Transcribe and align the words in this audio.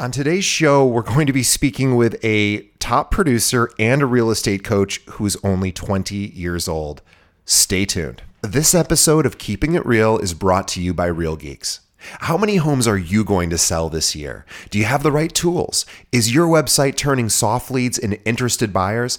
On 0.00 0.12
today's 0.12 0.44
show, 0.44 0.86
we're 0.86 1.02
going 1.02 1.26
to 1.26 1.32
be 1.32 1.42
speaking 1.42 1.96
with 1.96 2.24
a 2.24 2.60
top 2.78 3.10
producer 3.10 3.68
and 3.80 4.00
a 4.00 4.06
real 4.06 4.30
estate 4.30 4.62
coach 4.62 5.00
who's 5.08 5.36
only 5.42 5.72
20 5.72 6.14
years 6.14 6.68
old. 6.68 7.02
Stay 7.44 7.84
tuned. 7.84 8.22
This 8.40 8.76
episode 8.76 9.26
of 9.26 9.38
Keeping 9.38 9.74
It 9.74 9.84
Real 9.84 10.16
is 10.16 10.34
brought 10.34 10.68
to 10.68 10.80
you 10.80 10.94
by 10.94 11.06
Real 11.06 11.34
Geeks. 11.34 11.80
How 12.20 12.38
many 12.38 12.56
homes 12.56 12.86
are 12.86 12.96
you 12.96 13.24
going 13.24 13.50
to 13.50 13.58
sell 13.58 13.88
this 13.88 14.14
year? 14.14 14.46
Do 14.70 14.78
you 14.78 14.84
have 14.84 15.02
the 15.02 15.10
right 15.10 15.34
tools? 15.34 15.84
Is 16.12 16.32
your 16.32 16.46
website 16.46 16.94
turning 16.94 17.28
soft 17.28 17.68
leads 17.68 17.98
into 17.98 18.24
interested 18.24 18.72
buyers? 18.72 19.18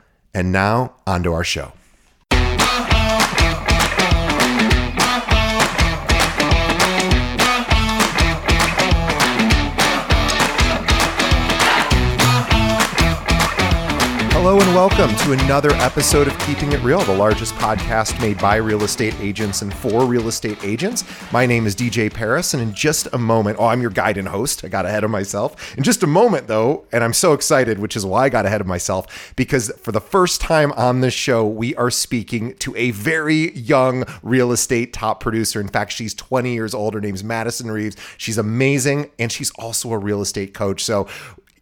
And 0.33 0.51
now, 0.51 0.93
on 1.05 1.23
to 1.23 1.33
our 1.33 1.43
show. 1.43 1.73
Welcome 14.97 15.15
to 15.15 15.31
another 15.31 15.71
episode 15.75 16.27
of 16.27 16.37
Keeping 16.39 16.73
It 16.73 16.81
Real, 16.81 16.99
the 16.99 17.15
largest 17.15 17.53
podcast 17.55 18.19
made 18.19 18.37
by 18.39 18.57
real 18.57 18.83
estate 18.83 19.15
agents 19.21 19.61
and 19.61 19.73
for 19.73 20.05
real 20.05 20.27
estate 20.27 20.61
agents. 20.65 21.05
My 21.31 21.45
name 21.45 21.65
is 21.65 21.77
DJ 21.77 22.13
Paris, 22.13 22.53
and 22.53 22.61
in 22.61 22.73
just 22.73 23.07
a 23.13 23.17
moment, 23.17 23.57
oh, 23.57 23.67
I'm 23.67 23.79
your 23.81 23.89
guide 23.89 24.17
and 24.17 24.27
host. 24.27 24.65
I 24.65 24.67
got 24.67 24.85
ahead 24.85 25.05
of 25.05 25.09
myself. 25.09 25.77
In 25.77 25.83
just 25.83 26.03
a 26.03 26.07
moment, 26.07 26.47
though, 26.47 26.83
and 26.91 27.05
I'm 27.05 27.13
so 27.13 27.31
excited, 27.31 27.79
which 27.79 27.95
is 27.95 28.05
why 28.05 28.25
I 28.25 28.29
got 28.29 28.45
ahead 28.45 28.59
of 28.59 28.67
myself, 28.67 29.33
because 29.37 29.71
for 29.79 29.93
the 29.93 30.01
first 30.01 30.41
time 30.41 30.73
on 30.73 30.99
this 30.99 31.13
show, 31.13 31.47
we 31.47 31.73
are 31.75 31.89
speaking 31.89 32.53
to 32.55 32.75
a 32.75 32.91
very 32.91 33.53
young 33.57 34.03
real 34.21 34.51
estate 34.51 34.91
top 34.91 35.21
producer. 35.21 35.61
In 35.61 35.69
fact, 35.69 35.93
she's 35.93 36.13
20 36.13 36.51
years 36.51 36.73
old. 36.73 36.95
Her 36.95 37.01
name's 37.01 37.23
Madison 37.23 37.71
Reeves. 37.71 37.95
She's 38.17 38.37
amazing, 38.37 39.09
and 39.17 39.31
she's 39.31 39.51
also 39.51 39.93
a 39.93 39.97
real 39.97 40.21
estate 40.21 40.53
coach. 40.53 40.83
So 40.83 41.07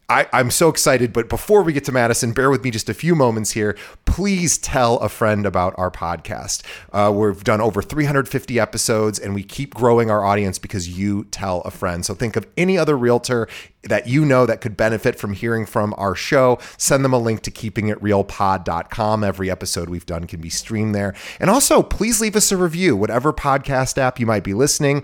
I, 0.09 0.25
am 0.33 0.49
so 0.49 0.69
excited, 0.69 1.13
but 1.13 1.29
before 1.29 1.61
we 1.61 1.71
get 1.71 1.85
to 1.85 1.91
Madison, 1.91 2.31
bear 2.31 2.49
with 2.49 2.63
me 2.63 2.71
just 2.71 2.89
a 2.89 2.95
few 2.95 3.13
moments 3.13 3.51
here. 3.51 3.77
Please 4.05 4.57
tell 4.57 4.97
a 4.97 5.09
friend 5.09 5.45
about 5.45 5.75
our 5.77 5.91
podcast. 5.91 6.63
Uh, 6.91 7.11
we've 7.13 7.43
done 7.43 7.61
over 7.61 7.83
350 7.83 8.59
episodes 8.59 9.19
and 9.19 9.35
we 9.35 9.43
keep 9.43 9.75
growing 9.75 10.09
our 10.09 10.25
audience 10.25 10.57
because 10.57 10.97
you 10.97 11.25
tell 11.25 11.61
a 11.61 11.69
friend. 11.69 12.03
So 12.03 12.15
think 12.15 12.35
of 12.35 12.47
any 12.57 12.75
other 12.75 12.97
realtor 12.97 13.47
that 13.83 14.07
you 14.07 14.25
know 14.25 14.47
that 14.47 14.61
could 14.61 14.75
benefit 14.75 15.19
from 15.19 15.33
hearing 15.33 15.67
from 15.67 15.93
our 15.95 16.15
show. 16.15 16.57
Send 16.77 17.05
them 17.05 17.13
a 17.13 17.19
link 17.19 17.41
to 17.43 17.51
keepingitrealpod.com. 17.51 19.23
Every 19.23 19.51
episode 19.51 19.89
we've 19.89 20.07
done 20.07 20.25
can 20.25 20.41
be 20.41 20.49
streamed 20.49 20.95
there. 20.95 21.13
And 21.39 21.51
also, 21.51 21.83
please 21.83 22.19
leave 22.19 22.35
us 22.35 22.51
a 22.51 22.57
review, 22.57 22.95
whatever 22.95 23.31
podcast 23.31 23.99
app 23.99 24.19
you 24.19 24.25
might 24.25 24.43
be 24.43 24.55
listening 24.55 25.03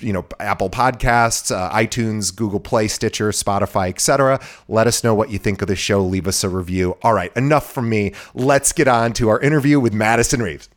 you 0.00 0.12
know 0.12 0.24
apple 0.40 0.68
podcasts 0.68 1.54
uh, 1.54 1.70
itunes 1.72 2.34
google 2.34 2.60
play 2.60 2.86
stitcher 2.86 3.30
spotify 3.30 3.88
etc 3.88 4.38
let 4.68 4.86
us 4.86 5.02
know 5.04 5.14
what 5.14 5.30
you 5.30 5.38
think 5.38 5.62
of 5.62 5.68
the 5.68 5.76
show. 5.76 6.02
Leave 6.02 6.26
us 6.26 6.42
a 6.44 6.48
review. 6.48 6.96
All 7.02 7.14
right 7.14 7.34
enough 7.36 7.72
from 7.72 7.88
me. 7.88 8.12
Let's 8.34 8.72
get 8.72 8.88
on 8.88 9.12
to 9.14 9.28
our 9.28 9.40
interview 9.40 9.80
with 9.80 9.92
madison 9.92 10.42
reeves 10.42 10.68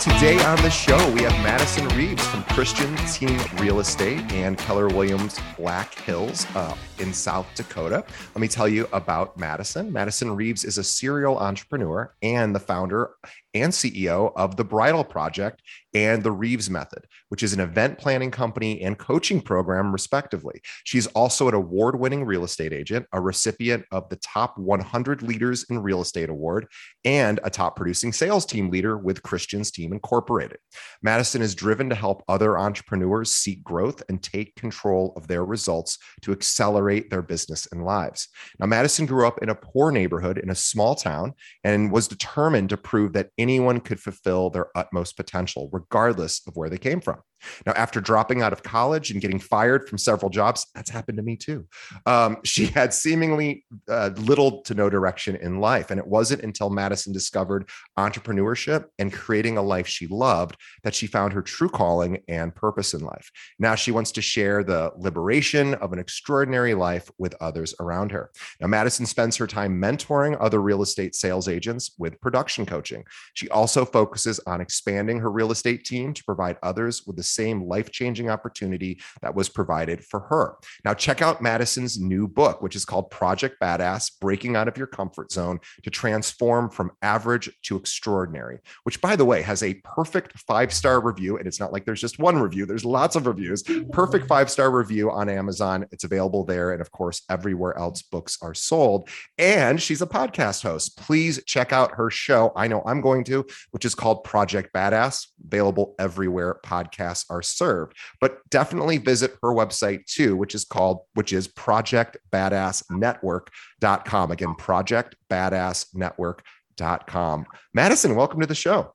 today 0.00 0.38
on 0.44 0.56
the 0.62 0.70
show, 0.70 0.96
we 1.12 1.22
have 1.22 1.32
Madison 1.42 1.88
Reeves 1.96 2.24
from 2.28 2.44
Christian 2.44 2.94
Team 3.08 3.40
Real 3.56 3.80
Estate 3.80 4.20
and 4.30 4.56
Keller 4.56 4.86
Williams 4.86 5.40
Black 5.56 5.92
Hills 5.94 6.46
uh, 6.54 6.76
in 7.00 7.12
South 7.12 7.48
Dakota. 7.56 8.04
Let 8.34 8.40
me 8.40 8.46
tell 8.46 8.68
you 8.68 8.86
about 8.92 9.36
Madison. 9.36 9.92
Madison 9.92 10.36
Reeves 10.36 10.64
is 10.64 10.78
a 10.78 10.84
serial 10.84 11.38
entrepreneur 11.38 12.14
and 12.22 12.54
the 12.54 12.60
founder 12.60 13.10
and 13.54 13.72
CEO 13.72 14.32
of 14.36 14.56
the 14.56 14.64
Bridal 14.64 15.04
Project 15.04 15.62
and 15.94 16.22
the 16.22 16.30
Reeves 16.30 16.68
Method, 16.68 17.06
which 17.28 17.42
is 17.42 17.52
an 17.52 17.60
event 17.60 17.98
planning 17.98 18.30
company 18.30 18.82
and 18.82 18.98
coaching 18.98 19.40
program, 19.40 19.92
respectively. 19.92 20.60
She's 20.84 21.06
also 21.08 21.48
an 21.48 21.54
award 21.54 21.98
winning 21.98 22.24
real 22.24 22.44
estate 22.44 22.72
agent, 22.72 23.06
a 23.12 23.20
recipient 23.20 23.84
of 23.90 24.08
the 24.08 24.16
Top 24.16 24.58
100 24.58 25.22
Leaders 25.22 25.64
in 25.70 25.78
Real 25.78 26.02
Estate 26.02 26.28
Award, 26.28 26.66
and 27.04 27.40
a 27.42 27.50
top 27.50 27.76
producing 27.76 28.12
sales 28.12 28.44
team 28.44 28.70
leader 28.70 28.98
with 28.98 29.22
Christian's 29.22 29.70
Team 29.70 29.92
Incorporated. 29.92 30.58
Madison 31.02 31.42
is 31.42 31.54
driven 31.54 31.88
to 31.88 31.94
help 31.94 32.22
other 32.28 32.58
entrepreneurs 32.58 33.34
seek 33.34 33.64
growth 33.64 34.02
and 34.08 34.22
take 34.22 34.54
control 34.56 35.12
of 35.16 35.26
their 35.26 35.44
results 35.44 35.98
to 36.22 36.32
accelerate 36.32 37.10
their 37.10 37.22
business 37.22 37.66
and 37.72 37.84
lives. 37.84 38.28
Now, 38.58 38.66
Madison 38.66 39.06
grew 39.06 39.26
up 39.26 39.42
in 39.42 39.48
a 39.48 39.54
poor 39.54 39.90
neighborhood 39.90 40.38
in 40.38 40.50
a 40.50 40.54
small 40.54 40.94
town 40.94 41.32
and 41.64 41.90
was 41.90 42.08
determined 42.08 42.68
to 42.70 42.76
prove 42.76 43.14
that 43.14 43.30
anyone 43.48 43.80
could 43.80 43.98
fulfill 43.98 44.50
their 44.50 44.66
utmost 44.76 45.16
potential, 45.16 45.70
regardless 45.72 46.42
of 46.46 46.56
where 46.56 46.68
they 46.68 46.78
came 46.78 47.00
from. 47.00 47.20
Now, 47.66 47.72
after 47.72 48.00
dropping 48.00 48.42
out 48.42 48.52
of 48.52 48.62
college 48.62 49.10
and 49.10 49.20
getting 49.20 49.38
fired 49.38 49.88
from 49.88 49.98
several 49.98 50.30
jobs, 50.30 50.66
that's 50.74 50.90
happened 50.90 51.18
to 51.18 51.22
me 51.22 51.36
too. 51.36 51.66
Um, 52.06 52.38
she 52.44 52.66
had 52.66 52.92
seemingly 52.94 53.64
uh, 53.88 54.10
little 54.16 54.62
to 54.62 54.74
no 54.74 54.90
direction 54.90 55.36
in 55.36 55.60
life. 55.60 55.90
And 55.90 55.98
it 55.98 56.06
wasn't 56.06 56.42
until 56.42 56.70
Madison 56.70 57.12
discovered 57.12 57.68
entrepreneurship 57.98 58.86
and 58.98 59.12
creating 59.12 59.56
a 59.58 59.62
life 59.62 59.86
she 59.86 60.06
loved 60.06 60.56
that 60.82 60.94
she 60.94 61.06
found 61.06 61.32
her 61.32 61.42
true 61.42 61.68
calling 61.68 62.22
and 62.28 62.54
purpose 62.54 62.94
in 62.94 63.00
life. 63.00 63.30
Now 63.58 63.74
she 63.74 63.90
wants 63.90 64.12
to 64.12 64.22
share 64.22 64.62
the 64.62 64.92
liberation 64.96 65.74
of 65.74 65.92
an 65.92 65.98
extraordinary 65.98 66.74
life 66.74 67.10
with 67.18 67.34
others 67.40 67.74
around 67.80 68.12
her. 68.12 68.30
Now, 68.60 68.66
Madison 68.66 69.06
spends 69.06 69.36
her 69.36 69.46
time 69.46 69.80
mentoring 69.80 70.36
other 70.40 70.60
real 70.60 70.82
estate 70.82 71.14
sales 71.14 71.48
agents 71.48 71.92
with 71.98 72.20
production 72.20 72.66
coaching. 72.66 73.04
She 73.34 73.48
also 73.50 73.84
focuses 73.84 74.40
on 74.46 74.60
expanding 74.60 75.18
her 75.20 75.30
real 75.30 75.50
estate 75.50 75.84
team 75.84 76.14
to 76.14 76.24
provide 76.24 76.56
others 76.62 77.06
with 77.06 77.16
the 77.16 77.22
same 77.28 77.64
life 77.64 77.90
changing 77.90 78.30
opportunity 78.30 79.00
that 79.22 79.34
was 79.34 79.48
provided 79.48 80.04
for 80.04 80.20
her. 80.20 80.56
Now, 80.84 80.94
check 80.94 81.22
out 81.22 81.42
Madison's 81.42 81.98
new 81.98 82.28
book, 82.28 82.62
which 82.62 82.76
is 82.76 82.84
called 82.84 83.10
Project 83.10 83.56
Badass 83.60 84.18
Breaking 84.20 84.56
Out 84.56 84.68
of 84.68 84.76
Your 84.76 84.86
Comfort 84.86 85.32
Zone 85.32 85.60
to 85.82 85.90
Transform 85.90 86.70
from 86.70 86.90
Average 87.02 87.50
to 87.64 87.76
Extraordinary, 87.76 88.58
which, 88.84 89.00
by 89.00 89.16
the 89.16 89.24
way, 89.24 89.42
has 89.42 89.62
a 89.62 89.74
perfect 89.74 90.38
five 90.40 90.72
star 90.72 91.00
review. 91.00 91.36
And 91.38 91.46
it's 91.46 91.60
not 91.60 91.72
like 91.72 91.84
there's 91.84 92.00
just 92.00 92.18
one 92.18 92.38
review, 92.38 92.66
there's 92.66 92.84
lots 92.84 93.16
of 93.16 93.26
reviews. 93.26 93.62
Perfect 93.62 94.24
mm-hmm. 94.24 94.26
five 94.26 94.50
star 94.50 94.70
review 94.70 95.10
on 95.10 95.28
Amazon. 95.28 95.86
It's 95.92 96.04
available 96.04 96.44
there. 96.44 96.72
And 96.72 96.80
of 96.80 96.90
course, 96.90 97.22
everywhere 97.28 97.76
else 97.78 98.02
books 98.02 98.38
are 98.42 98.54
sold. 98.54 99.08
And 99.38 99.80
she's 99.80 100.02
a 100.02 100.06
podcast 100.06 100.62
host. 100.62 100.96
Please 100.96 101.42
check 101.44 101.72
out 101.72 101.92
her 101.94 102.10
show. 102.10 102.52
I 102.56 102.68
know 102.68 102.82
I'm 102.86 103.00
going 103.00 103.24
to, 103.24 103.46
which 103.70 103.84
is 103.84 103.94
called 103.94 104.24
Project 104.24 104.72
Badass, 104.72 105.28
available 105.44 105.94
everywhere 105.98 106.58
podcasts 106.64 107.17
are 107.30 107.42
served. 107.42 107.96
But 108.20 108.40
definitely 108.50 108.98
visit 108.98 109.38
her 109.42 109.54
website 109.54 110.04
too, 110.06 110.36
which 110.36 110.54
is 110.54 110.64
called, 110.64 111.00
which 111.14 111.32
is 111.32 111.48
projectbadassnetwork.com. 111.48 114.30
Again, 114.30 114.54
projectbadassnetwork.com. 114.58 117.46
Madison, 117.74 118.14
welcome 118.14 118.40
to 118.40 118.46
the 118.46 118.54
show. 118.54 118.94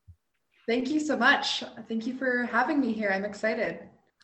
Thank 0.68 0.90
you 0.90 1.00
so 1.00 1.16
much. 1.18 1.64
Thank 1.90 2.08
you 2.08 2.18
for 2.18 2.48
having 2.52 2.80
me 2.80 2.94
here. 2.94 3.12
I'm 3.14 3.26
excited. 3.26 3.80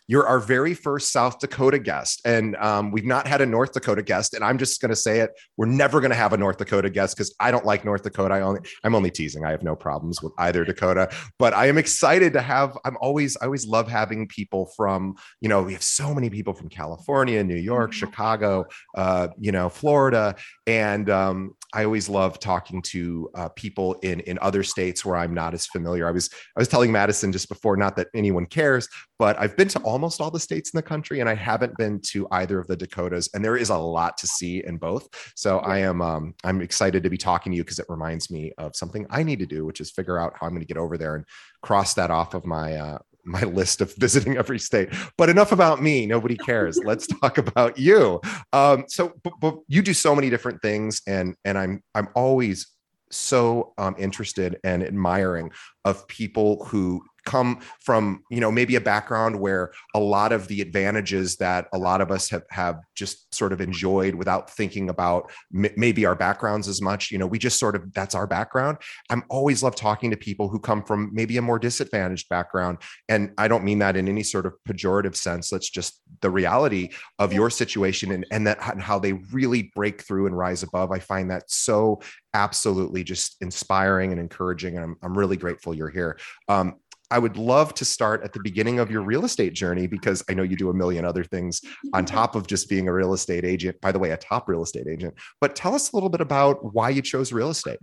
You're 0.09 0.25
our 0.25 0.39
very 0.39 0.73
first 0.73 1.11
South 1.11 1.37
Dakota 1.37 1.77
guest, 1.77 2.21
and 2.25 2.55
um, 2.55 2.89
we've 2.89 3.05
not 3.05 3.27
had 3.27 3.41
a 3.41 3.45
North 3.45 3.73
Dakota 3.73 4.01
guest. 4.01 4.33
And 4.33 4.43
I'm 4.43 4.57
just 4.57 4.81
going 4.81 4.89
to 4.89 4.95
say 4.95 5.19
it: 5.19 5.29
we're 5.55 5.67
never 5.67 5.99
going 5.99 6.09
to 6.09 6.15
have 6.15 6.33
a 6.33 6.37
North 6.37 6.57
Dakota 6.57 6.89
guest 6.89 7.15
because 7.15 7.35
I 7.39 7.51
don't 7.51 7.63
like 7.63 7.85
North 7.85 8.01
Dakota. 8.01 8.33
I 8.33 8.41
only, 8.41 8.61
I'm 8.83 8.95
only 8.95 9.11
teasing. 9.11 9.45
I 9.45 9.51
have 9.51 9.61
no 9.61 9.75
problems 9.75 10.23
with 10.23 10.33
either 10.39 10.65
Dakota, 10.65 11.11
but 11.37 11.53
I 11.53 11.67
am 11.67 11.77
excited 11.77 12.33
to 12.33 12.41
have. 12.41 12.75
I'm 12.85 12.97
always, 12.99 13.37
I 13.37 13.45
always 13.45 13.67
love 13.67 13.87
having 13.87 14.27
people 14.27 14.71
from. 14.75 15.13
You 15.41 15.49
know, 15.49 15.61
we 15.61 15.73
have 15.73 15.83
so 15.83 16.11
many 16.15 16.31
people 16.31 16.55
from 16.55 16.69
California, 16.69 17.43
New 17.43 17.55
York, 17.55 17.91
mm-hmm. 17.91 17.99
Chicago, 17.99 18.65
uh, 18.95 19.27
you 19.39 19.51
know, 19.51 19.69
Florida, 19.69 20.33
and 20.65 21.07
um, 21.11 21.53
I 21.73 21.83
always 21.83 22.09
love 22.09 22.39
talking 22.39 22.81
to 22.83 23.29
uh, 23.35 23.49
people 23.49 23.93
in 24.01 24.21
in 24.21 24.39
other 24.41 24.63
states 24.63 25.05
where 25.05 25.15
I'm 25.15 25.33
not 25.33 25.53
as 25.53 25.67
familiar. 25.67 26.07
I 26.07 26.11
was 26.11 26.29
I 26.55 26.59
was 26.59 26.67
telling 26.67 26.91
Madison 26.91 27.31
just 27.31 27.47
before, 27.47 27.77
not 27.77 27.95
that 27.97 28.07
anyone 28.15 28.45
cares, 28.45 28.87
but 29.19 29.39
I've 29.39 29.55
been 29.55 29.67
to 29.69 29.79
almost 29.79 30.19
all 30.19 30.31
the 30.31 30.39
states 30.39 30.71
in 30.73 30.77
the 30.77 30.83
country, 30.83 31.19
and 31.19 31.29
I 31.29 31.35
haven't 31.35 31.77
been 31.77 32.01
to 32.11 32.27
either 32.31 32.59
of 32.59 32.67
the 32.67 32.75
Dakotas, 32.75 33.29
and 33.33 33.45
there 33.45 33.57
is 33.57 33.69
a 33.69 33.77
lot 33.77 34.17
to 34.17 34.27
see 34.27 34.63
in 34.65 34.77
both. 34.77 35.07
So 35.35 35.59
I 35.59 35.79
am 35.79 36.01
um, 36.01 36.33
I'm 36.43 36.61
excited 36.61 37.03
to 37.03 37.09
be 37.09 37.17
talking 37.17 37.51
to 37.51 37.57
you 37.57 37.63
because 37.63 37.79
it 37.79 37.85
reminds 37.89 38.31
me 38.31 38.51
of 38.57 38.75
something 38.75 39.05
I 39.09 39.23
need 39.23 39.39
to 39.39 39.45
do, 39.45 39.65
which 39.65 39.79
is 39.79 39.91
figure 39.91 40.17
out 40.17 40.33
how 40.39 40.47
I'm 40.47 40.53
going 40.53 40.61
to 40.61 40.67
get 40.67 40.77
over 40.77 40.97
there 40.97 41.15
and 41.15 41.25
cross 41.61 41.93
that 41.95 42.09
off 42.09 42.33
of 42.33 42.45
my 42.45 42.75
uh, 42.75 42.99
my 43.25 43.43
list 43.43 43.81
of 43.81 43.93
visiting 43.95 44.37
every 44.37 44.59
state. 44.59 44.89
But 45.17 45.29
enough 45.29 45.51
about 45.51 45.81
me. 45.81 46.05
Nobody 46.05 46.35
cares. 46.35 46.79
Let's 46.83 47.07
talk 47.21 47.37
about 47.37 47.77
you. 47.77 48.21
Um, 48.53 48.85
so, 48.87 49.13
but, 49.23 49.33
but 49.39 49.57
you 49.67 49.81
do 49.81 49.93
so 49.93 50.15
many 50.15 50.29
different 50.29 50.61
things, 50.61 51.01
and 51.07 51.35
and 51.45 51.57
I'm 51.57 51.83
I'm 51.95 52.09
always 52.15 52.67
so 53.11 53.73
um, 53.77 53.95
interested 53.97 54.59
and 54.63 54.83
admiring 54.83 55.51
of 55.83 56.07
people 56.07 56.65
who 56.65 57.03
come 57.29 57.59
from 57.79 58.23
you 58.31 58.39
know 58.39 58.51
maybe 58.51 58.75
a 58.75 58.81
background 58.81 59.39
where 59.39 59.71
a 59.93 59.99
lot 59.99 60.31
of 60.31 60.47
the 60.47 60.61
advantages 60.61 61.37
that 61.37 61.67
a 61.73 61.77
lot 61.77 62.01
of 62.01 62.09
us 62.11 62.29
have 62.29 62.43
have 62.49 62.79
just 62.95 63.33
sort 63.33 63.53
of 63.53 63.61
enjoyed 63.61 64.15
without 64.15 64.49
thinking 64.49 64.89
about 64.89 65.31
m- 65.53 65.73
maybe 65.77 66.05
our 66.05 66.15
backgrounds 66.15 66.67
as 66.67 66.81
much 66.81 67.11
you 67.11 67.17
know 67.17 67.27
we 67.27 67.37
just 67.37 67.59
sort 67.59 67.75
of 67.75 67.93
that's 67.93 68.15
our 68.15 68.27
background. 68.27 68.77
I'm 69.09 69.23
always 69.29 69.61
love 69.61 69.75
talking 69.75 70.11
to 70.11 70.17
people 70.17 70.49
who 70.49 70.59
come 70.59 70.83
from 70.83 71.09
maybe 71.13 71.37
a 71.37 71.41
more 71.41 71.59
disadvantaged 71.59 72.29
background. 72.29 72.79
And 73.07 73.31
i 73.37 73.47
don't 73.47 73.63
mean 73.63 73.79
that 73.79 73.95
in 73.95 74.07
any 74.07 74.23
sort 74.23 74.45
of 74.45 74.53
pejorative 74.67 75.15
sense. 75.15 75.49
That's 75.49 75.69
just 75.69 76.01
the 76.21 76.29
reality 76.29 76.89
of 77.19 77.33
your 77.33 77.49
situation 77.49 78.11
and, 78.11 78.25
and 78.31 78.47
that 78.47 78.57
and 78.71 78.81
how 78.81 78.99
they 78.99 79.13
really 79.13 79.71
break 79.75 80.01
through 80.01 80.27
and 80.27 80.37
rise 80.37 80.63
above. 80.63 80.91
I 80.91 80.99
find 80.99 81.29
that 81.31 81.49
so 81.51 82.01
absolutely 82.33 83.03
just 83.03 83.37
inspiring 83.41 84.11
and 84.11 84.21
encouraging 84.21 84.75
and 84.75 84.83
i'm, 84.85 84.95
I'm 85.01 85.17
really 85.17 85.37
grateful 85.37 85.73
you're 85.73 85.89
here. 85.89 86.19
Um, 86.47 86.75
I 87.11 87.19
would 87.19 87.37
love 87.37 87.73
to 87.75 87.85
start 87.85 88.23
at 88.23 88.33
the 88.33 88.39
beginning 88.39 88.79
of 88.79 88.91
your 88.91 89.01
real 89.01 89.25
estate 89.25 89.53
journey 89.53 89.87
because 89.87 90.23
I 90.29 90.33
know 90.33 90.43
you 90.43 90.55
do 90.55 90.69
a 90.69 90.73
million 90.73 91.05
other 91.05 91.23
things 91.23 91.61
on 91.93 92.05
top 92.17 92.35
of 92.35 92.47
just 92.47 92.69
being 92.69 92.87
a 92.87 92.93
real 92.93 93.13
estate 93.13 93.45
agent. 93.45 93.79
By 93.81 93.91
the 93.91 93.99
way, 93.99 94.11
a 94.11 94.17
top 94.17 94.47
real 94.47 94.63
estate 94.63 94.87
agent. 94.87 95.15
But 95.41 95.55
tell 95.55 95.73
us 95.73 95.91
a 95.91 95.95
little 95.95 96.09
bit 96.09 96.21
about 96.21 96.73
why 96.73 96.89
you 96.89 97.01
chose 97.01 97.31
real 97.31 97.49
estate. 97.49 97.79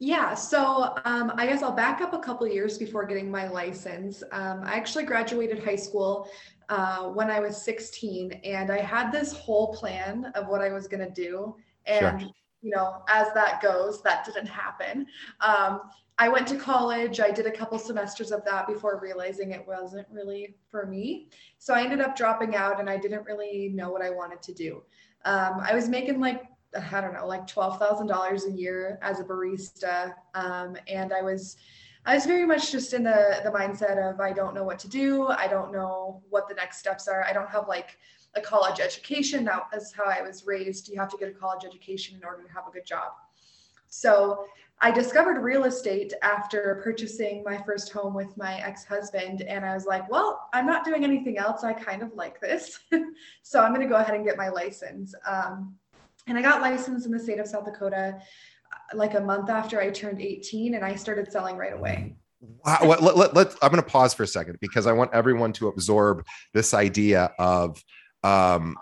Yeah, 0.00 0.34
so 0.34 0.96
um, 1.04 1.32
I 1.34 1.46
guess 1.46 1.62
I'll 1.62 1.72
back 1.72 2.00
up 2.00 2.12
a 2.12 2.20
couple 2.20 2.46
years 2.46 2.78
before 2.78 3.04
getting 3.04 3.28
my 3.30 3.48
license. 3.48 4.22
Um, 4.30 4.62
I 4.62 4.76
actually 4.76 5.04
graduated 5.04 5.62
high 5.62 5.76
school 5.76 6.30
uh, 6.68 7.08
when 7.08 7.30
I 7.30 7.40
was 7.40 7.60
16, 7.62 8.32
and 8.44 8.70
I 8.70 8.78
had 8.78 9.10
this 9.10 9.32
whole 9.32 9.74
plan 9.74 10.26
of 10.36 10.46
what 10.46 10.60
I 10.60 10.70
was 10.70 10.86
going 10.86 11.04
to 11.04 11.10
do. 11.10 11.56
And 11.86 12.20
sure. 12.20 12.30
you 12.62 12.70
know, 12.70 13.02
as 13.08 13.32
that 13.34 13.60
goes, 13.60 14.00
that 14.02 14.24
didn't 14.24 14.46
happen. 14.46 15.06
Um, 15.40 15.80
I 16.20 16.28
went 16.28 16.48
to 16.48 16.56
college. 16.56 17.20
I 17.20 17.30
did 17.30 17.46
a 17.46 17.50
couple 17.50 17.78
semesters 17.78 18.32
of 18.32 18.44
that 18.44 18.66
before 18.66 18.98
realizing 19.00 19.52
it 19.52 19.66
wasn't 19.66 20.06
really 20.10 20.56
for 20.68 20.84
me. 20.84 21.28
So 21.58 21.74
I 21.74 21.82
ended 21.82 22.00
up 22.00 22.16
dropping 22.16 22.56
out 22.56 22.80
and 22.80 22.90
I 22.90 22.96
didn't 22.96 23.24
really 23.24 23.70
know 23.72 23.90
what 23.90 24.02
I 24.02 24.10
wanted 24.10 24.42
to 24.42 24.52
do. 24.52 24.82
Um, 25.24 25.60
I 25.62 25.74
was 25.74 25.88
making 25.88 26.18
like, 26.18 26.42
I 26.92 27.00
don't 27.00 27.14
know, 27.14 27.26
like 27.26 27.46
$12,000 27.46 28.46
a 28.46 28.50
year 28.50 28.98
as 29.00 29.20
a 29.20 29.24
barista. 29.24 30.14
Um, 30.34 30.76
and 30.88 31.12
I 31.12 31.22
was, 31.22 31.56
I 32.04 32.16
was 32.16 32.26
very 32.26 32.46
much 32.46 32.72
just 32.72 32.94
in 32.94 33.04
the, 33.04 33.40
the 33.44 33.50
mindset 33.50 33.98
of, 33.98 34.20
I 34.20 34.32
don't 34.32 34.54
know 34.54 34.64
what 34.64 34.80
to 34.80 34.88
do. 34.88 35.28
I 35.28 35.46
don't 35.46 35.72
know 35.72 36.22
what 36.30 36.48
the 36.48 36.54
next 36.54 36.78
steps 36.78 37.06
are. 37.06 37.22
I 37.24 37.32
don't 37.32 37.48
have 37.48 37.68
like 37.68 37.96
a 38.34 38.40
college 38.40 38.80
education. 38.80 39.44
That 39.44 39.66
is 39.74 39.92
how 39.96 40.04
I 40.04 40.20
was 40.22 40.46
raised. 40.46 40.88
You 40.88 40.98
have 40.98 41.10
to 41.10 41.16
get 41.16 41.28
a 41.28 41.32
college 41.32 41.64
education 41.64 42.16
in 42.16 42.24
order 42.24 42.42
to 42.42 42.52
have 42.52 42.66
a 42.66 42.70
good 42.72 42.86
job. 42.86 43.12
So 43.88 44.46
I 44.80 44.92
discovered 44.92 45.42
real 45.42 45.64
estate 45.64 46.12
after 46.22 46.80
purchasing 46.84 47.42
my 47.44 47.58
first 47.66 47.92
home 47.92 48.14
with 48.14 48.36
my 48.36 48.60
ex 48.60 48.84
husband. 48.84 49.42
And 49.42 49.64
I 49.64 49.74
was 49.74 49.86
like, 49.86 50.08
well, 50.08 50.48
I'm 50.52 50.66
not 50.66 50.84
doing 50.84 51.02
anything 51.02 51.36
else. 51.36 51.64
I 51.64 51.72
kind 51.72 52.02
of 52.02 52.14
like 52.14 52.40
this. 52.40 52.78
so 53.42 53.60
I'm 53.60 53.74
going 53.74 53.86
to 53.86 53.92
go 53.92 53.96
ahead 53.96 54.14
and 54.14 54.24
get 54.24 54.36
my 54.36 54.48
license. 54.48 55.14
Um, 55.26 55.74
and 56.28 56.38
I 56.38 56.42
got 56.42 56.60
licensed 56.60 57.06
in 57.06 57.12
the 57.12 57.18
state 57.18 57.40
of 57.40 57.48
South 57.48 57.64
Dakota 57.64 58.18
uh, 58.18 58.96
like 58.96 59.14
a 59.14 59.20
month 59.20 59.50
after 59.50 59.80
I 59.80 59.90
turned 59.90 60.20
18, 60.20 60.74
and 60.74 60.84
I 60.84 60.94
started 60.94 61.32
selling 61.32 61.56
right 61.56 61.72
away. 61.72 62.14
Wow. 62.40 62.78
Let, 62.84 63.16
let, 63.16 63.34
let, 63.34 63.54
I'm 63.62 63.70
going 63.70 63.82
to 63.82 63.88
pause 63.88 64.14
for 64.14 64.22
a 64.22 64.26
second 64.26 64.58
because 64.60 64.86
I 64.86 64.92
want 64.92 65.12
everyone 65.12 65.52
to 65.54 65.68
absorb 65.68 66.24
this 66.54 66.72
idea 66.72 67.32
of 67.38 67.82
um, 68.22 68.76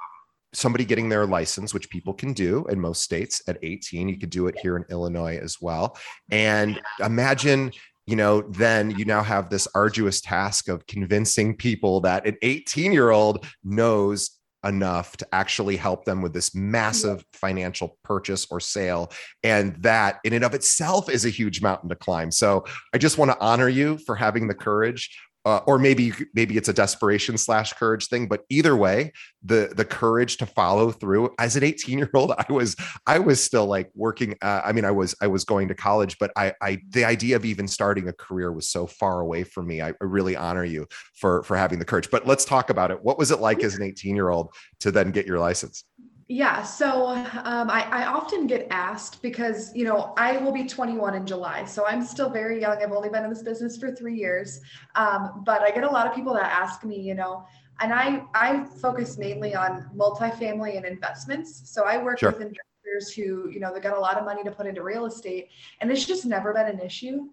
somebody 0.52 0.84
getting 0.84 1.08
their 1.08 1.26
license, 1.26 1.75
which 1.75 1.90
people 1.90 2.14
can 2.14 2.32
do 2.32 2.64
in 2.66 2.81
most 2.81 3.02
states 3.02 3.43
at 3.48 3.58
18. 3.62 4.08
You 4.08 4.19
could 4.19 4.31
do 4.31 4.46
it 4.46 4.58
here 4.58 4.76
in 4.76 4.84
Illinois 4.90 5.38
as 5.38 5.60
well. 5.60 5.98
And 6.31 6.81
imagine 7.00 7.72
you 8.06 8.14
know, 8.14 8.43
then 8.43 8.93
you 8.93 9.04
now 9.04 9.20
have 9.20 9.50
this 9.50 9.66
arduous 9.75 10.20
task 10.20 10.69
of 10.69 10.87
convincing 10.87 11.56
people 11.56 12.00
that 12.02 12.25
an 12.25 12.37
18 12.40 12.93
year 12.93 13.10
old 13.10 13.44
knows 13.64 14.31
enough 14.64 15.16
to 15.16 15.26
actually 15.32 15.76
help 15.76 16.04
them 16.04 16.22
with 16.22 16.32
this 16.32 16.54
massive 16.54 17.25
financial 17.32 17.98
purchase 18.02 18.46
or 18.50 18.60
sale. 18.60 19.12
And 19.43 19.76
that 19.82 20.19
in 20.25 20.32
and 20.32 20.44
of 20.44 20.54
itself 20.54 21.08
is 21.08 21.25
a 21.25 21.31
huge 21.31 21.62
mountain 21.62 21.88
to 21.88 21.96
climb. 21.96 22.31
So 22.31 22.64
I 22.93 22.98
just 22.98 23.19
want 23.19 23.31
to 23.31 23.40
honor 23.40 23.69
you 23.69 23.98
for 23.98 24.16
having 24.16 24.48
the 24.48 24.54
courage 24.54 25.19
uh, 25.46 25.60
or 25.66 25.78
maybe 25.78 26.12
maybe 26.34 26.56
it's 26.56 26.69
a 26.69 26.72
desperation 26.72 27.38
slash 27.38 27.72
courage 27.72 28.08
thing 28.08 28.26
but 28.26 28.43
either 28.50 28.76
way 28.76 29.12
the 29.43 29.72
the 29.76 29.84
courage 29.84 30.37
to 30.38 30.46
follow 30.46 30.90
through. 30.90 31.32
As 31.38 31.56
an 31.56 31.62
18 31.62 31.98
year 31.98 32.10
old 32.14 32.32
i 32.37 32.52
was 32.52 32.76
i 33.06 33.19
was 33.19 33.43
still 33.43 33.66
like 33.66 33.90
working 33.94 34.34
uh, 34.43 34.60
i 34.64 34.72
mean 34.72 34.84
i 34.84 34.90
was 34.90 35.14
i 35.22 35.26
was 35.26 35.44
going 35.44 35.69
to 35.69 35.75
college 35.75 36.19
but 36.19 36.31
i 36.37 36.52
i 36.60 36.78
the 36.90 37.04
idea 37.04 37.37
of 37.37 37.44
even 37.44 37.69
starting 37.69 38.08
a 38.08 38.12
career 38.12 38.52
was 38.52 38.69
so 38.69 38.87
far 38.87 39.20
away 39.20 39.44
from 39.44 39.66
me. 39.66 39.81
I, 39.81 39.88
I 39.88 39.94
really 40.00 40.37
honor 40.37 40.64
you 40.64 40.87
for 41.14 41.43
for 41.44 41.56
having 41.56 41.78
the 41.78 41.84
courage. 41.84 42.10
But 42.10 42.26
let's 42.26 42.44
talk 42.44 42.70
about 42.70 42.90
it. 42.90 43.02
What 43.02 43.19
was 43.19 43.31
it 43.31 43.40
like 43.40 43.62
as 43.62 43.75
an 43.75 43.82
18 43.82 44.16
year 44.16 44.31
old 44.31 44.52
to 44.81 44.90
then 44.90 45.10
get 45.10 45.26
your 45.26 45.38
license 45.38 45.84
yeah, 46.28 46.64
so 46.64 47.06
um, 47.06 47.70
I, 47.70 47.87
I 47.93 48.06
often 48.06 48.49
get 48.49 48.67
asked 48.70 49.23
because, 49.23 49.75
you 49.76 49.84
know, 49.84 50.12
I 50.17 50.38
will 50.38 50.50
be 50.50 50.67
21 50.67 51.14
in 51.14 51.25
July. 51.25 51.64
So 51.64 51.87
I'm 51.87 52.05
still 52.05 52.28
very 52.28 52.61
young. 52.61 52.82
I've 52.82 52.90
only 52.90 53.08
been 53.08 53.23
in 53.23 53.31
this 53.31 53.43
business 53.43 53.76
for 53.76 53.94
three 53.94 54.17
years. 54.17 54.61
Um, 54.96 55.44
but 55.46 55.62
I 55.62 55.70
get 55.70 55.84
a 55.84 55.90
lot 55.90 56.05
of 56.05 56.15
people 56.15 56.34
that 56.34 56.53
ask 56.53 56.82
me, 56.82 56.98
you 56.98 57.15
know, 57.15 57.46
and 57.79 57.93
I, 57.93 58.24
I 58.34 58.65
focus 58.81 59.19
mainly 59.19 59.55
on 59.55 59.89
multifamily 59.96 60.77
and 60.77 60.84
investments. 60.84 61.62
So 61.67 61.84
I 61.84 62.03
work 62.03 62.19
sure. 62.19 62.32
with 62.32 62.41
investors 62.41 63.15
who, 63.15 63.48
you 63.48 63.60
know, 63.60 63.72
they 63.72 63.79
got 63.79 63.96
a 63.96 64.01
lot 64.01 64.17
of 64.19 64.24
money 64.24 64.43
to 64.43 64.51
put 64.51 64.67
into 64.67 64.82
real 64.82 65.06
estate 65.06 65.51
and 65.81 65.93
it's 65.93 66.06
just 66.06 66.27
never 66.27 66.53
been 66.53 66.67
an 66.67 66.81
issue. 66.81 67.29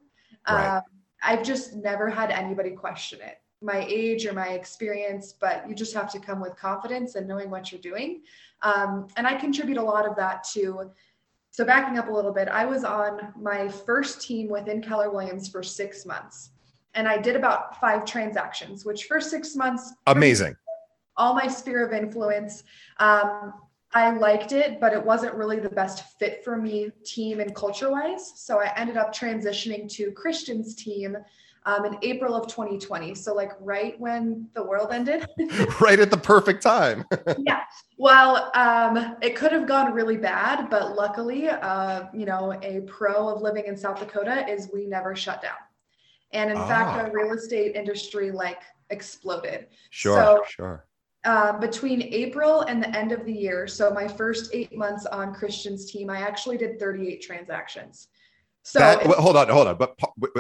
Right. 0.48 0.78
Um, 0.78 0.84
I've 1.24 1.44
just 1.44 1.74
never 1.76 2.10
had 2.10 2.30
anybody 2.30 2.72
question 2.72 3.22
it 3.22 3.40
my 3.64 3.86
age 3.88 4.26
or 4.26 4.34
my 4.34 4.50
experience, 4.50 5.34
but 5.40 5.68
you 5.68 5.74
just 5.74 5.94
have 5.94 6.12
to 6.12 6.20
come 6.20 6.42
with 6.42 6.56
confidence 6.58 7.16
and 7.16 7.28
knowing 7.28 7.50
what 7.50 7.72
you're 7.72 7.82
doing. 7.82 8.22
Um, 8.64 9.08
and 9.18 9.28
I 9.28 9.36
contribute 9.36 9.78
a 9.78 9.84
lot 9.84 10.08
of 10.08 10.16
that 10.16 10.44
to. 10.54 10.92
So 11.52 11.64
backing 11.64 12.00
up 12.00 12.08
a 12.08 12.12
little 12.12 12.34
bit, 12.34 12.48
I 12.48 12.66
was 12.66 12.84
on 12.84 13.32
my 13.40 13.68
first 13.68 14.22
team 14.22 14.50
within 14.50 14.82
Keller 14.82 15.12
Williams 15.12 15.48
for 15.48 15.62
six 15.62 16.06
months, 16.06 16.50
and 16.96 17.08
I 17.08 17.18
did 17.18 17.36
about 17.36 17.80
five 17.80 18.06
transactions. 18.06 18.86
Which 18.86 19.04
for 19.04 19.22
six 19.22 19.56
months, 19.56 19.94
amazing. 20.08 20.56
All 21.16 21.36
my 21.36 21.48
sphere 21.48 21.86
of 21.86 21.94
influence. 21.94 22.64
Um, 22.98 23.54
I 23.96 24.10
liked 24.10 24.54
it, 24.54 24.80
but 24.80 24.94
it 24.94 25.06
wasn't 25.06 25.36
really 25.36 25.60
the 25.60 25.70
best 25.70 26.18
fit 26.18 26.44
for 26.44 26.58
me, 26.58 26.92
team 27.06 27.40
and 27.40 27.54
culture 27.54 27.92
wise. 27.92 28.34
So 28.36 28.60
I 28.60 28.74
ended 28.76 28.98
up 28.98 29.14
transitioning 29.14 29.88
to 29.94 30.12
Christian's 30.14 30.74
team 30.74 31.16
um, 31.66 31.86
in 31.86 31.98
April 32.02 32.36
of 32.36 32.48
2020. 32.48 33.16
So, 33.16 33.34
like 33.34 33.52
right 33.60 34.00
when 34.00 34.48
the 34.54 34.64
world 34.64 34.90
ended. 34.92 35.26
right 35.82 36.00
at 36.00 36.12
the 36.12 36.18
perfect 36.18 36.62
time. 36.62 37.06
yeah. 37.40 37.62
Well, 37.98 38.52
um, 38.56 39.16
it 39.22 39.36
could 39.36 39.52
have 39.52 39.68
gone 39.68 39.94
really 39.94 40.18
bad, 40.18 40.70
but 40.70 40.96
luckily, 40.96 41.50
uh, 41.50 42.06
you 42.14 42.26
know, 42.26 42.60
a 42.62 42.82
pro 42.82 43.30
of 43.30 43.42
living 43.42 43.66
in 43.66 43.78
South 43.78 44.00
Dakota 44.00 44.46
is 44.50 44.70
we 44.74 44.86
never 44.86 45.16
shut 45.16 45.42
down. 45.42 45.52
And 46.32 46.52
in 46.52 46.58
ah. 46.58 46.68
fact, 46.68 46.90
our 47.00 47.12
real 47.12 47.34
estate 47.34 47.76
industry 47.76 48.32
like 48.32 48.62
exploded. 48.90 49.68
Sure, 49.90 50.16
so, 50.16 50.44
sure. 50.48 50.86
Uh, 51.26 51.58
between 51.58 52.02
April 52.02 52.62
and 52.62 52.84
the 52.84 52.90
end 52.90 53.14
of 53.14 53.24
the 53.26 53.32
year, 53.32 53.66
so 53.66 53.92
my 53.92 54.08
first 54.08 54.54
eight 54.54 54.76
months 54.76 55.06
on 55.06 55.34
Christian's 55.34 55.90
team, 55.90 56.10
I 56.10 56.20
actually 56.20 56.58
did 56.58 56.78
38 56.80 57.22
transactions. 57.22 58.10
So 58.64 58.80
that, 58.80 59.06
well, 59.06 59.22
hold 59.22 59.36
on, 59.36 59.50
hold 59.50 59.68
on. 59.68 59.78
But 59.78 59.96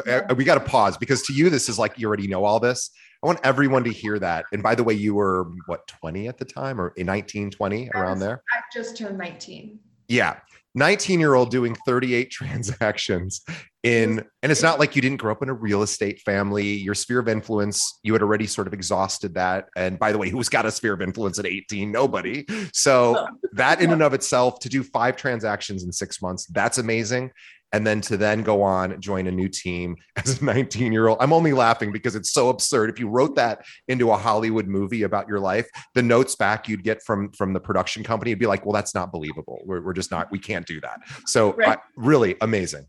uh, 0.08 0.34
we 0.36 0.46
got 0.46 0.56
to 0.56 0.62
pause 0.62 0.98
because 0.98 1.24
to 1.24 1.34
you, 1.34 1.50
this 1.50 1.68
is 1.68 1.78
like 1.78 2.00
you 2.00 2.08
already 2.08 2.28
know 2.28 2.46
all 2.46 2.60
this. 2.60 2.90
I 3.22 3.28
want 3.28 3.40
everyone 3.44 3.84
to 3.86 3.92
hear 3.92 4.20
that. 4.20 4.46
And 4.52 4.62
by 4.62 4.76
the 4.76 4.84
way, 4.84 4.94
you 4.94 5.16
were 5.16 5.50
what 5.66 5.88
20 5.88 6.28
at 6.28 6.38
the 6.38 6.46
time 6.46 6.80
or 6.80 6.90
in 6.98 7.06
19, 7.06 7.52
20 7.52 7.90
around 7.96 8.20
there? 8.20 8.44
I 8.54 8.62
just 8.74 8.98
turned 8.98 9.18
19. 9.18 9.80
Yeah. 10.08 10.40
19 10.76 11.20
year 11.20 11.36
old 11.36 11.52
doing 11.52 11.76
38 11.86 12.32
transactions 12.32 13.42
in 13.84 14.24
and 14.42 14.52
it's 14.52 14.64
not 14.64 14.80
like 14.80 14.96
you 14.96 15.02
didn't 15.02 15.18
grow 15.18 15.32
up 15.32 15.44
in 15.44 15.50
a 15.50 15.54
real 15.54 15.84
estate 15.84 16.20
family 16.22 16.66
your 16.66 16.96
sphere 16.96 17.20
of 17.20 17.28
influence 17.28 18.00
you 18.02 18.14
had 18.14 18.22
already 18.22 18.48
sort 18.48 18.66
of 18.66 18.74
exhausted 18.74 19.34
that 19.36 19.68
and 19.76 20.00
by 20.00 20.12
the 20.12 20.18
way 20.18 20.30
who's 20.30 20.48
got 20.48 20.66
a 20.66 20.72
sphere 20.72 20.94
of 20.94 21.02
influence 21.02 21.38
at 21.38 21.46
18 21.46 21.92
nobody 21.92 22.46
so 22.72 23.28
that 23.52 23.82
in 23.82 23.92
and 23.92 24.02
of 24.02 24.14
itself 24.14 24.60
to 24.60 24.70
do 24.70 24.84
five 24.84 25.18
transactions 25.18 25.84
in 25.84 25.92
six 25.92 26.22
months 26.22 26.46
that's 26.48 26.78
amazing 26.78 27.30
and 27.74 27.86
then 27.86 28.00
to 28.02 28.16
then 28.16 28.44
go 28.44 28.62
on 28.62 29.00
join 29.02 29.28
a 29.28 29.32
new 29.32 29.50
team 29.50 29.98
as 30.24 30.42
a 30.42 30.46
19 30.46 30.94
year 30.94 31.08
old 31.08 31.18
i'm 31.20 31.34
only 31.34 31.52
laughing 31.52 31.92
because 31.92 32.16
it's 32.16 32.32
so 32.32 32.50
absurd. 32.50 32.90
If 32.90 33.00
you 33.00 33.10
wrote 33.10 33.36
that 33.36 33.66
into 33.88 34.12
a 34.12 34.18
hollywood 34.18 34.68
movie 34.68 35.04
about 35.04 35.28
your 35.28 35.40
life 35.40 35.68
the 35.96 36.04
notes 36.04 36.36
back 36.36 36.70
you'd 36.70 36.84
get 36.84 37.02
from 37.04 37.32
from 37.32 37.54
the 37.54 37.60
production 37.60 38.04
company 38.04 38.32
would 38.32 38.40
be 38.40 38.46
like 38.46 38.66
well 38.66 38.74
that's 38.74 38.96
not 38.96 39.12
believable. 39.12 39.60
We're, 39.66 39.82
we're 39.82 39.94
just 39.94 40.12
not 40.12 40.32
we 40.32 40.40
can't 40.40 40.66
do 40.66 40.80
that. 40.82 41.00
So 41.26 41.54
right. 41.58 41.78
I, 41.78 41.82
really 41.96 42.36
amazing. 42.42 42.86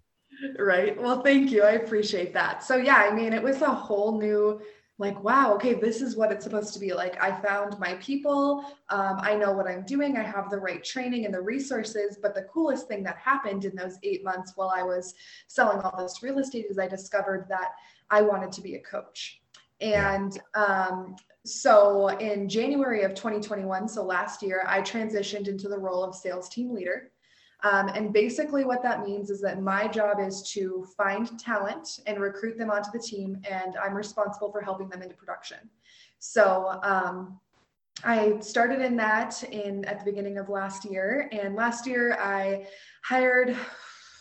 Right. 0.59 1.01
Well 1.01 1.23
thank 1.23 1.51
you. 1.51 1.63
I 1.63 1.73
appreciate 1.73 2.35
that. 2.35 2.63
So 2.63 2.77
yeah 2.77 3.09
i 3.11 3.15
mean 3.15 3.33
it 3.33 3.43
was 3.43 3.63
a 3.63 3.71
whole 3.71 4.21
new 4.21 4.61
like 4.99 5.23
wow 5.25 5.55
okay 5.55 5.75
this 5.75 6.01
is 6.01 6.17
what 6.17 6.31
it's 6.31 6.45
supposed 6.45 6.73
to 6.73 6.79
be 6.79 6.93
like. 6.93 7.21
I 7.23 7.33
found 7.43 7.79
my 7.79 7.95
people. 7.95 8.65
Um, 8.91 9.17
i 9.21 9.35
know 9.35 9.53
what 9.53 9.67
i'm 9.67 9.85
doing. 9.85 10.17
I 10.17 10.23
have 10.23 10.51
the 10.51 10.59
right 10.59 10.83
training 10.85 11.25
and 11.25 11.35
the 11.35 11.41
resources. 11.41 12.19
But 12.21 12.35
the 12.35 12.43
coolest 12.43 12.87
thing 12.89 13.03
that 13.05 13.17
happened 13.17 13.65
in 13.65 13.75
those 13.75 13.99
eight 14.03 14.25
months 14.25 14.53
while 14.55 14.73
i 14.75 14.83
was 14.83 15.15
selling 15.49 15.81
all 15.81 16.01
this 16.01 16.23
real 16.23 16.39
estate 16.39 16.67
is 16.71 16.79
i 16.79 16.87
discovered 16.87 17.47
that 17.49 17.71
i 18.11 18.23
wanted 18.23 18.53
to 18.53 18.61
be 18.61 18.77
a 18.77 18.81
coach. 18.81 19.41
And 19.81 20.41
um, 20.55 21.17
so 21.47 22.09
in 22.09 22.49
january 22.49 23.03
of 23.03 23.15
2021 23.15 23.87
so 23.87 24.03
last 24.03 24.43
year 24.43 24.65
i 24.67 24.81
transitioned 24.81 25.47
into 25.47 25.69
the 25.69 25.79
role 25.79 26.03
of 26.03 26.15
sales 26.15 26.49
team 26.49 26.73
leader 26.73 27.11
um, 27.65 27.89
and 27.89 28.13
basically, 28.13 28.65
what 28.65 28.83
that 28.83 29.07
means 29.07 29.31
is 29.31 29.41
that 29.41 29.63
my 29.63 29.89
job 29.89 30.21
is 30.21 30.43
to 30.53 30.87
find 30.97 31.39
talent 31.41 32.01
and 32.07 32.21
recruit 32.21 32.59
them 32.59 32.71
onto 32.71 32.91
the 32.93 32.99
team, 32.99 33.41
and 33.51 33.77
I'm 33.83 33.95
responsible 33.95 34.53
for 34.53 34.61
helping 34.61 34.91
them 34.91 35.01
into 35.01 35.15
production. 35.15 35.59
So 36.19 36.79
um, 36.83 37.41
I 38.05 38.39
started 38.41 38.83
in 38.83 38.97
that 38.97 39.43
in 39.45 39.85
at 39.87 39.99
the 39.99 40.05
beginning 40.05 40.37
of 40.37 40.51
last 40.51 40.85
year, 40.85 41.29
and 41.33 41.55
last 41.55 41.87
year 41.87 42.19
I 42.21 42.67
hired 43.03 43.57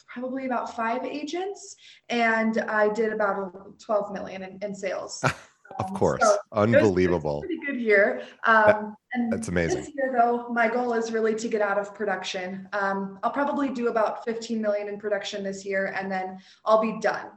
probably 0.07 0.45
about 0.45 0.73
five 0.75 1.03
agents, 1.03 1.75
and 2.07 2.59
I 2.59 2.93
did 2.93 3.11
about 3.11 3.77
12 3.79 4.13
million 4.13 4.43
in, 4.43 4.59
in 4.61 4.73
sales. 4.73 5.21
Of 5.79 5.89
um, 5.89 5.95
course, 5.95 6.21
so 6.21 6.37
unbelievable. 6.51 7.41
pretty 7.41 7.59
good 7.65 7.79
year. 7.79 8.23
Um, 8.45 8.95
and 9.13 9.31
that's 9.31 9.47
amazing. 9.47 9.81
This 9.81 9.91
year, 9.95 10.13
though, 10.17 10.49
my 10.49 10.67
goal 10.67 10.93
is 10.93 11.11
really 11.11 11.35
to 11.35 11.47
get 11.47 11.61
out 11.61 11.77
of 11.77 11.93
production. 11.93 12.67
Um, 12.73 13.19
I'll 13.23 13.31
probably 13.31 13.69
do 13.69 13.87
about 13.87 14.25
15 14.25 14.61
million 14.61 14.87
in 14.87 14.97
production 14.97 15.43
this 15.43 15.65
year, 15.65 15.93
and 15.97 16.11
then 16.11 16.39
I'll 16.65 16.81
be 16.81 16.99
done. 16.99 17.27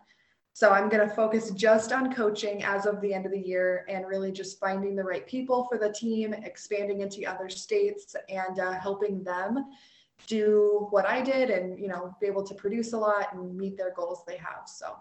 So 0.53 0.71
I'm 0.71 0.89
going 0.89 1.07
to 1.07 1.15
focus 1.15 1.51
just 1.51 1.93
on 1.93 2.15
coaching 2.15 2.65
as 2.65 2.87
of 2.87 3.03
the 3.03 3.13
end 3.13 3.27
of 3.27 3.33
the 3.33 3.39
year, 3.39 3.85
and 3.89 4.07
really 4.07 4.33
just 4.33 4.59
finding 4.59 4.97
the 4.97 5.05
right 5.05 5.27
people 5.27 5.67
for 5.71 5.77
the 5.77 5.93
team, 5.93 6.33
expanding 6.33 7.03
into 7.03 7.27
other 7.27 7.51
states, 7.51 8.17
and 8.31 8.59
uh, 8.59 8.73
helping 8.73 9.23
them 9.23 9.67
do 10.27 10.87
what 10.91 11.05
I 11.05 11.21
did, 11.21 11.51
and 11.51 11.79
you 11.79 11.89
know, 11.89 12.17
be 12.23 12.27
able 12.27 12.43
to 12.45 12.55
produce 12.55 12.95
a 12.95 12.99
lot 12.99 13.35
and 13.35 13.55
meet 13.55 13.77
their 13.77 13.93
goals 13.93 14.23
they 14.27 14.39
have. 14.39 14.63
So. 14.67 14.97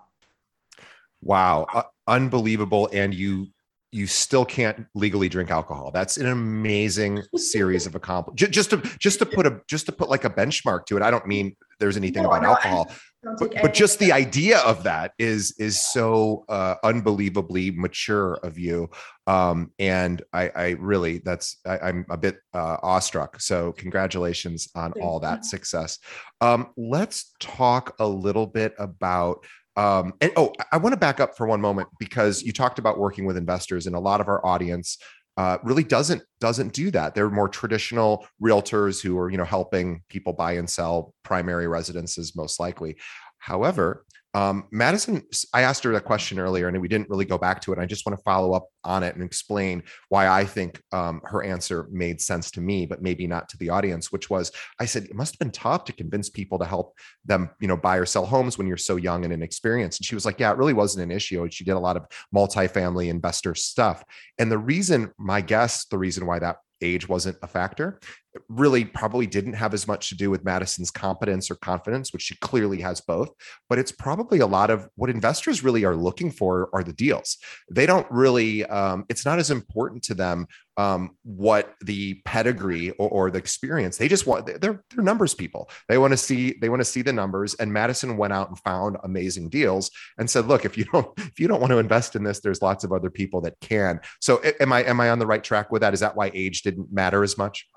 Wow, 1.26 1.66
uh, 1.74 1.84
unbelievable! 2.08 2.88
And 2.94 3.14
you 3.14 3.48
you 3.92 4.08
still 4.08 4.44
can't 4.44 4.86
legally 4.94 5.30
drink 5.30 5.50
alcohol. 5.50 5.90
That's 5.90 6.18
an 6.18 6.28
amazing 6.28 7.22
series 7.38 7.88
of 7.88 7.96
accomplishments. 7.96 8.54
Just 8.54 8.70
to 8.72 8.78
just 9.00 9.20
to 9.20 9.26
put 9.26 9.46
a 9.48 9.62
just 9.68 9.86
to 9.86 9.92
put 9.92 10.10
like 10.10 10.26
a 10.26 10.30
benchmark 10.30 10.86
to 10.88 10.98
it. 10.98 11.02
I 11.02 11.10
don't 11.10 11.26
mean 11.26 11.56
there's 11.80 11.98
anything 11.98 12.24
no, 12.24 12.30
about 12.30 12.44
no, 12.44 12.50
alcohol, 12.50 12.92
but, 13.40 13.54
but 13.62 13.74
just 13.74 13.98
the 14.00 14.12
idea 14.12 14.60
of 14.60 14.84
that 14.84 15.14
is 15.18 15.56
is 15.58 15.82
so 15.82 16.46
uh, 16.50 16.76
unbelievably 16.84 17.72
mature 17.72 18.34
of 18.44 18.60
you. 18.60 18.90
Um, 19.28 19.72
and 19.80 20.22
I, 20.34 20.52
I 20.56 20.70
really 20.72 21.20
that's 21.20 21.58
I, 21.66 21.90
am 21.90 22.06
a 22.10 22.18
bit 22.18 22.38
uh, 22.54 22.78
awestruck. 22.84 23.40
So 23.40 23.72
congratulations 23.72 24.68
on 24.76 24.92
all 25.02 25.22
that 25.22 25.46
success. 25.46 26.00
Um, 26.42 26.68
let's 26.76 27.34
talk 27.40 27.96
a 28.00 28.08
little 28.08 28.46
bit 28.46 28.76
about 28.78 29.46
um, 29.76 30.14
and 30.22 30.32
oh, 30.38 30.54
I 30.72 30.78
want 30.78 30.94
to 30.94 31.00
back 31.00 31.20
up 31.20 31.36
for 31.36 31.48
one 31.48 31.62
moment 31.62 31.90
because 32.00 32.42
you 32.42 32.54
talked 32.54 32.80
about 32.80 32.98
working 32.98 33.26
with 33.26 33.38
investors, 33.38 33.88
and 33.88 33.96
a 33.96 34.00
lot 34.00 34.22
of 34.22 34.28
our 34.28 34.46
audience 34.46 34.98
uh, 35.38 35.58
really 35.64 35.84
doesn't 35.84 36.22
doesn't 36.40 36.74
do 36.74 36.92
that. 36.92 37.14
They're 37.14 37.30
more 37.30 37.50
traditional 37.50 38.26
realtors 38.42 39.02
who 39.02 39.18
are 39.20 39.30
you 39.30 39.38
know 39.38 39.44
helping 39.44 40.02
people 40.10 40.34
buy 40.34 40.54
and 40.54 40.70
sell 40.70 41.14
primary 41.24 41.68
residences, 41.68 42.36
most 42.36 42.60
likely. 42.60 42.96
However, 43.40 44.06
um, 44.36 44.66
Madison, 44.70 45.24
I 45.54 45.62
asked 45.62 45.86
her 45.86 45.94
that 45.94 46.04
question 46.04 46.40
earlier 46.40 46.68
and 46.68 46.82
we 46.82 46.90
didn't 46.90 47.10
really 47.10 47.24
go 47.24 47.38
back 47.38 47.62
to 47.62 47.72
it. 47.72 47.80
I 47.80 47.86
just 47.86 48.06
want 48.06 48.18
to 48.20 48.24
follow 48.24 48.52
up 48.52 48.68
on 48.84 49.02
it 49.02 49.16
and 49.16 49.24
explain 49.24 49.82
why 50.10 50.28
I 50.28 50.44
think 50.44 50.82
um, 50.92 51.22
her 51.24 51.42
answer 51.42 51.88
made 51.90 52.20
sense 52.20 52.52
to 52.52 52.62
me, 52.62 52.86
but 52.86 53.02
maybe 53.02 53.28
not 53.28 53.48
to 53.50 53.58
the 53.58 53.70
audience, 53.70 54.12
which 54.12 54.30
was 54.30 54.52
I 54.78 54.88
said, 54.88 55.06
it 55.06 55.16
must 55.16 55.36
have 55.36 55.40
been 55.40 55.52
tough 55.52 55.86
to 55.86 55.94
convince 55.94 56.30
people 56.30 56.60
to 56.60 56.66
help 56.66 56.98
them, 57.24 57.50
you 57.62 57.70
know, 57.70 57.78
buy 57.78 57.96
or 57.96 58.06
sell 58.06 58.26
homes 58.26 58.58
when 58.58 58.68
you're 58.68 58.76
so 58.76 58.98
young 58.98 59.24
and 59.24 59.32
inexperienced. 59.32 60.02
And 60.02 60.06
she 60.06 60.16
was 60.16 60.26
like, 60.26 60.38
yeah, 60.38 60.52
it 60.52 60.58
really 60.58 60.74
wasn't 60.74 61.10
an 61.10 61.16
issue. 61.16 61.48
She 61.50 61.64
did 61.64 61.72
a 61.72 61.80
lot 61.80 61.96
of 61.96 62.06
multifamily 62.36 63.08
investor 63.08 63.56
stuff. 63.56 64.04
And 64.38 64.52
the 64.52 64.58
reason, 64.58 65.14
my 65.18 65.40
guess, 65.40 65.86
the 65.86 65.98
reason 65.98 66.26
why 66.26 66.40
that 66.40 66.58
age 66.82 67.08
wasn't 67.08 67.38
a 67.42 67.48
factor 67.48 68.02
really 68.50 68.86
probably 68.86 69.28
didn't 69.28 69.54
have 69.54 69.74
as 69.74 69.88
much 69.88 70.10
to 70.10 70.16
do 70.16 70.30
with 70.30 70.44
Madison's 70.44 70.92
competence 70.92 71.50
or 71.50 71.56
confidence, 71.56 72.14
which 72.14 72.22
she 72.22 72.36
clearly 72.38 72.82
has 72.82 73.02
both. 73.02 73.30
But 73.70 73.80
it's 73.80 73.92
probably 73.92 74.40
a 74.40 74.48
lot 74.48 74.70
of 74.70 74.88
what 74.96 75.10
investors 75.10 75.64
really 75.64 75.86
are 75.86 75.96
looking 75.96 76.32
for 76.32 76.70
are 76.74 76.84
the 76.84 76.94
deals. 76.94 77.38
They 77.70 77.86
don't 77.86 78.08
really, 78.10 78.66
um, 78.66 79.06
it's 79.10 79.26
not 79.26 79.40
as 79.40 79.52
important 79.52 80.04
to 80.04 80.14
them 80.14 80.48
um, 80.78 81.16
what 81.24 81.74
the 81.82 82.16
pedigree 82.26 82.92
or, 82.92 83.10
or, 83.10 83.32
the 83.32 83.38
experience. 83.38 83.98
They 83.98 84.10
just 84.10 84.28
want 84.28 84.46
they're 84.46 84.84
they're 84.90 85.04
numbers 85.04 85.34
people. 85.34 85.70
They 85.88 85.98
want 85.98 86.12
to 86.12 86.18
see 86.18 86.58
they 86.60 86.68
want 86.68 86.82
to 86.82 86.86
see 86.86 87.02
the 87.02 87.14
numbers. 87.14 87.54
And 87.56 87.72
Madison 87.72 88.18
went 88.18 88.34
out 88.34 88.50
and 88.50 88.60
found 88.60 88.98
amazing 89.04 89.50
deals 89.50 89.90
and 90.18 90.30
said, 90.30 90.48
look, 90.48 90.66
if 90.66 90.78
you 90.78 90.86
don't 90.86 91.08
if 91.18 91.40
you 91.40 91.48
don't 91.48 91.62
want 91.62 91.72
to 91.72 91.80
invest 91.80 92.16
in 92.16 92.24
this, 92.24 92.42
there's 92.42 92.62
lots 92.62 92.84
of 92.84 92.92
other 92.92 93.10
people 93.10 93.40
that 93.42 93.60
can. 93.62 94.02
So 94.20 94.42
am 94.60 94.74
I 94.74 94.84
am 94.84 95.00
I 95.00 95.10
on 95.12 95.20
the 95.20 95.28
right 95.28 95.44
track 95.44 95.72
with 95.72 95.82
that? 95.82 95.94
Is 95.94 96.02
that 96.02 96.16
why 96.16 96.30
age 96.34 96.62
didn't 96.62 96.92
matter 96.92 97.24
as 97.24 97.38
much? 97.38 97.68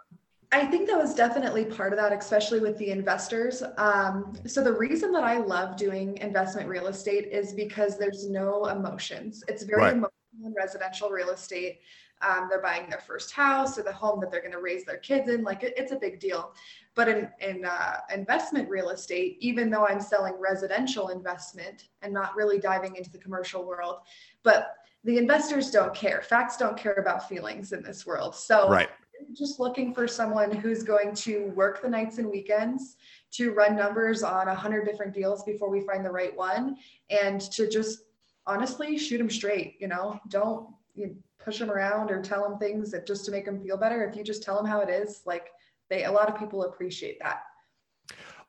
I 0.50 0.64
think 0.64 0.88
that 0.88 0.96
was 0.96 1.14
definitely 1.14 1.64
part 1.66 1.92
of 1.92 1.98
that, 1.98 2.12
especially 2.12 2.60
with 2.60 2.78
the 2.78 2.90
investors. 2.90 3.62
Um, 3.76 4.32
so 4.46 4.64
the 4.64 4.72
reason 4.72 5.12
that 5.12 5.24
I 5.24 5.38
love 5.38 5.76
doing 5.76 6.16
investment 6.18 6.68
real 6.68 6.86
estate 6.86 7.28
is 7.30 7.52
because 7.52 7.98
there's 7.98 8.28
no 8.30 8.66
emotions. 8.66 9.44
It's 9.46 9.62
very 9.62 9.82
right. 9.82 9.92
emotional 9.92 10.12
in 10.44 10.54
residential 10.54 11.10
real 11.10 11.30
estate. 11.30 11.80
Um, 12.22 12.48
they're 12.48 12.62
buying 12.62 12.88
their 12.88 13.00
first 13.00 13.30
house 13.30 13.78
or 13.78 13.82
the 13.82 13.92
home 13.92 14.20
that 14.20 14.30
they're 14.30 14.40
going 14.40 14.52
to 14.52 14.60
raise 14.60 14.84
their 14.84 14.96
kids 14.96 15.28
in. 15.28 15.44
Like 15.44 15.62
it, 15.62 15.74
it's 15.76 15.92
a 15.92 15.96
big 15.96 16.18
deal. 16.18 16.54
But 16.94 17.08
in, 17.08 17.28
in 17.40 17.64
uh, 17.66 17.98
investment 18.12 18.70
real 18.70 18.88
estate, 18.88 19.36
even 19.40 19.70
though 19.70 19.86
I'm 19.86 20.00
selling 20.00 20.34
residential 20.40 21.08
investment 21.08 21.88
and 22.00 22.12
not 22.12 22.34
really 22.34 22.58
diving 22.58 22.96
into 22.96 23.10
the 23.10 23.18
commercial 23.18 23.66
world, 23.66 23.98
but 24.42 24.74
the 25.04 25.18
investors 25.18 25.70
don't 25.70 25.94
care. 25.94 26.22
Facts 26.22 26.56
don't 26.56 26.76
care 26.76 26.94
about 26.94 27.28
feelings 27.28 27.72
in 27.72 27.82
this 27.82 28.04
world. 28.04 28.34
So 28.34 28.68
right 28.68 28.88
just 29.32 29.60
looking 29.60 29.94
for 29.94 30.08
someone 30.08 30.50
who's 30.50 30.82
going 30.82 31.14
to 31.14 31.52
work 31.54 31.82
the 31.82 31.88
nights 31.88 32.18
and 32.18 32.28
weekends 32.28 32.96
to 33.32 33.52
run 33.52 33.76
numbers 33.76 34.22
on 34.22 34.48
a 34.48 34.54
hundred 34.54 34.84
different 34.84 35.14
deals 35.14 35.42
before 35.44 35.70
we 35.70 35.80
find 35.80 36.04
the 36.04 36.10
right 36.10 36.36
one 36.36 36.76
and 37.10 37.40
to 37.40 37.68
just 37.68 38.00
honestly 38.46 38.96
shoot 38.98 39.18
them 39.18 39.30
straight 39.30 39.76
you 39.80 39.88
know? 39.88 40.18
Don't 40.28 40.68
you 40.94 41.16
push 41.38 41.58
them 41.58 41.70
around 41.70 42.10
or 42.10 42.20
tell 42.20 42.48
them 42.48 42.58
things 42.58 42.90
that 42.90 43.06
just 43.06 43.24
to 43.24 43.30
make 43.30 43.44
them 43.44 43.62
feel 43.62 43.76
better. 43.76 44.04
If 44.04 44.16
you 44.16 44.24
just 44.24 44.42
tell 44.42 44.56
them 44.56 44.66
how 44.66 44.80
it 44.80 44.90
is 44.90 45.22
like 45.24 45.48
they 45.88 46.04
a 46.04 46.12
lot 46.12 46.28
of 46.28 46.38
people 46.38 46.64
appreciate 46.64 47.18
that. 47.20 47.42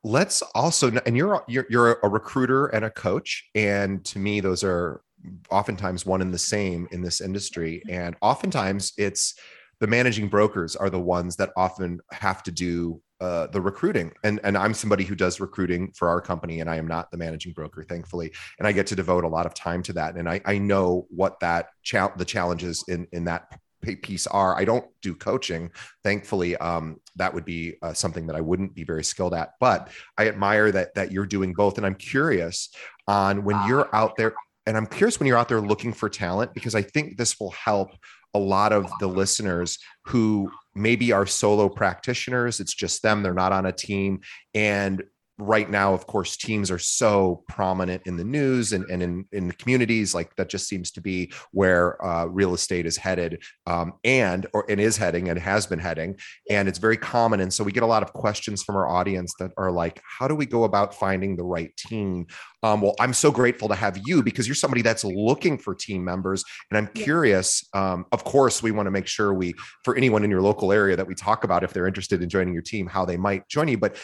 Let's 0.03 0.41
also 0.55 0.91
and 1.05 1.15
you're 1.15 1.43
you're, 1.47 1.65
you're 1.69 1.99
a 2.03 2.09
recruiter 2.09 2.67
and 2.67 2.85
a 2.85 2.89
coach 2.89 3.49
and 3.55 4.03
to 4.05 4.19
me 4.19 4.39
those 4.39 4.63
are 4.63 5.01
oftentimes 5.49 6.05
one 6.05 6.21
and 6.21 6.33
the 6.33 6.39
same 6.39 6.87
in 6.91 7.01
this 7.01 7.21
industry. 7.21 7.81
Mm-hmm. 7.87 7.99
And 7.99 8.15
oftentimes 8.21 8.93
it's 8.97 9.35
the 9.79 9.87
managing 9.87 10.27
brokers 10.27 10.75
are 10.75 10.89
the 10.89 10.99
ones 10.99 11.35
that 11.37 11.51
often 11.55 11.99
have 12.11 12.43
to 12.43 12.51
do 12.51 13.01
uh, 13.21 13.47
the 13.47 13.59
recruiting 13.59 14.13
and 14.23 14.39
and 14.43 14.57
I'm 14.57 14.73
somebody 14.73 15.03
who 15.03 15.13
does 15.15 15.41
recruiting 15.41 15.91
for 15.91 16.07
our 16.07 16.21
company 16.21 16.61
and 16.61 16.69
I 16.69 16.77
am 16.77 16.87
not 16.87 17.11
the 17.11 17.17
managing 17.17 17.51
broker 17.51 17.83
thankfully 17.83 18.31
and 18.59 18.67
I 18.67 18.71
get 18.71 18.87
to 18.87 18.95
devote 18.95 19.25
a 19.25 19.27
lot 19.27 19.45
of 19.45 19.53
time 19.53 19.83
to 19.83 19.93
that 19.93 20.15
and 20.15 20.29
I, 20.29 20.39
I 20.45 20.57
know 20.57 21.05
what 21.09 21.39
that 21.41 21.67
cha- 21.83 22.15
the 22.15 22.23
challenges 22.23 22.85
in 22.87 23.07
in 23.11 23.25
that 23.25 23.59
piece 23.81 24.27
are. 24.27 24.57
I 24.57 24.65
don't 24.65 24.85
do 25.01 25.15
coaching. 25.15 25.71
Thankfully, 26.03 26.57
um, 26.57 26.99
that 27.15 27.33
would 27.33 27.45
be 27.45 27.75
uh, 27.81 27.93
something 27.93 28.27
that 28.27 28.35
I 28.35 28.41
wouldn't 28.41 28.75
be 28.75 28.83
very 28.83 29.03
skilled 29.03 29.33
at. 29.33 29.53
But 29.59 29.89
I 30.17 30.27
admire 30.27 30.71
that 30.71 30.93
that 30.95 31.11
you're 31.11 31.25
doing 31.25 31.53
both, 31.53 31.77
and 31.77 31.85
I'm 31.85 31.95
curious 31.95 32.69
on 33.07 33.43
when 33.43 33.61
you're 33.67 33.93
out 33.95 34.15
there. 34.17 34.33
And 34.65 34.77
I'm 34.77 34.85
curious 34.85 35.19
when 35.19 35.25
you're 35.25 35.37
out 35.37 35.49
there 35.49 35.61
looking 35.61 35.93
for 35.93 36.09
talent 36.09 36.53
because 36.53 36.75
I 36.75 36.83
think 36.83 37.17
this 37.17 37.39
will 37.39 37.51
help 37.51 37.89
a 38.33 38.39
lot 38.39 38.73
of 38.73 38.91
the 38.99 39.07
listeners 39.07 39.79
who 40.05 40.51
maybe 40.75 41.11
are 41.11 41.25
solo 41.25 41.69
practitioners. 41.69 42.59
It's 42.59 42.73
just 42.73 43.01
them; 43.01 43.23
they're 43.23 43.33
not 43.33 43.51
on 43.51 43.65
a 43.65 43.71
team, 43.71 44.21
and 44.53 45.03
right 45.39 45.69
now, 45.69 45.93
of 45.93 46.05
course, 46.05 46.35
teams 46.35 46.69
are 46.69 46.79
so 46.79 47.43
prominent 47.47 48.03
in 48.05 48.17
the 48.17 48.23
news 48.23 48.73
and, 48.73 48.83
and 48.89 49.01
in, 49.01 49.25
in 49.31 49.47
the 49.47 49.53
communities. 49.53 50.13
Like 50.13 50.35
that 50.35 50.49
just 50.49 50.67
seems 50.67 50.91
to 50.91 51.01
be 51.01 51.31
where 51.51 52.03
uh, 52.05 52.25
real 52.25 52.53
estate 52.53 52.85
is 52.85 52.97
headed 52.97 53.41
um, 53.65 53.93
and 54.03 54.45
or 54.53 54.65
and 54.69 54.79
is 54.79 54.97
heading 54.97 55.29
and 55.29 55.39
has 55.39 55.65
been 55.65 55.79
heading. 55.79 56.17
And 56.49 56.67
it's 56.67 56.79
very 56.79 56.97
common. 56.97 57.39
And 57.39 57.53
so 57.53 57.63
we 57.63 57.71
get 57.71 57.83
a 57.83 57.87
lot 57.87 58.03
of 58.03 58.13
questions 58.13 58.63
from 58.63 58.75
our 58.75 58.87
audience 58.87 59.33
that 59.39 59.51
are 59.57 59.71
like, 59.71 60.01
how 60.19 60.27
do 60.27 60.35
we 60.35 60.45
go 60.45 60.65
about 60.65 60.93
finding 60.93 61.35
the 61.35 61.43
right 61.43 61.75
team? 61.77 62.27
Um, 62.61 62.81
well, 62.81 62.95
I'm 62.99 63.13
so 63.13 63.31
grateful 63.31 63.69
to 63.69 63.75
have 63.75 63.97
you 64.05 64.21
because 64.21 64.47
you're 64.47 64.55
somebody 64.55 64.81
that's 64.81 65.05
looking 65.05 65.57
for 65.57 65.73
team 65.73 66.03
members. 66.03 66.43
And 66.69 66.77
I'm 66.77 66.87
curious, 66.87 67.65
um, 67.73 68.05
of 68.11 68.23
course, 68.25 68.61
we 68.61 68.71
want 68.71 68.87
to 68.87 68.91
make 68.91 69.07
sure 69.07 69.33
we, 69.33 69.53
for 69.83 69.95
anyone 69.95 70.25
in 70.25 70.29
your 70.29 70.41
local 70.41 70.73
area 70.73 70.97
that 70.97 71.07
we 71.07 71.15
talk 71.15 71.45
about, 71.45 71.63
if 71.63 71.71
they're 71.71 71.87
interested 71.87 72.21
in 72.21 72.27
joining 72.27 72.53
your 72.53 72.63
team, 72.63 72.87
how 72.87 73.05
they 73.05 73.15
might 73.15 73.47
join 73.47 73.69
you. 73.69 73.77
But 73.77 73.97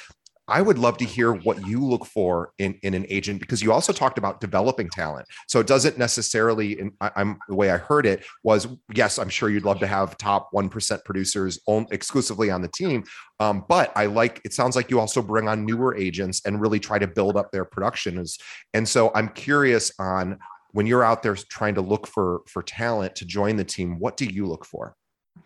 I 0.47 0.61
would 0.61 0.77
love 0.77 0.97
to 0.97 1.05
hear 1.05 1.33
what 1.33 1.65
you 1.65 1.83
look 1.83 2.05
for 2.05 2.51
in, 2.59 2.77
in 2.83 2.93
an 2.93 3.05
agent 3.09 3.39
because 3.39 3.61
you 3.61 3.71
also 3.73 3.91
talked 3.91 4.17
about 4.17 4.41
developing 4.41 4.89
talent. 4.89 5.27
So 5.47 5.59
it 5.59 5.67
doesn't 5.67 5.97
necessarily, 5.97 6.79
and 6.79 6.91
I, 7.01 7.11
am 7.15 7.39
the 7.47 7.55
way 7.55 7.71
I 7.71 7.77
heard 7.77 8.05
it 8.05 8.23
was, 8.43 8.67
yes, 8.93 9.17
I'm 9.17 9.29
sure 9.29 9.49
you'd 9.49 9.65
love 9.65 9.79
to 9.79 9.87
have 9.87 10.17
top 10.17 10.49
1% 10.53 11.03
producers 11.03 11.59
exclusively 11.91 12.51
on 12.51 12.61
the 12.61 12.69
team. 12.69 13.03
Um, 13.39 13.65
but 13.67 13.91
I 13.95 14.05
like, 14.05 14.39
it 14.45 14.53
sounds 14.53 14.75
like 14.75 14.91
you 14.91 14.99
also 14.99 15.21
bring 15.21 15.47
on 15.47 15.65
newer 15.65 15.95
agents 15.95 16.41
and 16.45 16.61
really 16.61 16.79
try 16.79 16.99
to 16.99 17.07
build 17.07 17.37
up 17.37 17.51
their 17.51 17.65
productions. 17.65 18.37
And 18.73 18.87
so 18.87 19.11
I'm 19.15 19.29
curious 19.29 19.91
on 19.99 20.37
when 20.71 20.85
you're 20.85 21.03
out 21.03 21.23
there 21.23 21.35
trying 21.35 21.75
to 21.75 21.81
look 21.81 22.05
for, 22.05 22.41
for 22.47 22.61
talent 22.61 23.15
to 23.15 23.25
join 23.25 23.55
the 23.55 23.63
team, 23.63 23.97
what 23.97 24.17
do 24.17 24.25
you 24.25 24.45
look 24.45 24.65
for? 24.65 24.95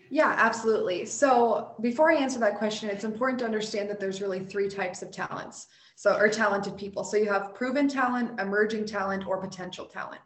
Yeah, 0.10 0.34
absolutely. 0.38 1.06
So 1.06 1.76
before 1.82 2.12
I 2.12 2.16
answer 2.16 2.40
that 2.40 2.58
question, 2.58 2.90
it's 2.90 3.04
important 3.04 3.40
to 3.40 3.46
understand 3.46 3.90
that 3.90 4.00
there's 4.00 4.22
really 4.22 4.40
three 4.40 4.68
types 4.68 5.02
of 5.02 5.12
talents. 5.12 5.68
So, 5.96 6.16
or 6.16 6.30
talented 6.30 6.78
people. 6.78 7.04
So 7.04 7.18
you 7.18 7.30
have 7.30 7.54
proven 7.54 7.90
talent, 7.90 8.40
emerging 8.40 8.86
talent, 8.86 9.28
or 9.28 9.38
potential 9.38 9.86
talent. 9.86 10.22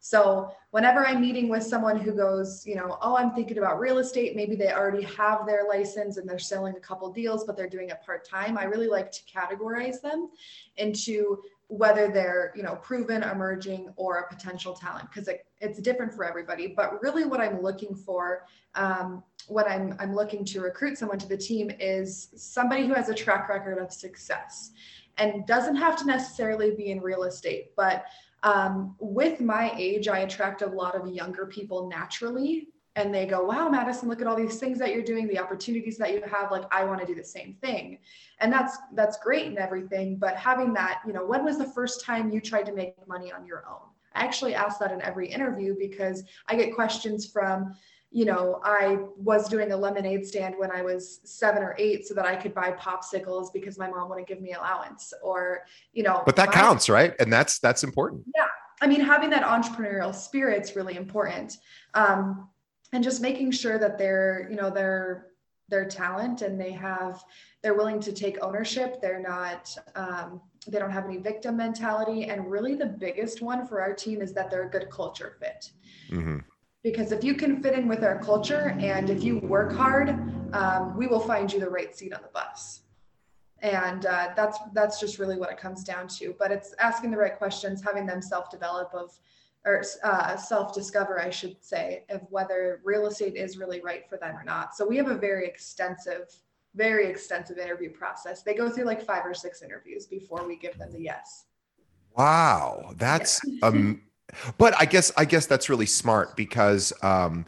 So 0.00 0.52
whenever 0.70 1.06
I'm 1.06 1.20
meeting 1.20 1.50
with 1.50 1.62
someone 1.62 1.98
who 1.98 2.12
goes, 2.12 2.66
you 2.66 2.76
know, 2.76 2.96
oh, 3.02 3.14
I'm 3.14 3.32
thinking 3.32 3.58
about 3.58 3.78
real 3.78 3.98
estate, 3.98 4.34
maybe 4.34 4.56
they 4.56 4.72
already 4.72 5.02
have 5.04 5.44
their 5.44 5.68
license 5.68 6.16
and 6.16 6.26
they're 6.26 6.38
selling 6.38 6.76
a 6.76 6.80
couple 6.80 7.12
deals, 7.12 7.44
but 7.44 7.58
they're 7.58 7.68
doing 7.68 7.90
it 7.90 8.00
part 8.06 8.26
time. 8.26 8.56
I 8.56 8.64
really 8.64 8.86
like 8.86 9.12
to 9.12 9.20
categorize 9.24 10.00
them 10.00 10.30
into 10.78 11.42
whether 11.68 12.10
they're 12.10 12.52
you 12.56 12.62
know 12.62 12.76
proven 12.76 13.22
emerging 13.22 13.92
or 13.96 14.18
a 14.18 14.28
potential 14.28 14.74
talent 14.74 15.08
because 15.10 15.28
it, 15.28 15.46
it's 15.60 15.78
different 15.80 16.12
for 16.12 16.24
everybody. 16.24 16.68
But 16.68 17.00
really 17.02 17.24
what 17.24 17.40
i'm 17.40 17.62
looking 17.62 17.94
for 17.94 18.44
um, 18.74 19.22
when 19.48 19.66
I'm, 19.66 19.96
I'm 19.98 20.14
looking 20.14 20.44
to 20.46 20.60
recruit 20.60 20.98
someone 20.98 21.18
to 21.18 21.28
the 21.28 21.36
team 21.36 21.70
is 21.80 22.28
somebody 22.36 22.86
who 22.86 22.94
has 22.94 23.08
a 23.08 23.14
track 23.14 23.48
record 23.48 23.78
of 23.78 23.92
success 23.92 24.72
and 25.16 25.46
doesn't 25.46 25.76
have 25.76 25.96
to 25.96 26.06
necessarily 26.06 26.72
be 26.72 26.90
in 26.90 27.00
real 27.00 27.24
estate. 27.24 27.74
But 27.76 28.04
um, 28.42 28.94
with 29.00 29.40
my 29.40 29.72
age 29.76 30.06
i 30.06 30.20
attract 30.20 30.62
a 30.62 30.66
lot 30.66 30.94
of 30.94 31.08
younger 31.08 31.46
people 31.46 31.88
naturally 31.88 32.68
and 32.98 33.14
they 33.14 33.26
go, 33.26 33.44
wow, 33.44 33.68
Madison, 33.68 34.08
look 34.08 34.20
at 34.20 34.26
all 34.26 34.34
these 34.34 34.58
things 34.58 34.76
that 34.80 34.92
you're 34.92 35.04
doing, 35.04 35.28
the 35.28 35.38
opportunities 35.38 35.96
that 35.98 36.12
you 36.12 36.20
have. 36.28 36.50
Like, 36.50 36.64
I 36.72 36.84
want 36.84 37.00
to 37.00 37.06
do 37.06 37.14
the 37.14 37.24
same 37.24 37.54
thing. 37.62 37.98
And 38.40 38.52
that's 38.52 38.76
that's 38.94 39.18
great 39.18 39.46
and 39.46 39.56
everything. 39.56 40.16
But 40.16 40.34
having 40.34 40.74
that, 40.74 41.02
you 41.06 41.12
know, 41.12 41.24
when 41.24 41.44
was 41.44 41.58
the 41.58 41.68
first 41.68 42.04
time 42.04 42.30
you 42.30 42.40
tried 42.40 42.66
to 42.66 42.72
make 42.72 42.94
money 43.06 43.32
on 43.32 43.46
your 43.46 43.64
own? 43.68 43.86
I 44.14 44.24
actually 44.24 44.56
ask 44.56 44.80
that 44.80 44.90
in 44.90 45.00
every 45.00 45.28
interview 45.28 45.76
because 45.78 46.24
I 46.48 46.56
get 46.56 46.74
questions 46.74 47.24
from, 47.24 47.76
you 48.10 48.24
know, 48.24 48.60
I 48.64 48.98
was 49.16 49.48
doing 49.48 49.70
a 49.70 49.76
lemonade 49.76 50.26
stand 50.26 50.56
when 50.58 50.72
I 50.72 50.82
was 50.82 51.20
seven 51.22 51.62
or 51.62 51.76
eight 51.78 52.04
so 52.04 52.14
that 52.14 52.26
I 52.26 52.34
could 52.34 52.52
buy 52.52 52.72
popsicles 52.72 53.52
because 53.52 53.78
my 53.78 53.88
mom 53.88 54.08
wouldn't 54.08 54.26
give 54.26 54.40
me 54.40 54.54
allowance. 54.54 55.12
Or, 55.22 55.62
you 55.92 56.02
know, 56.02 56.24
but 56.26 56.34
that 56.34 56.48
my, 56.48 56.54
counts, 56.54 56.88
right? 56.88 57.14
And 57.20 57.32
that's 57.32 57.60
that's 57.60 57.84
important. 57.84 58.24
Yeah. 58.34 58.46
I 58.80 58.88
mean, 58.88 59.00
having 59.00 59.30
that 59.30 59.44
entrepreneurial 59.44 60.14
spirit's 60.14 60.74
really 60.74 60.96
important. 60.96 61.58
Um, 61.94 62.48
and 62.92 63.04
just 63.04 63.20
making 63.20 63.50
sure 63.50 63.78
that 63.78 63.98
they're 63.98 64.48
you 64.50 64.56
know 64.56 64.70
they're 64.70 65.26
their 65.68 65.84
talent 65.86 66.42
and 66.42 66.58
they 66.58 66.72
have 66.72 67.22
they're 67.62 67.74
willing 67.74 68.00
to 68.00 68.12
take 68.12 68.42
ownership. 68.42 69.00
They're 69.00 69.20
not 69.20 69.74
um, 69.94 70.40
they 70.66 70.78
don't 70.78 70.90
have 70.90 71.04
any 71.04 71.18
victim 71.18 71.56
mentality. 71.56 72.24
And 72.24 72.50
really 72.50 72.74
the 72.74 72.86
biggest 72.86 73.42
one 73.42 73.66
for 73.66 73.80
our 73.80 73.94
team 73.94 74.20
is 74.20 74.32
that 74.34 74.50
they're 74.50 74.66
a 74.66 74.70
good 74.70 74.90
culture 74.90 75.36
fit. 75.40 75.70
Mm-hmm. 76.10 76.38
because 76.82 77.12
if 77.12 77.22
you 77.22 77.34
can 77.34 77.62
fit 77.62 77.74
in 77.74 77.86
with 77.86 78.02
our 78.02 78.18
culture 78.18 78.74
and 78.80 79.10
if 79.10 79.22
you 79.22 79.40
work 79.40 79.70
hard 79.74 80.08
um, 80.54 80.96
we 80.96 81.06
will 81.06 81.20
find 81.20 81.52
you 81.52 81.60
the 81.60 81.68
right 81.68 81.94
seat 81.94 82.14
on 82.14 82.22
the 82.22 82.28
bus. 82.28 82.80
And 83.60 84.06
uh, 84.06 84.30
that's 84.36 84.58
that's 84.72 85.00
just 85.00 85.18
really 85.18 85.36
what 85.36 85.50
it 85.50 85.58
comes 85.58 85.82
down 85.82 86.06
to. 86.18 86.34
But 86.38 86.52
it's 86.52 86.74
asking 86.78 87.10
the 87.10 87.16
right 87.16 87.36
questions 87.36 87.82
having 87.82 88.06
them 88.06 88.22
self-develop 88.22 88.90
of 88.94 89.18
or 89.64 89.82
uh, 90.02 90.36
self 90.36 90.74
discover, 90.74 91.20
I 91.20 91.30
should 91.30 91.56
say, 91.60 92.04
of 92.10 92.22
whether 92.30 92.80
real 92.84 93.06
estate 93.06 93.36
is 93.36 93.58
really 93.58 93.80
right 93.80 94.08
for 94.08 94.16
them 94.16 94.36
or 94.36 94.44
not. 94.44 94.74
So 94.74 94.86
we 94.86 94.96
have 94.96 95.08
a 95.08 95.16
very 95.16 95.46
extensive, 95.46 96.32
very 96.74 97.06
extensive 97.06 97.58
interview 97.58 97.90
process. 97.90 98.42
They 98.42 98.54
go 98.54 98.70
through 98.70 98.84
like 98.84 99.02
five 99.02 99.24
or 99.24 99.34
six 99.34 99.62
interviews 99.62 100.06
before 100.06 100.46
we 100.46 100.56
give 100.56 100.78
them 100.78 100.92
the 100.92 101.00
yes. 101.00 101.44
Wow, 102.16 102.94
that's 102.96 103.40
yeah. 103.44 103.66
um. 103.66 104.02
But 104.58 104.74
I 104.78 104.84
guess 104.84 105.10
I 105.16 105.24
guess 105.24 105.46
that's 105.46 105.70
really 105.70 105.86
smart 105.86 106.36
because 106.36 106.92
um, 107.02 107.46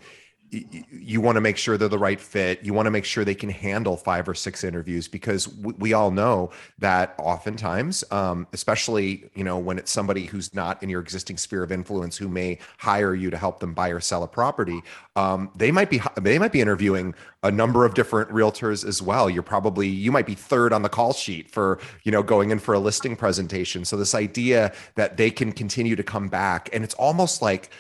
you 0.51 1.21
want 1.21 1.37
to 1.37 1.41
make 1.41 1.57
sure 1.57 1.77
they're 1.77 1.89
the 1.89 1.99
right 1.99 2.21
fit. 2.21 2.65
You 2.65 2.75
want 2.75 2.87
to 2.87 2.91
make 2.91 3.05
sure 3.05 3.25
they 3.25 3.35
can 3.35 3.51
handle 3.51 3.97
five 3.97 4.29
or 4.29 4.35
six 4.35 4.65
interviews 4.65 5.07
because 5.07 5.47
we, 5.49 5.73
we 5.75 5.93
all 5.93 6.11
know 6.11 6.51
that 6.79 7.15
oftentimes, 7.19 8.03
um, 8.11 8.47
especially 8.53 9.31
you 9.35 9.45
know 9.45 9.59
when 9.59 9.79
it's 9.79 9.93
somebody 9.93 10.27
who's 10.27 10.53
not 10.55 10.83
in 10.83 10.89
your 10.89 11.01
existing 11.01 11.37
sphere 11.37 11.63
of 11.63 11.71
influence 11.71 12.17
who 12.17 12.29
may 12.29 12.59
hire 12.79 13.15
you 13.15 13.31
to 13.31 13.37
help 13.37 13.61
them 13.61 13.75
buy 13.75 13.91
or 13.91 14.01
sell 14.01 14.25
a 14.25 14.29
property, 14.29 14.83
um, 15.15 15.51
they 15.55 15.71
might 15.71 15.89
be 15.89 16.01
they 16.21 16.39
might 16.39 16.53
be 16.53 16.61
interviewing 16.61 17.15
a 17.43 17.51
number 17.51 17.85
of 17.85 17.95
different 17.95 18.29
realtors 18.31 18.85
as 18.85 19.01
well. 19.01 19.31
You're 19.31 19.43
probably 19.43 19.89
you 19.89 20.11
might 20.11 20.27
be 20.27 20.35
third 20.35 20.73
on 20.73 20.83
the 20.83 20.89
call 20.89 21.13
sheet 21.13 21.51
for 21.51 21.79
you 22.03 22.11
know 22.11 22.23
going 22.23 22.51
in 22.51 22.59
for 22.59 22.75
a 22.75 22.79
listing 22.79 23.15
presentation. 23.15 23.85
So 23.85 23.97
this 23.97 24.15
idea 24.15 24.73
that 24.97 25.17
they 25.17 25.31
can 25.31 25.53
continue 25.53 25.95
to 25.95 26.03
come 26.03 26.29
back 26.29 26.69
and 26.73 26.83
it's 26.83 26.95
almost 26.95 27.41
like 27.41 27.71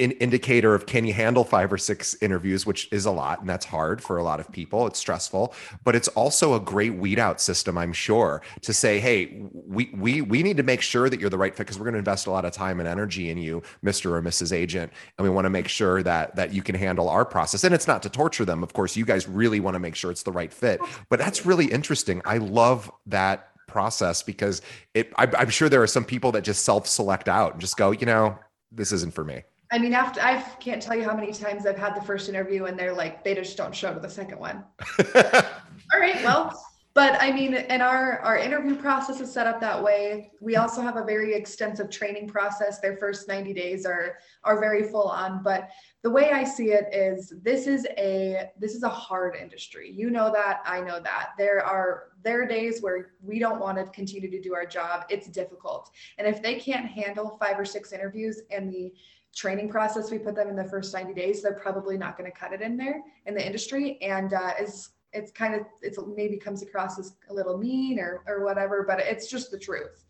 an 0.00 0.12
indicator 0.12 0.74
of 0.74 0.86
can 0.86 1.04
you 1.04 1.12
handle 1.12 1.44
five 1.44 1.72
or 1.72 1.78
six 1.78 2.16
interviews, 2.20 2.66
which 2.66 2.88
is 2.92 3.06
a 3.06 3.10
lot, 3.10 3.40
and 3.40 3.48
that's 3.48 3.66
hard 3.66 4.02
for 4.02 4.16
a 4.16 4.22
lot 4.22 4.40
of 4.40 4.50
people. 4.50 4.86
It's 4.86 4.98
stressful, 4.98 5.54
but 5.84 5.94
it's 5.94 6.08
also 6.08 6.54
a 6.54 6.60
great 6.60 6.94
weed 6.94 7.18
out 7.18 7.40
system, 7.40 7.76
I'm 7.78 7.92
sure, 7.92 8.42
to 8.62 8.72
say, 8.72 8.98
hey, 8.98 9.42
we 9.52 9.90
we 9.94 10.22
we 10.22 10.42
need 10.42 10.56
to 10.56 10.62
make 10.62 10.80
sure 10.80 11.08
that 11.08 11.20
you're 11.20 11.30
the 11.30 11.38
right 11.38 11.54
fit 11.54 11.66
because 11.66 11.78
we're 11.78 11.84
going 11.84 11.94
to 11.94 11.98
invest 11.98 12.26
a 12.26 12.30
lot 12.30 12.44
of 12.44 12.52
time 12.52 12.80
and 12.80 12.88
energy 12.88 13.30
in 13.30 13.38
you, 13.38 13.62
Mr. 13.84 14.12
or 14.12 14.22
Mrs. 14.22 14.52
Agent, 14.52 14.92
and 15.18 15.24
we 15.24 15.30
want 15.30 15.44
to 15.44 15.50
make 15.50 15.68
sure 15.68 16.02
that 16.02 16.34
that 16.36 16.52
you 16.52 16.62
can 16.62 16.74
handle 16.74 17.08
our 17.08 17.24
process. 17.24 17.64
And 17.64 17.74
it's 17.74 17.86
not 17.86 18.02
to 18.02 18.10
torture 18.10 18.44
them, 18.44 18.62
of 18.62 18.72
course. 18.72 18.96
You 18.96 19.04
guys 19.04 19.28
really 19.28 19.60
want 19.60 19.74
to 19.74 19.80
make 19.80 19.94
sure 19.94 20.10
it's 20.10 20.22
the 20.22 20.32
right 20.32 20.52
fit, 20.52 20.80
but 21.08 21.18
that's 21.18 21.46
really 21.46 21.66
interesting. 21.66 22.22
I 22.24 22.38
love 22.38 22.90
that 23.06 23.48
process 23.66 24.22
because 24.22 24.62
it. 24.94 25.12
I, 25.16 25.28
I'm 25.38 25.50
sure 25.50 25.68
there 25.68 25.82
are 25.82 25.86
some 25.86 26.04
people 26.04 26.32
that 26.32 26.42
just 26.42 26.64
self-select 26.64 27.28
out 27.28 27.52
and 27.52 27.60
just 27.60 27.76
go, 27.76 27.90
you 27.90 28.06
know, 28.06 28.38
this 28.72 28.92
isn't 28.92 29.14
for 29.14 29.24
me. 29.24 29.42
I 29.72 29.78
mean, 29.78 29.94
after 29.94 30.20
I 30.20 30.40
can't 30.58 30.82
tell 30.82 30.96
you 30.96 31.04
how 31.04 31.14
many 31.14 31.32
times 31.32 31.64
I've 31.64 31.78
had 31.78 31.94
the 31.94 32.02
first 32.02 32.28
interview 32.28 32.64
and 32.64 32.78
they're 32.78 32.94
like, 32.94 33.22
they 33.22 33.34
just 33.34 33.56
don't 33.56 33.74
show 33.74 33.94
to 33.94 34.00
the 34.00 34.10
second 34.10 34.38
one. 34.38 34.64
All 35.14 36.00
right, 36.00 36.22
well, 36.24 36.60
but 36.92 37.16
I 37.22 37.30
mean, 37.30 37.54
and 37.54 37.82
our 37.82 38.18
our 38.18 38.36
interview 38.36 38.74
process 38.74 39.20
is 39.20 39.32
set 39.32 39.46
up 39.46 39.60
that 39.60 39.80
way. 39.80 40.32
We 40.40 40.56
also 40.56 40.82
have 40.82 40.96
a 40.96 41.04
very 41.04 41.34
extensive 41.34 41.88
training 41.88 42.28
process. 42.28 42.80
Their 42.80 42.96
first 42.96 43.28
90 43.28 43.54
days 43.54 43.86
are 43.86 44.16
are 44.42 44.58
very 44.58 44.82
full 44.82 45.08
on, 45.08 45.42
but 45.44 45.70
the 46.02 46.10
way 46.10 46.30
I 46.32 46.42
see 46.42 46.72
it 46.72 46.92
is 46.92 47.32
this 47.42 47.68
is 47.68 47.86
a 47.96 48.50
this 48.58 48.74
is 48.74 48.82
a 48.82 48.88
hard 48.88 49.36
industry. 49.36 49.88
You 49.88 50.10
know 50.10 50.32
that, 50.32 50.62
I 50.66 50.80
know 50.80 50.98
that. 50.98 51.30
There 51.38 51.64
are 51.64 52.08
there 52.24 52.42
are 52.42 52.46
days 52.46 52.82
where 52.82 53.12
we 53.22 53.38
don't 53.38 53.60
want 53.60 53.78
to 53.78 53.84
continue 53.92 54.28
to 54.28 54.40
do 54.40 54.54
our 54.54 54.66
job. 54.66 55.04
It's 55.08 55.28
difficult. 55.28 55.90
And 56.18 56.26
if 56.26 56.42
they 56.42 56.56
can't 56.56 56.86
handle 56.86 57.38
five 57.40 57.58
or 57.58 57.64
six 57.64 57.92
interviews 57.92 58.40
and 58.50 58.68
the 58.68 58.92
training 59.34 59.68
process 59.68 60.10
we 60.10 60.18
put 60.18 60.34
them 60.34 60.48
in 60.48 60.56
the 60.56 60.64
first 60.64 60.92
90 60.92 61.14
days 61.14 61.42
they're 61.42 61.54
probably 61.54 61.96
not 61.96 62.18
going 62.18 62.30
to 62.30 62.36
cut 62.36 62.52
it 62.52 62.60
in 62.60 62.76
there 62.76 63.00
in 63.26 63.34
the 63.34 63.44
industry 63.44 63.98
and 64.02 64.34
uh, 64.34 64.52
is 64.60 64.90
it's 65.12 65.30
kind 65.32 65.54
of 65.54 65.62
it's 65.82 65.98
maybe 66.16 66.36
comes 66.36 66.62
across 66.62 66.98
as 66.98 67.14
a 67.30 67.34
little 67.34 67.58
mean 67.58 67.98
or 67.98 68.22
or 68.26 68.44
whatever 68.44 68.84
but 68.86 68.98
it's 69.00 69.28
just 69.28 69.50
the 69.50 69.58
truth 69.58 70.04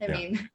i 0.00 0.06
yeah. 0.06 0.12
mean 0.12 0.48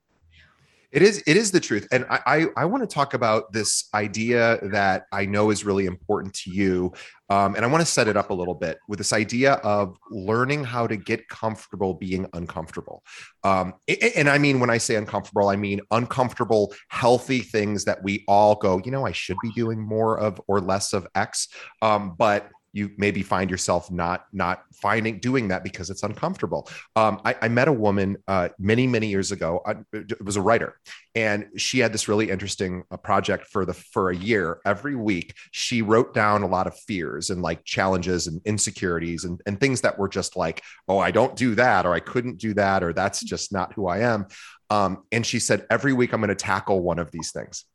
It 0.91 1.01
is 1.01 1.23
it 1.27 1.37
is 1.37 1.51
the 1.51 1.59
truth. 1.59 1.87
And 1.91 2.05
I 2.09 2.19
I, 2.25 2.45
I 2.57 2.65
want 2.65 2.87
to 2.87 2.93
talk 2.93 3.13
about 3.13 3.51
this 3.53 3.89
idea 3.93 4.59
that 4.71 5.05
I 5.11 5.25
know 5.25 5.49
is 5.51 5.63
really 5.63 5.85
important 5.85 6.33
to 6.35 6.51
you. 6.51 6.93
Um, 7.29 7.55
and 7.55 7.63
I 7.63 7.67
want 7.67 7.81
to 7.81 7.91
set 7.91 8.07
it 8.07 8.17
up 8.17 8.31
a 8.31 8.33
little 8.33 8.55
bit 8.55 8.79
with 8.87 8.97
this 8.97 9.13
idea 9.13 9.53
of 9.53 9.95
learning 10.09 10.63
how 10.63 10.87
to 10.87 10.97
get 10.97 11.27
comfortable 11.29 11.93
being 11.93 12.27
uncomfortable. 12.33 13.03
Um, 13.43 13.75
and 14.15 14.27
I 14.27 14.39
mean, 14.39 14.59
when 14.59 14.71
I 14.71 14.79
say 14.79 14.95
uncomfortable, 14.95 15.47
I 15.47 15.55
mean 15.55 15.79
uncomfortable, 15.91 16.73
healthy 16.87 17.41
things 17.41 17.85
that 17.85 18.01
we 18.03 18.23
all 18.27 18.55
go, 18.55 18.81
you 18.83 18.89
know, 18.89 19.05
I 19.05 19.11
should 19.11 19.37
be 19.43 19.51
doing 19.51 19.79
more 19.79 20.19
of 20.19 20.41
or 20.47 20.59
less 20.59 20.91
of 20.91 21.05
X. 21.13 21.49
Um, 21.83 22.15
but 22.17 22.49
you 22.71 22.91
maybe 22.97 23.21
find 23.21 23.49
yourself 23.49 23.91
not 23.91 24.25
not 24.31 24.63
finding 24.73 25.19
doing 25.19 25.47
that 25.49 25.63
because 25.63 25.89
it's 25.89 26.03
uncomfortable. 26.03 26.69
Um, 26.95 27.21
I, 27.25 27.35
I, 27.41 27.47
met 27.47 27.67
a 27.67 27.73
woman 27.73 28.17
uh, 28.27 28.49
many 28.57 28.87
many 28.87 29.07
years 29.07 29.31
ago. 29.31 29.61
I, 29.65 29.75
it 29.93 30.23
was 30.23 30.35
a 30.35 30.41
writer, 30.41 30.79
and 31.15 31.47
she 31.57 31.79
had 31.79 31.93
this 31.93 32.07
really 32.07 32.29
interesting 32.29 32.83
uh, 32.91 32.97
project 32.97 33.47
for 33.47 33.65
the 33.65 33.73
for 33.73 34.11
a 34.11 34.15
year. 34.15 34.59
Every 34.65 34.95
week, 34.95 35.35
she 35.51 35.81
wrote 35.81 36.13
down 36.13 36.43
a 36.43 36.47
lot 36.47 36.67
of 36.67 36.77
fears 36.79 37.29
and 37.29 37.41
like 37.41 37.63
challenges 37.63 38.27
and 38.27 38.41
insecurities 38.45 39.23
and 39.23 39.41
and 39.45 39.59
things 39.59 39.81
that 39.81 39.97
were 39.97 40.09
just 40.09 40.35
like, 40.35 40.61
oh, 40.87 40.99
I 40.99 41.11
don't 41.11 41.35
do 41.35 41.55
that, 41.55 41.85
or 41.85 41.93
I 41.93 41.99
couldn't 41.99 42.37
do 42.37 42.53
that, 42.55 42.83
or 42.83 42.93
that's 42.93 43.21
just 43.23 43.51
not 43.51 43.73
who 43.73 43.87
I 43.87 43.99
am. 43.99 44.27
Um, 44.69 45.03
and 45.11 45.25
she 45.25 45.39
said, 45.39 45.65
every 45.69 45.93
week 45.93 46.13
I'm 46.13 46.21
going 46.21 46.29
to 46.29 46.35
tackle 46.35 46.81
one 46.81 46.99
of 46.99 47.11
these 47.11 47.31
things. 47.31 47.65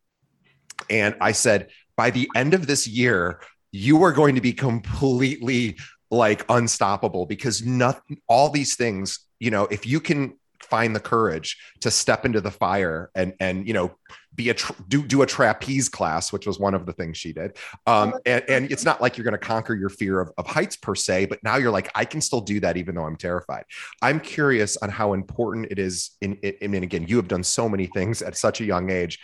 And 0.88 1.16
I 1.20 1.32
said, 1.32 1.70
by 1.96 2.10
the 2.10 2.28
end 2.34 2.54
of 2.54 2.66
this 2.66 2.86
year, 2.86 3.40
you 3.74 4.04
are 4.04 4.12
going 4.12 4.36
to 4.36 4.40
be 4.40 4.52
completely 4.52 5.76
like 6.08 6.44
unstoppable 6.48 7.26
because 7.26 7.66
nothing 7.66 8.20
all 8.28 8.48
these 8.48 8.76
things 8.76 9.26
you 9.40 9.50
know 9.50 9.64
if 9.64 9.84
you 9.84 9.98
can 9.98 10.32
find 10.62 10.94
the 10.94 11.00
courage 11.00 11.58
to 11.80 11.90
step 11.90 12.24
into 12.24 12.40
the 12.40 12.52
fire 12.52 13.10
and 13.16 13.34
and 13.40 13.66
you 13.66 13.74
know 13.74 13.90
be 14.34 14.48
a 14.48 14.54
tra- 14.54 14.76
do 14.86 15.02
do 15.02 15.22
a 15.22 15.26
trapeze 15.26 15.88
class 15.88 16.32
which 16.32 16.46
was 16.46 16.58
one 16.58 16.72
of 16.72 16.86
the 16.86 16.92
things 16.92 17.16
she 17.16 17.32
did 17.32 17.56
um 17.88 18.14
and, 18.26 18.44
and 18.48 18.72
it's 18.72 18.84
not 18.84 19.00
like 19.00 19.16
you're 19.16 19.24
going 19.24 19.32
to 19.32 19.38
conquer 19.38 19.74
your 19.74 19.88
fear 19.88 20.20
of, 20.20 20.30
of 20.38 20.46
heights 20.46 20.76
per 20.76 20.94
se 20.94 21.26
but 21.26 21.42
now 21.42 21.56
you're 21.56 21.72
like 21.72 21.90
i 21.96 22.04
can 22.04 22.20
still 22.20 22.40
do 22.40 22.60
that 22.60 22.76
even 22.76 22.94
though 22.94 23.04
i'm 23.04 23.16
terrified. 23.16 23.64
I'm 24.02 24.20
curious 24.20 24.76
on 24.78 24.88
how 24.88 25.14
important 25.14 25.66
it 25.70 25.78
is 25.80 26.10
in, 26.20 26.34
in 26.42 26.54
i 26.62 26.66
mean 26.68 26.84
again 26.84 27.06
you 27.08 27.16
have 27.16 27.28
done 27.28 27.42
so 27.42 27.68
many 27.68 27.86
things 27.86 28.22
at 28.22 28.36
such 28.36 28.60
a 28.60 28.64
young 28.64 28.90
age 28.90 29.18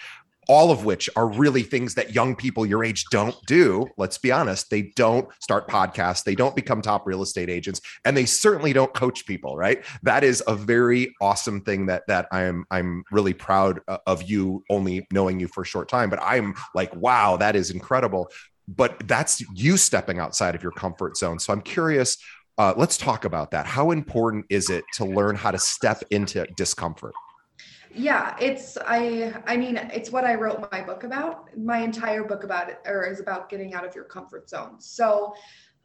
all 0.50 0.72
of 0.72 0.84
which 0.84 1.08
are 1.14 1.28
really 1.28 1.62
things 1.62 1.94
that 1.94 2.12
young 2.12 2.34
people 2.34 2.66
your 2.66 2.82
age 2.82 3.04
don't 3.12 3.36
do. 3.46 3.86
Let's 3.96 4.18
be 4.18 4.32
honest, 4.32 4.68
they 4.68 4.90
don't 4.96 5.28
start 5.40 5.68
podcasts, 5.68 6.24
they 6.24 6.34
don't 6.34 6.56
become 6.56 6.82
top 6.82 7.06
real 7.06 7.22
estate 7.22 7.48
agents, 7.48 7.80
and 8.04 8.16
they 8.16 8.26
certainly 8.26 8.72
don't 8.72 8.92
coach 8.92 9.26
people, 9.26 9.56
right? 9.56 9.84
That 10.02 10.24
is 10.24 10.42
a 10.48 10.56
very 10.56 11.14
awesome 11.20 11.60
thing 11.60 11.86
that 11.86 12.02
that 12.08 12.26
I'm 12.32 12.64
I'm 12.68 13.04
really 13.12 13.32
proud 13.32 13.78
of 14.08 14.24
you 14.24 14.64
only 14.68 15.06
knowing 15.12 15.38
you 15.38 15.46
for 15.46 15.62
a 15.62 15.66
short 15.66 15.88
time, 15.88 16.10
but 16.10 16.18
I'm 16.20 16.56
like, 16.74 16.92
wow, 16.96 17.36
that 17.36 17.54
is 17.54 17.70
incredible. 17.70 18.28
But 18.66 19.06
that's 19.06 19.40
you 19.54 19.76
stepping 19.76 20.18
outside 20.18 20.56
of 20.56 20.64
your 20.64 20.72
comfort 20.72 21.16
zone. 21.16 21.38
So 21.38 21.52
I'm 21.52 21.62
curious 21.62 22.16
uh, 22.58 22.74
let's 22.76 22.96
talk 22.96 23.24
about 23.24 23.52
that. 23.52 23.66
How 23.66 23.92
important 23.92 24.46
is 24.50 24.68
it 24.68 24.84
to 24.94 25.04
learn 25.04 25.36
how 25.36 25.52
to 25.52 25.58
step 25.58 26.02
into 26.10 26.44
discomfort? 26.56 27.14
Yeah 27.92 28.36
it's 28.40 28.78
i 28.86 29.32
i 29.46 29.56
mean 29.56 29.76
it's 29.92 30.10
what 30.10 30.24
i 30.24 30.34
wrote 30.34 30.70
my 30.70 30.80
book 30.80 31.04
about. 31.04 31.56
My 31.56 31.78
entire 31.78 32.24
book 32.24 32.44
about 32.44 32.68
it 32.68 32.78
or 32.86 33.04
is 33.06 33.20
about 33.20 33.48
getting 33.48 33.74
out 33.74 33.84
of 33.84 33.94
your 33.94 34.04
comfort 34.04 34.48
zone. 34.48 34.80
So 34.80 35.34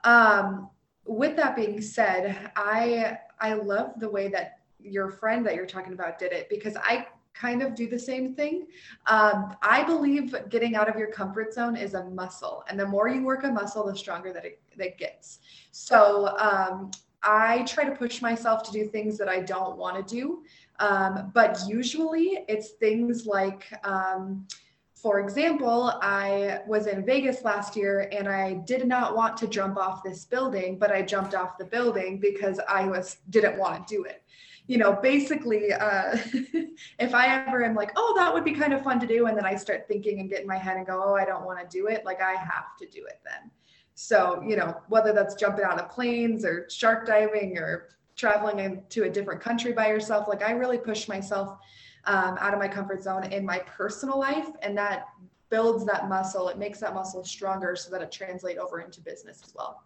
um 0.04 0.70
with 1.06 1.36
that 1.36 1.56
being 1.56 1.82
said 1.82 2.52
i 2.56 3.18
i 3.40 3.54
love 3.54 4.00
the 4.00 4.10
way 4.10 4.28
that 4.28 4.60
your 4.80 5.10
friend 5.10 5.46
that 5.46 5.56
you're 5.56 5.66
talking 5.66 5.94
about 5.94 6.20
did 6.20 6.32
it 6.32 6.48
because 6.50 6.76
i 6.78 7.08
kind 7.34 7.62
of 7.62 7.76
do 7.76 7.90
the 7.90 8.00
same 8.00 8.34
thing. 8.36 8.68
Um, 9.08 9.56
i 9.62 9.84
believe 9.84 10.36
getting 10.50 10.76
out 10.76 10.88
of 10.88 10.96
your 10.96 11.12
comfort 11.12 11.54
zone 11.54 11.76
is 11.76 11.96
a 11.96 12.06
muscle 12.06 12.64
and 12.70 12.80
the 12.80 12.88
more 12.88 13.08
you 13.10 13.24
work 13.24 13.44
a 13.44 13.52
muscle 13.52 13.86
the 13.86 13.96
stronger 13.96 14.32
that 14.32 14.46
it, 14.46 14.62
that 14.78 14.98
gets. 14.98 15.40
So 15.72 16.38
um, 16.38 16.92
i 17.24 17.64
try 17.64 17.84
to 17.84 17.96
push 17.96 18.22
myself 18.22 18.62
to 18.64 18.72
do 18.72 18.86
things 18.86 19.18
that 19.18 19.28
i 19.28 19.40
don't 19.40 19.78
want 19.78 19.96
to 20.08 20.16
do 20.16 20.44
um, 20.80 21.32
but 21.34 21.60
usually 21.68 22.46
it's 22.48 22.72
things 22.72 23.26
like, 23.26 23.66
um, 23.84 24.48
for 24.96 25.20
example, 25.20 25.94
I 26.02 26.62
was 26.68 26.88
in 26.88 27.06
Vegas 27.06 27.44
last 27.44 27.76
year 27.76 28.10
and 28.12 28.28
I 28.28 28.54
did 28.66 28.88
not 28.88 29.16
want 29.16 29.38
to 29.38 29.48
jump 29.48 29.78
off 29.78 30.04
this 30.04 30.26
building, 30.26 30.80
but 30.80 30.92
I 30.92 31.04
jumped 31.04 31.36
off 31.36 31.58
the 31.58 31.66
building 31.66 32.20
because 32.20 32.60
I 32.68 32.88
was 32.88 33.18
didn't 33.30 33.58
want 33.58 33.88
to 33.88 33.96
do 33.96 34.04
it. 34.04 34.24
You 34.68 34.80
know, 34.80 34.94
basically, 34.94 35.72
uh, 35.72 36.18
if 37.00 37.14
I 37.14 37.28
ever 37.28 37.64
am 37.64 37.76
like, 37.76 37.92
oh, 37.96 38.16
that 38.18 38.34
would 38.34 38.44
be 38.44 38.54
kind 38.54 38.74
of 38.74 38.82
fun 38.82 39.00
to 39.00 39.06
do, 39.06 39.28
and 39.28 39.38
then 39.38 39.46
I 39.46 39.56
start 39.56 39.88
thinking 39.88 40.20
and 40.20 40.28
get 40.28 40.42
in 40.42 40.48
my 40.48 40.58
head 40.58 40.78
and 40.78 40.88
go, 40.88 41.04
oh, 41.06 41.16
I 41.16 41.24
don't 41.24 41.46
want 41.46 41.60
to 41.60 41.78
do 41.78 41.86
it, 41.86 42.04
like 42.04 42.20
I 42.20 42.34
have 42.34 42.76
to 42.80 42.88
do 42.88 43.06
it 43.06 43.20
then. 43.24 43.52
So, 43.94 44.42
you 44.46 44.58
know, 44.58 44.82
whether 44.90 45.14
that's 45.14 45.36
jumping 45.36 45.66
out 45.66 45.80
of 45.80 45.90
planes 45.90 46.44
or 46.44 46.68
shark 46.70 47.06
diving 47.06 47.60
or 47.60 47.90
traveling 48.16 48.60
into 48.60 49.04
a 49.04 49.10
different 49.10 49.42
country 49.42 49.74
by 49.74 49.88
yourself. 49.88 50.28
Like 50.28 50.44
I 50.44 50.52
really 50.52 50.78
push 50.78 51.08
myself 51.08 51.58
um, 52.06 52.38
out 52.40 52.54
of 52.54 52.60
my 52.60 52.68
comfort 52.68 53.04
zone 53.04 53.24
in 53.32 53.46
my 53.46 53.60
personal 53.60 54.20
life, 54.20 54.48
and 54.62 54.78
that 54.78 55.08
builds 55.50 55.86
that 55.86 56.08
muscle. 56.08 56.50
It 56.50 56.58
makes 56.58 56.80
that 56.80 56.94
muscle 56.94 57.24
stronger 57.24 57.76
so 57.76 57.90
that 57.92 58.02
it 58.02 58.12
translates 58.12 58.60
over 58.60 58.82
into 58.82 59.02
business 59.02 59.42
as 59.44 59.54
well 59.56 59.82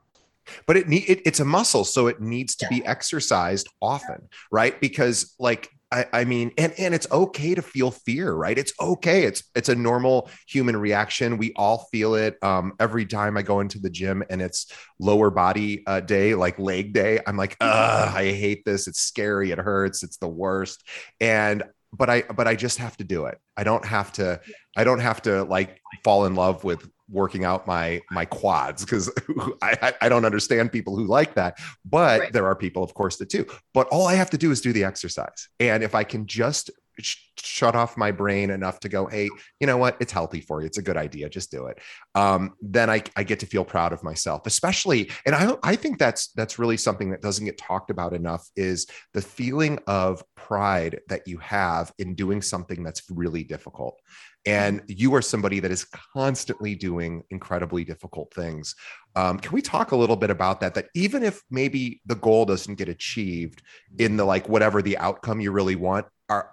but 0.65 0.77
it, 0.77 0.87
need, 0.87 1.03
it 1.07 1.21
it's 1.25 1.39
a 1.39 1.45
muscle 1.45 1.83
so 1.83 2.07
it 2.07 2.19
needs 2.19 2.55
to 2.55 2.65
yeah. 2.65 2.79
be 2.79 2.85
exercised 2.85 3.69
often 3.81 4.27
right 4.51 4.79
because 4.81 5.35
like 5.39 5.69
I, 5.91 6.05
I, 6.13 6.23
mean, 6.25 6.51
and 6.57 6.73
and 6.77 6.93
it's 6.93 7.07
okay 7.11 7.55
to 7.55 7.61
feel 7.61 7.89
fear, 7.89 8.31
right? 8.31 8.57
It's 8.57 8.73
okay. 8.79 9.23
It's 9.23 9.43
it's 9.55 9.69
a 9.69 9.75
normal 9.75 10.29
human 10.47 10.77
reaction. 10.77 11.37
We 11.37 11.51
all 11.55 11.87
feel 11.91 12.15
it. 12.15 12.37
Um, 12.43 12.73
every 12.79 13.05
time 13.05 13.37
I 13.37 13.41
go 13.41 13.59
into 13.59 13.79
the 13.79 13.89
gym 13.89 14.23
and 14.29 14.41
it's 14.41 14.71
lower 14.99 15.31
body 15.31 15.83
uh, 15.87 16.01
day, 16.01 16.35
like 16.35 16.59
leg 16.59 16.93
day, 16.93 17.19
I'm 17.25 17.37
like, 17.37 17.57
Ugh, 17.59 18.15
I 18.15 18.31
hate 18.31 18.65
this. 18.65 18.87
It's 18.87 19.01
scary. 19.01 19.51
It 19.51 19.57
hurts. 19.57 20.03
It's 20.03 20.17
the 20.17 20.27
worst. 20.27 20.87
And 21.19 21.63
but 21.91 22.09
I 22.09 22.21
but 22.21 22.47
I 22.47 22.55
just 22.55 22.77
have 22.77 22.95
to 22.97 23.03
do 23.03 23.25
it. 23.25 23.39
I 23.57 23.63
don't 23.63 23.85
have 23.85 24.11
to. 24.13 24.39
I 24.77 24.83
don't 24.83 24.99
have 24.99 25.23
to 25.23 25.43
like 25.43 25.81
fall 26.03 26.25
in 26.25 26.35
love 26.35 26.63
with 26.63 26.87
working 27.11 27.43
out 27.43 27.65
my 27.67 28.01
my 28.11 28.25
quads 28.25 28.85
because 28.85 29.11
I, 29.61 29.93
I 30.01 30.09
don't 30.09 30.25
understand 30.25 30.71
people 30.71 30.95
who 30.95 31.05
like 31.05 31.33
that 31.35 31.57
but 31.85 32.19
right. 32.19 32.33
there 32.33 32.45
are 32.45 32.55
people 32.55 32.83
of 32.83 32.93
course 32.93 33.17
that 33.17 33.29
do 33.29 33.45
but 33.73 33.87
all 33.87 34.07
i 34.07 34.13
have 34.15 34.29
to 34.31 34.37
do 34.37 34.51
is 34.51 34.61
do 34.61 34.73
the 34.73 34.83
exercise 34.83 35.49
and 35.59 35.83
if 35.83 35.95
i 35.95 36.03
can 36.03 36.25
just 36.25 36.69
sh- 37.01 37.17
shut 37.37 37.75
off 37.75 37.97
my 37.97 38.11
brain 38.11 38.49
enough 38.49 38.79
to 38.81 38.89
go 38.89 39.05
hey 39.07 39.29
you 39.59 39.67
know 39.67 39.77
what? 39.77 39.97
It's 39.99 40.11
healthy 40.11 40.41
for 40.41 40.61
you. 40.61 40.67
It's 40.67 40.77
a 40.77 40.81
good 40.81 40.97
idea. 40.97 41.29
Just 41.29 41.51
do 41.51 41.67
it. 41.67 41.79
Um, 42.15 42.53
then 42.61 42.89
I, 42.89 43.03
I 43.15 43.23
get 43.23 43.39
to 43.41 43.45
feel 43.45 43.65
proud 43.65 43.93
of 43.93 44.03
myself 44.03 44.45
especially 44.45 45.09
and 45.25 45.35
I, 45.35 45.55
I 45.63 45.75
think 45.75 45.99
that's 45.99 46.31
that's 46.33 46.59
really 46.59 46.77
something 46.77 47.11
that 47.11 47.21
doesn't 47.21 47.45
get 47.45 47.57
talked 47.57 47.89
about 47.89 48.13
enough 48.13 48.47
is 48.55 48.87
the 49.13 49.21
feeling 49.21 49.79
of 49.87 50.23
pride 50.35 50.99
that 51.07 51.27
you 51.27 51.37
have 51.37 51.91
in 51.99 52.15
doing 52.15 52.41
something 52.41 52.83
that's 52.83 53.03
really 53.09 53.43
difficult. 53.43 53.99
And 54.45 54.81
you 54.87 55.13
are 55.15 55.21
somebody 55.21 55.59
that 55.59 55.71
is 55.71 55.85
constantly 56.13 56.73
doing 56.73 57.23
incredibly 57.29 57.83
difficult 57.83 58.33
things. 58.33 58.75
Um, 59.15 59.37
can 59.37 59.51
we 59.51 59.61
talk 59.61 59.91
a 59.91 59.95
little 59.95 60.15
bit 60.15 60.29
about 60.29 60.61
that 60.61 60.75
that 60.75 60.87
even 60.95 61.23
if 61.23 61.41
maybe 61.51 62.01
the 62.05 62.15
goal 62.15 62.45
doesn't 62.45 62.75
get 62.75 62.89
achieved 62.89 63.61
in 63.97 64.17
the 64.17 64.25
like 64.25 64.47
whatever 64.47 64.81
the 64.81 64.97
outcome 64.97 65.41
you 65.41 65.51
really 65.51 65.75
want 65.75 66.05
are 66.29 66.51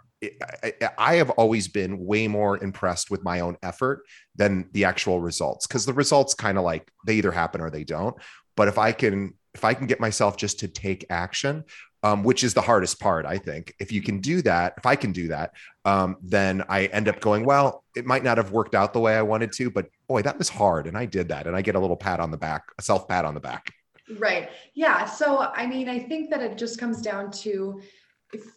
I, 0.63 0.73
I 0.99 1.15
have 1.17 1.31
always 1.31 1.69
been 1.69 2.05
way 2.05 2.29
more 2.29 2.63
impressed 2.63 3.11
with 3.11 3.23
my 3.23 3.41
own 3.41 3.57
effort 3.63 4.05
than 4.35 4.69
the 4.73 4.85
actual 4.85 5.21
results 5.21 5.67
because 5.67 5.87
the 5.87 5.93
results 5.93 6.35
kind 6.35 6.59
of 6.59 6.65
like 6.65 6.91
they 7.07 7.15
either 7.15 7.33
happen 7.33 7.61
or 7.61 7.71
they 7.71 7.85
don't 7.85 8.17
but 8.57 8.69
if 8.69 8.79
i 8.79 8.93
can 8.93 9.35
if 9.55 9.65
i 9.65 9.75
can 9.75 9.87
get 9.87 10.01
myself 10.01 10.37
just 10.37 10.61
to 10.61 10.69
take 10.69 11.07
action 11.11 11.65
um, 12.07 12.23
which 12.23 12.45
is 12.45 12.55
the 12.55 12.61
hardest 12.61 13.01
part, 13.01 13.27
I 13.27 13.37
think. 13.37 13.75
If 13.81 13.91
you 13.91 14.01
can 14.01 14.21
do 14.21 14.41
that, 14.43 14.75
if 14.77 14.87
I 14.87 14.95
can 14.95 15.11
do 15.11 15.27
that, 15.29 15.55
um, 15.85 16.17
then 16.23 16.63
I 16.69 16.85
end 16.87 17.09
up 17.09 17.19
going, 17.19 17.45
well, 17.45 17.83
it 17.97 18.07
might 18.07 18.23
not 18.23 18.37
have 18.37 18.53
worked 18.53 18.77
out 18.77 18.93
the 18.93 19.01
way 19.01 19.17
I 19.17 19.23
wanted 19.23 19.51
to, 19.55 19.71
but 19.71 19.89
boy, 20.07 20.23
that 20.23 20.39
was 20.39 20.49
hard. 20.49 20.87
And 20.87 20.97
I 20.97 21.05
did 21.07 21.31
that. 21.31 21.49
And 21.49 21.57
I 21.57 21.63
get 21.63 21.75
a 21.75 21.81
little 21.81 21.97
pat 21.97 22.21
on 22.21 22.31
the 22.31 22.37
back, 22.37 22.63
a 22.79 22.83
self 22.83 23.09
pat 23.09 23.25
on 23.25 23.35
the 23.35 23.41
back. 23.41 23.73
Right. 24.19 24.51
Yeah. 24.75 25.05
So, 25.05 25.51
I 25.53 25.67
mean, 25.67 25.89
I 25.89 25.99
think 25.99 26.31
that 26.31 26.41
it 26.41 26.57
just 26.57 26.79
comes 26.79 27.03
down 27.03 27.33
to 27.43 27.81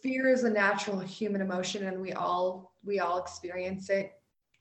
fear 0.02 0.28
is 0.28 0.44
a 0.44 0.50
natural 0.50 0.98
human 0.98 1.40
emotion 1.40 1.86
and 1.86 2.00
we 2.00 2.12
all, 2.12 2.74
we 2.84 3.00
all 3.00 3.18
experience 3.18 3.90
it 3.90 4.12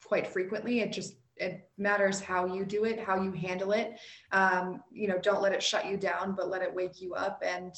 quite 0.03 0.27
frequently. 0.27 0.81
It 0.81 0.91
just, 0.91 1.15
it 1.37 1.69
matters 1.77 2.19
how 2.19 2.45
you 2.45 2.65
do 2.65 2.83
it, 2.85 2.99
how 2.99 3.21
you 3.21 3.31
handle 3.31 3.71
it. 3.71 3.97
Um, 4.31 4.83
you 4.91 5.07
know, 5.07 5.17
don't 5.17 5.41
let 5.41 5.53
it 5.53 5.63
shut 5.63 5.85
you 5.85 5.97
down, 5.97 6.35
but 6.35 6.49
let 6.49 6.61
it 6.61 6.73
wake 6.73 7.01
you 7.01 7.13
up. 7.13 7.41
And 7.45 7.73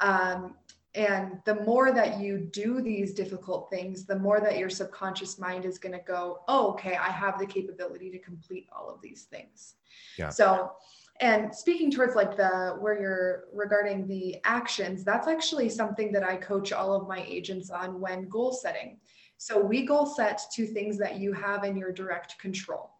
um, 0.00 0.56
and 0.94 1.40
the 1.44 1.56
more 1.56 1.90
that 1.92 2.20
you 2.20 2.38
do 2.38 2.80
these 2.80 3.14
difficult 3.14 3.68
things, 3.68 4.04
the 4.04 4.18
more 4.18 4.40
that 4.40 4.58
your 4.58 4.70
subconscious 4.70 5.40
mind 5.40 5.64
is 5.64 5.76
going 5.76 5.92
to 5.92 6.04
go, 6.04 6.42
oh, 6.46 6.70
okay, 6.72 6.94
I 6.94 7.08
have 7.08 7.38
the 7.38 7.46
capability 7.46 8.10
to 8.10 8.18
complete 8.20 8.68
all 8.72 8.88
of 8.88 9.00
these 9.00 9.24
things. 9.24 9.74
Yeah. 10.16 10.28
So, 10.28 10.72
and 11.20 11.54
speaking 11.54 11.90
towards 11.90 12.16
like 12.16 12.36
the 12.36 12.76
where 12.80 13.00
you're 13.00 13.44
regarding 13.52 14.06
the 14.08 14.40
actions, 14.44 15.04
that's 15.04 15.28
actually 15.28 15.68
something 15.68 16.10
that 16.12 16.24
I 16.24 16.36
coach 16.36 16.72
all 16.72 16.92
of 16.92 17.06
my 17.06 17.24
agents 17.26 17.70
on 17.70 18.00
when 18.00 18.28
goal 18.28 18.52
setting. 18.52 18.98
So 19.36 19.60
we 19.60 19.84
goal 19.84 20.06
set 20.06 20.40
to 20.54 20.66
things 20.66 20.98
that 20.98 21.16
you 21.16 21.32
have 21.32 21.64
in 21.64 21.76
your 21.76 21.92
direct 21.92 22.38
control. 22.38 22.90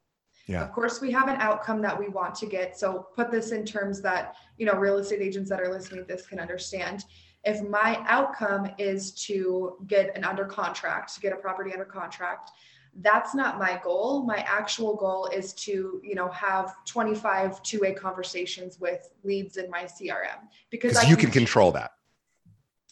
Yeah. 0.47 0.63
Of 0.63 0.73
course, 0.73 1.01
we 1.01 1.11
have 1.11 1.29
an 1.29 1.37
outcome 1.41 1.81
that 1.83 1.99
we 1.99 2.09
want 2.09 2.35
to 2.37 2.47
get. 2.47 2.79
So 2.79 3.09
put 3.17 3.31
this 3.31 3.51
in 3.51 3.65
terms 3.65 4.01
that, 4.03 4.37
you 4.59 4.67
know, 4.67 4.75
real 4.75 4.99
estate 4.99 5.23
agents 5.23 5.49
that 5.51 5.61
are 5.61 5.73
listening 5.73 6.01
to 6.01 6.07
this 6.07 6.27
can 6.27 6.39
understand. 6.39 7.05
If 7.45 7.63
my 7.63 8.05
outcome 8.07 8.71
is 8.79 9.13
to 9.27 9.77
get 9.87 10.17
an 10.17 10.25
under 10.25 10.45
contract, 10.45 11.15
to 11.15 11.21
get 11.21 11.33
a 11.33 11.37
property 11.37 11.73
under 11.73 11.85
contract, 11.85 12.51
that's 13.01 13.35
not 13.35 13.59
my 13.59 13.81
goal. 13.83 14.25
My 14.25 14.39
actual 14.39 14.95
goal 14.95 15.27
is 15.27 15.53
to, 15.55 16.01
you 16.03 16.15
know, 16.15 16.29
have 16.29 16.75
25 16.85 17.63
two-way 17.63 17.93
conversations 17.93 18.79
with 18.79 19.11
leads 19.25 19.57
in 19.57 19.69
my 19.71 19.85
CRM 19.85 20.39
because 20.71 21.03
you 21.09 21.17
can 21.17 21.31
control 21.31 21.73
that. 21.73 21.93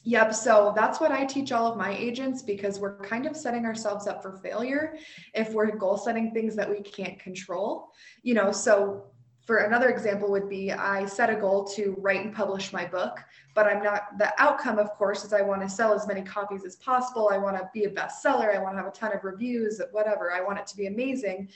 Yep. 0.05 0.35
So 0.35 0.73
that's 0.75 1.01
what 1.01 1.13
I 1.13 1.25
teach 1.25 1.53
all 1.53 1.71
of 1.71 1.79
my 1.79 1.97
agents 1.97 2.43
because 2.43 2.81
we're 2.81 2.99
kind 2.99 3.25
of 3.25 3.37
setting 3.37 3.65
ourselves 3.65 4.09
up 4.09 4.21
for 4.21 4.33
failure 4.33 4.97
if 5.33 5.53
we're 5.53 5.77
goal 5.77 5.97
setting 5.97 6.33
things 6.33 6.57
that 6.57 6.69
we 6.69 6.81
can't 6.81 7.21
control. 7.21 7.93
You 8.25 8.35
know, 8.35 8.51
so 8.51 9.12
for 9.47 9.59
another 9.59 9.89
example 9.89 10.31
would 10.31 10.49
be 10.49 10.73
I 10.73 11.05
set 11.07 11.29
a 11.29 11.35
goal 11.35 11.65
to 11.75 11.97
write 11.99 12.25
and 12.25 12.35
publish 12.35 12.73
my 12.73 12.87
book, 12.87 13.19
but 13.55 13.67
I'm 13.67 13.83
not 13.83 14.19
the 14.19 14.33
outcome, 14.41 14.79
of 14.79 14.91
course, 14.91 15.25
is 15.25 15.33
I 15.33 15.43
want 15.43 15.63
to 15.63 15.69
sell 15.69 15.93
as 15.93 16.07
many 16.07 16.23
copies 16.23 16.65
as 16.65 16.77
possible. 16.77 17.31
I 17.33 17.39
want 17.39 17.57
to 17.57 17.69
be 17.75 17.85
a 17.85 17.91
bestseller. 17.91 18.55
I 18.55 18.59
want 18.59 18.75
to 18.75 18.79
have 18.79 18.87
a 18.87 18.93
ton 18.93 19.13
of 19.13 19.25
reviews, 19.25 19.81
whatever. 19.91 20.33
I 20.33 20.41
want 20.41 20.59
it 20.59 20.67
to 20.69 20.77
be 20.77 20.87
amazing. 20.87 21.49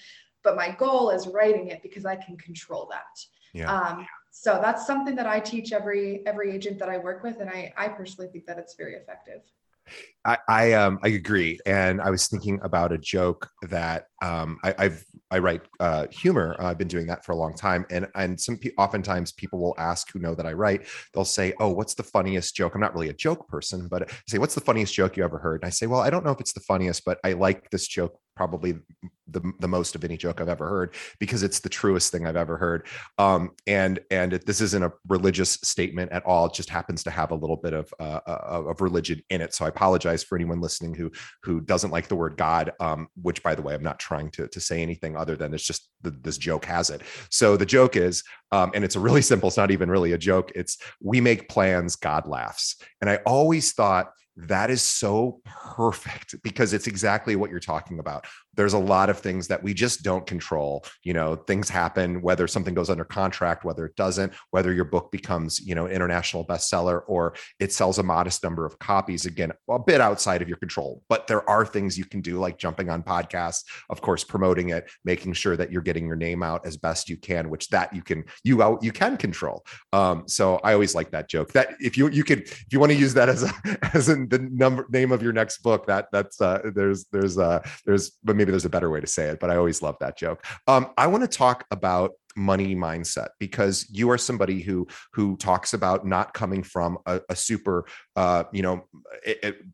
But 0.43 0.57
my 0.57 0.71
goal 0.71 1.11
is 1.11 1.29
writing 1.29 1.69
it 1.69 1.83
because 1.83 2.05
I 2.05 2.17
can 2.17 2.37
control 2.37 2.89
that. 2.91 3.25
Yeah. 3.53 3.73
Um, 3.73 4.07
so 4.31 4.59
that's 4.61 4.87
something 4.87 5.15
that 5.17 5.27
I 5.27 5.41
teach 5.41 5.73
every 5.73 6.27
every 6.27 6.53
agent 6.53 6.79
that 6.81 6.89
I 6.89 6.99
work 6.99 7.23
with, 7.23 7.41
and 7.41 7.49
I 7.49 7.73
I 7.77 7.89
personally 7.89 8.31
think 8.31 8.47
that 8.47 8.59
it's 8.59 8.75
very 8.75 8.95
effective. 8.95 9.43
I, 10.25 10.39
I 10.49 10.73
um 10.73 10.99
I 11.03 11.09
agree, 11.09 11.59
and 11.65 12.01
I 12.01 12.11
was 12.11 12.27
thinking 12.27 12.59
about 12.63 12.93
a 12.93 12.99
joke 12.99 13.49
that 13.63 14.09
um 14.21 14.59
I, 14.63 14.75
have 14.79 15.05
I 15.31 15.39
write 15.39 15.63
uh, 15.81 16.07
humor. 16.11 16.57
Uh, 16.59 16.67
I've 16.67 16.79
been 16.79 16.89
doing 16.89 17.07
that 17.09 17.25
for 17.25 17.33
a 17.33 17.37
long 17.37 17.55
time, 17.55 17.85
and 17.91 18.07
and 18.15 18.41
some 18.41 18.57
pe- 18.57 18.71
oftentimes 18.79 19.33
people 19.33 19.59
will 19.59 19.75
ask 19.79 20.13
who 20.13 20.19
know 20.19 20.35
that 20.35 20.47
I 20.47 20.53
write. 20.53 20.87
They'll 21.13 21.25
say, 21.25 21.53
"Oh, 21.59 21.71
what's 21.71 21.95
the 21.95 22.03
funniest 22.03 22.55
joke?" 22.55 22.75
I'm 22.75 22.81
not 22.81 22.95
really 22.95 23.09
a 23.09 23.15
joke 23.15 23.49
person, 23.49 23.89
but 23.89 24.11
I 24.11 24.15
say, 24.29 24.39
"What's 24.39 24.55
the 24.55 24.61
funniest 24.61 24.95
joke 24.95 25.17
you 25.17 25.25
ever 25.25 25.39
heard?" 25.39 25.63
And 25.63 25.67
I 25.67 25.71
say, 25.71 25.87
"Well, 25.87 26.01
I 26.01 26.11
don't 26.11 26.25
know 26.25 26.31
if 26.31 26.41
it's 26.41 26.53
the 26.53 26.61
funniest, 26.61 27.05
but 27.05 27.19
I 27.25 27.33
like 27.33 27.71
this 27.71 27.89
joke 27.89 28.19
probably 28.37 28.75
the, 29.29 29.53
the 29.59 29.67
most 29.67 29.95
of 29.95 30.05
any 30.05 30.17
joke 30.17 30.41
I've 30.41 30.49
ever 30.49 30.69
heard 30.69 30.95
because 31.19 31.43
it's 31.43 31.59
the 31.59 31.69
truest 31.69 32.13
thing 32.13 32.27
I've 32.27 32.37
ever 32.37 32.57
heard. 32.57 32.87
Um, 33.19 33.53
and 33.67 33.99
and 34.11 34.35
it, 34.35 34.47
this 34.47 34.61
isn't 34.61 34.85
a 34.85 34.93
religious 35.09 35.53
statement 35.63 36.13
at 36.13 36.25
all. 36.25 36.47
It 36.47 36.55
just 36.55 36.71
happens 36.71 37.03
to 37.05 37.11
have 37.11 37.33
a 37.33 37.35
little 37.35 37.57
bit 37.57 37.73
of 37.73 37.93
uh, 37.99 38.21
uh 38.27 38.63
of 38.69 38.81
religion 38.81 39.23
in 39.31 39.41
it. 39.41 39.55
So 39.55 39.65
I 39.65 39.69
apologize 39.69 40.23
for 40.23 40.37
anyone 40.37 40.61
listening 40.61 40.95
who 40.95 41.11
who 41.43 41.61
doesn't 41.61 41.91
like 41.91 42.09
the 42.09 42.17
word 42.17 42.37
God. 42.37 42.73
Um, 42.79 43.09
which, 43.21 43.43
by 43.43 43.55
the 43.55 43.63
way, 43.63 43.75
I'm 43.75 43.83
not 43.83 43.99
trying 43.99 44.31
to 44.33 44.47
to 44.47 44.61
say 44.61 44.83
anything 44.83 45.17
other 45.17 45.37
than 45.37 45.55
it's 45.55 45.65
just 45.65 45.91
the, 46.03 46.11
this 46.11 46.39
joke 46.39 46.65
has 46.67 46.91
it. 46.91 47.03
So 47.31 47.57
the 47.57 47.67
joke 47.67 47.97
is, 47.97 48.23
um, 48.53 48.71
and 48.75 48.85
it's 48.85 48.97
a 48.97 49.01
really 49.01 49.23
simple. 49.33 49.49
It's 49.49 49.57
not 49.57 49.71
even 49.71 49.91
really 49.91 50.13
a 50.13 50.19
joke. 50.19 50.53
It's 50.55 50.79
we 51.03 51.21
make 51.21 51.49
plans, 51.49 51.97
God 51.97 52.27
laughs. 52.27 52.77
And 53.01 53.11
I 53.11 53.17
always 53.27 53.73
thought 53.73 54.13
that 54.37 54.71
is 54.71 54.83
so 54.83 55.41
perfect 55.45 56.35
because 56.43 56.73
it's 56.73 56.87
exactly 56.87 57.37
what 57.37 57.51
you're 57.51 57.61
talking 57.61 57.99
about 57.99 58.27
there's 58.57 58.73
a 58.73 58.79
lot 58.79 59.11
of 59.11 59.19
things 59.19 59.49
that 59.49 59.63
we 59.63 59.75
just 59.75 60.03
don't 60.03 60.27
control. 60.27 60.85
You 61.03 61.15
know 61.15 61.37
things 61.37 61.69
happen 61.69 62.23
whether 62.23 62.47
something 62.47 62.75
goes 62.75 62.91
under 62.91 63.05
contract 63.05 63.65
whether 63.65 63.87
it 63.87 63.97
doesn't 63.97 64.33
whether 64.51 64.73
your 64.73 64.85
book 64.85 65.11
becomes 65.13 65.61
you 65.61 65.75
know 65.75 65.87
international 65.87 66.45
bestseller 66.45 67.03
or 67.07 67.35
it 67.61 67.73
sells 67.73 67.99
a 67.99 68.03
modest 68.03 68.43
number 68.43 68.67
of 68.67 68.79
copies 68.79 69.27
again 69.27 69.53
a 69.71 69.79
bit 69.79 70.01
outside 70.01 70.43
of 70.43 70.49
your 70.49 70.59
control. 70.59 71.03
But 71.09 71.27
there 71.27 71.49
are 71.49 71.65
things 71.65 71.99
you 71.99 72.05
can 72.05 72.21
do 72.21 72.39
like 72.39 72.59
jumping 72.59 72.91
on 72.91 73.03
podcasts 73.03 73.65
of 73.91 74.01
course 74.01 74.25
promoting 74.25 74.71
it 74.71 74.91
making 75.05 75.33
sure 75.33 75.57
that 75.57 75.71
you're 75.71 75.83
getting 75.83 76.07
your 76.07 76.17
name 76.17 76.43
out 76.43 76.67
as 76.67 76.77
best 76.77 77.09
you 77.09 77.17
can 77.17 77.51
which 77.51 77.69
that 77.69 77.93
you 77.95 78.03
can 78.03 78.25
you 78.45 78.63
out 78.63 78.83
you 78.83 78.93
can 78.93 79.17
control. 79.17 79.65
Um, 79.93 80.25
so 80.27 80.57
i 80.65 80.73
always 80.73 80.95
like 80.95 81.11
that 81.11 81.29
joke 81.29 81.53
that 81.53 81.75
if 81.81 81.97
you 81.97 82.09
you 82.09 82.25
could 82.25 82.43
if 82.43 82.67
you 82.71 82.81
want 82.81 82.93
to 82.93 82.99
use 82.99 83.15
that 83.15 83.29
as 83.29 83.43
a 83.43 83.53
as 83.95 84.09
in 84.09 84.29
the 84.29 84.39
number 84.39 84.87
name 84.91 85.13
of 85.13 85.23
your 85.23 85.33
next 85.33 85.59
book 85.59 85.87
that 85.87 86.09
that's 86.13 86.41
uh 86.41 86.61
there's 86.75 87.05
there's 87.13 87.39
uh 87.39 87.61
there's 87.85 88.13
but 88.25 88.37
maybe 88.47 88.53
there's 88.53 88.65
a 88.65 88.71
better 88.71 88.91
way 88.91 89.01
to 89.01 89.07
say 89.07 89.29
it 89.29 89.41
but 89.41 89.51
i 89.51 89.57
always 89.57 89.83
love 89.83 89.97
that 90.01 90.17
joke. 90.17 90.45
Um 90.69 90.93
i 90.97 91.09
want 91.09 91.23
to 91.23 91.29
talk 91.29 91.65
about 91.71 92.13
money 92.37 92.77
mindset 92.77 93.29
because 93.41 93.89
you 93.91 94.11
are 94.11 94.19
somebody 94.19 94.61
who 94.61 94.87
who 95.15 95.37
talks 95.39 95.73
about 95.73 96.07
not 96.07 96.35
coming 96.35 96.63
from 96.63 96.99
a, 97.07 97.21
a 97.31 97.35
super 97.35 97.87
uh, 98.15 98.45
you 98.53 98.63
know 98.63 98.85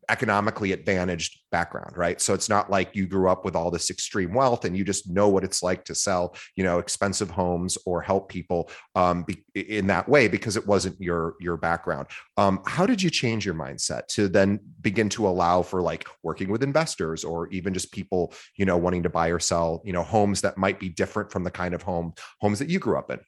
economically 0.09 0.71
advantaged 0.71 1.41
background 1.53 1.95
right 1.95 2.19
so 2.19 2.33
it's 2.33 2.49
not 2.49 2.69
like 2.69 2.93
you 2.93 3.07
grew 3.07 3.29
up 3.29 3.45
with 3.45 3.55
all 3.55 3.71
this 3.71 3.89
extreme 3.89 4.33
wealth 4.33 4.65
and 4.65 4.75
you 4.75 4.83
just 4.83 5.09
know 5.09 5.29
what 5.29 5.43
it's 5.45 5.63
like 5.63 5.85
to 5.85 5.95
sell 5.95 6.35
you 6.57 6.63
know 6.63 6.79
expensive 6.79 7.29
homes 7.29 7.77
or 7.85 8.01
help 8.01 8.27
people 8.27 8.69
um, 8.95 9.23
be, 9.23 9.43
in 9.55 9.87
that 9.87 10.09
way 10.09 10.27
because 10.27 10.57
it 10.57 10.67
wasn't 10.67 10.99
your 10.99 11.35
your 11.39 11.55
background 11.55 12.07
um, 12.37 12.61
how 12.65 12.85
did 12.85 13.01
you 13.01 13.09
change 13.09 13.45
your 13.45 13.55
mindset 13.55 14.05
to 14.07 14.27
then 14.27 14.59
begin 14.81 15.07
to 15.07 15.27
allow 15.27 15.61
for 15.61 15.81
like 15.81 16.05
working 16.23 16.49
with 16.49 16.63
investors 16.63 17.23
or 17.23 17.47
even 17.49 17.73
just 17.73 17.91
people 17.91 18.33
you 18.57 18.65
know 18.65 18.75
wanting 18.75 19.03
to 19.03 19.09
buy 19.09 19.29
or 19.29 19.39
sell 19.39 19.81
you 19.85 19.93
know 19.93 20.03
homes 20.03 20.41
that 20.41 20.57
might 20.57 20.79
be 20.79 20.89
different 20.89 21.31
from 21.31 21.43
the 21.43 21.51
kind 21.51 21.73
of 21.73 21.81
home 21.81 21.93
home 21.93 22.13
homes 22.39 22.59
that 22.59 22.69
you 22.69 22.79
grew 22.79 22.97
up 22.97 23.11
in? 23.11 23.19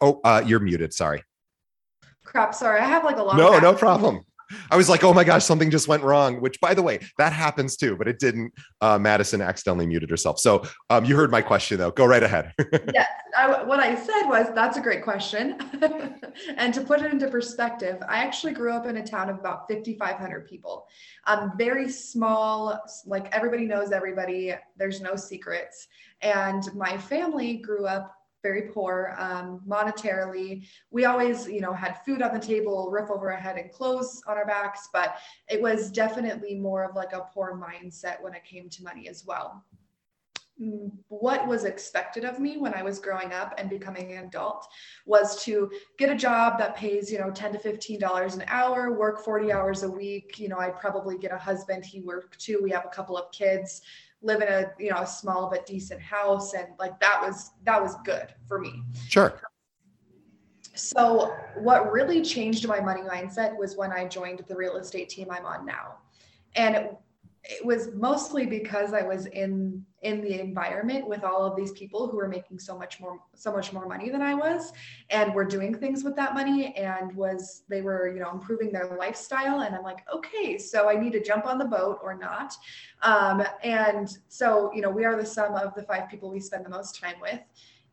Oh, 0.00 0.20
uh, 0.24 0.42
you're 0.44 0.60
muted. 0.60 0.92
Sorry. 0.92 1.22
Crap. 2.24 2.54
Sorry. 2.54 2.80
I 2.80 2.86
have 2.86 3.04
like 3.04 3.18
a 3.18 3.22
lot. 3.22 3.36
No, 3.36 3.58
no 3.58 3.74
problem. 3.74 4.24
I 4.70 4.76
was 4.76 4.88
like, 4.88 5.04
oh 5.04 5.14
my 5.14 5.24
gosh, 5.24 5.44
something 5.44 5.70
just 5.70 5.88
went 5.88 6.02
wrong, 6.02 6.40
which 6.40 6.60
by 6.60 6.74
the 6.74 6.82
way, 6.82 7.00
that 7.18 7.32
happens 7.32 7.76
too, 7.76 7.96
but 7.96 8.08
it 8.08 8.18
didn't. 8.18 8.52
Uh, 8.80 8.98
Madison 8.98 9.40
accidentally 9.40 9.86
muted 9.86 10.10
herself. 10.10 10.38
So 10.38 10.64
um, 10.90 11.04
you 11.04 11.16
heard 11.16 11.30
my 11.30 11.42
question 11.42 11.78
though. 11.78 11.90
Go 11.90 12.04
right 12.04 12.22
ahead. 12.22 12.52
yes. 12.94 13.08
I, 13.36 13.62
what 13.64 13.80
I 13.80 13.94
said 13.94 14.28
was, 14.28 14.46
that's 14.54 14.76
a 14.76 14.80
great 14.80 15.02
question. 15.02 15.58
and 16.56 16.72
to 16.74 16.82
put 16.82 17.02
it 17.02 17.12
into 17.12 17.28
perspective, 17.28 17.98
I 18.08 18.18
actually 18.18 18.52
grew 18.52 18.72
up 18.72 18.86
in 18.86 18.98
a 18.98 19.06
town 19.06 19.28
of 19.28 19.38
about 19.38 19.68
5,500 19.68 20.46
people. 20.46 20.86
Um, 21.26 21.52
very 21.56 21.88
small, 21.88 22.80
like 23.06 23.34
everybody 23.34 23.66
knows 23.66 23.92
everybody. 23.92 24.54
There's 24.76 25.00
no 25.00 25.16
secrets. 25.16 25.88
And 26.20 26.62
my 26.74 26.96
family 26.96 27.56
grew 27.56 27.86
up 27.86 28.14
very 28.44 28.62
poor 28.62 29.16
um, 29.18 29.62
monetarily. 29.66 30.68
We 30.90 31.06
always, 31.06 31.48
you 31.48 31.62
know, 31.62 31.72
had 31.72 31.94
food 32.04 32.20
on 32.20 32.34
the 32.34 32.38
table, 32.38 32.90
roof 32.90 33.10
over 33.10 33.32
our 33.32 33.40
head, 33.40 33.56
and 33.56 33.72
clothes 33.72 34.22
on 34.28 34.36
our 34.36 34.46
backs, 34.46 34.90
but 34.92 35.16
it 35.48 35.60
was 35.60 35.90
definitely 35.90 36.54
more 36.54 36.84
of 36.84 36.94
like 36.94 37.14
a 37.14 37.26
poor 37.32 37.58
mindset 37.58 38.20
when 38.20 38.34
it 38.34 38.44
came 38.44 38.68
to 38.68 38.82
money 38.84 39.08
as 39.08 39.24
well. 39.26 39.64
Mm, 40.62 40.92
what 41.08 41.48
was 41.48 41.64
expected 41.64 42.24
of 42.24 42.38
me 42.38 42.58
when 42.58 42.74
I 42.74 42.82
was 42.82 43.00
growing 43.00 43.32
up 43.32 43.54
and 43.58 43.68
becoming 43.68 44.12
an 44.12 44.26
adult 44.26 44.68
was 45.04 45.42
to 45.44 45.68
get 45.98 46.10
a 46.10 46.14
job 46.14 46.58
that 46.58 46.76
pays, 46.76 47.10
you 47.10 47.18
know, 47.18 47.30
10 47.30 47.54
to 47.54 47.58
15 47.58 47.98
dollars 47.98 48.34
an 48.36 48.44
hour, 48.46 48.92
work 48.96 49.24
40 49.24 49.50
hours 49.50 49.82
a 49.82 49.90
week. 49.90 50.38
You 50.38 50.48
know, 50.48 50.58
I'd 50.58 50.78
probably 50.78 51.18
get 51.18 51.32
a 51.32 51.38
husband, 51.38 51.84
he 51.84 52.02
worked 52.02 52.38
too. 52.38 52.60
We 52.62 52.70
have 52.70 52.84
a 52.84 52.94
couple 52.94 53.16
of 53.16 53.32
kids 53.32 53.82
live 54.24 54.40
in 54.40 54.48
a 54.48 54.72
you 54.78 54.90
know 54.90 54.98
a 54.98 55.06
small 55.06 55.48
but 55.50 55.66
decent 55.66 56.00
house 56.00 56.54
and 56.54 56.68
like 56.78 56.98
that 56.98 57.20
was 57.20 57.52
that 57.64 57.80
was 57.80 57.94
good 58.04 58.34
for 58.48 58.58
me. 58.58 58.82
Sure. 59.08 59.40
So 60.74 61.32
what 61.58 61.92
really 61.92 62.20
changed 62.22 62.66
my 62.66 62.80
money 62.80 63.02
mindset 63.02 63.56
was 63.56 63.76
when 63.76 63.92
i 63.92 64.04
joined 64.04 64.42
the 64.48 64.56
real 64.56 64.76
estate 64.76 65.08
team 65.08 65.28
i'm 65.30 65.46
on 65.46 65.64
now. 65.64 65.98
And 66.56 66.88
it, 67.44 67.64
was 67.64 67.92
mostly 67.94 68.46
because 68.46 68.92
I 68.92 69.02
was 69.02 69.26
in 69.26 69.84
in 70.02 70.20
the 70.20 70.40
environment 70.40 71.08
with 71.08 71.24
all 71.24 71.44
of 71.44 71.56
these 71.56 71.72
people 71.72 72.08
who 72.08 72.16
were 72.16 72.28
making 72.28 72.58
so 72.58 72.76
much 72.78 73.00
more 73.00 73.18
so 73.34 73.52
much 73.52 73.72
more 73.72 73.86
money 73.86 74.10
than 74.10 74.22
I 74.22 74.34
was 74.34 74.72
and 75.10 75.34
were 75.34 75.44
doing 75.44 75.74
things 75.74 76.04
with 76.04 76.14
that 76.16 76.34
money 76.34 76.74
and 76.76 77.14
was 77.16 77.62
they 77.68 77.80
were 77.80 78.08
you 78.08 78.20
know 78.20 78.30
improving 78.30 78.72
their 78.72 78.96
lifestyle. 78.98 79.60
And 79.60 79.74
I'm 79.74 79.82
like 79.82 80.04
okay 80.12 80.58
so 80.58 80.88
I 80.88 80.94
need 80.94 81.12
to 81.12 81.22
jump 81.22 81.46
on 81.46 81.58
the 81.58 81.64
boat 81.64 81.98
or 82.02 82.16
not. 82.16 82.54
Um, 83.02 83.42
and 83.62 84.16
so 84.28 84.70
you 84.74 84.82
know 84.82 84.90
we 84.90 85.04
are 85.04 85.16
the 85.16 85.26
sum 85.26 85.54
of 85.54 85.74
the 85.74 85.82
five 85.82 86.08
people 86.08 86.30
we 86.30 86.40
spend 86.40 86.64
the 86.64 86.70
most 86.70 86.98
time 86.98 87.16
with. 87.20 87.40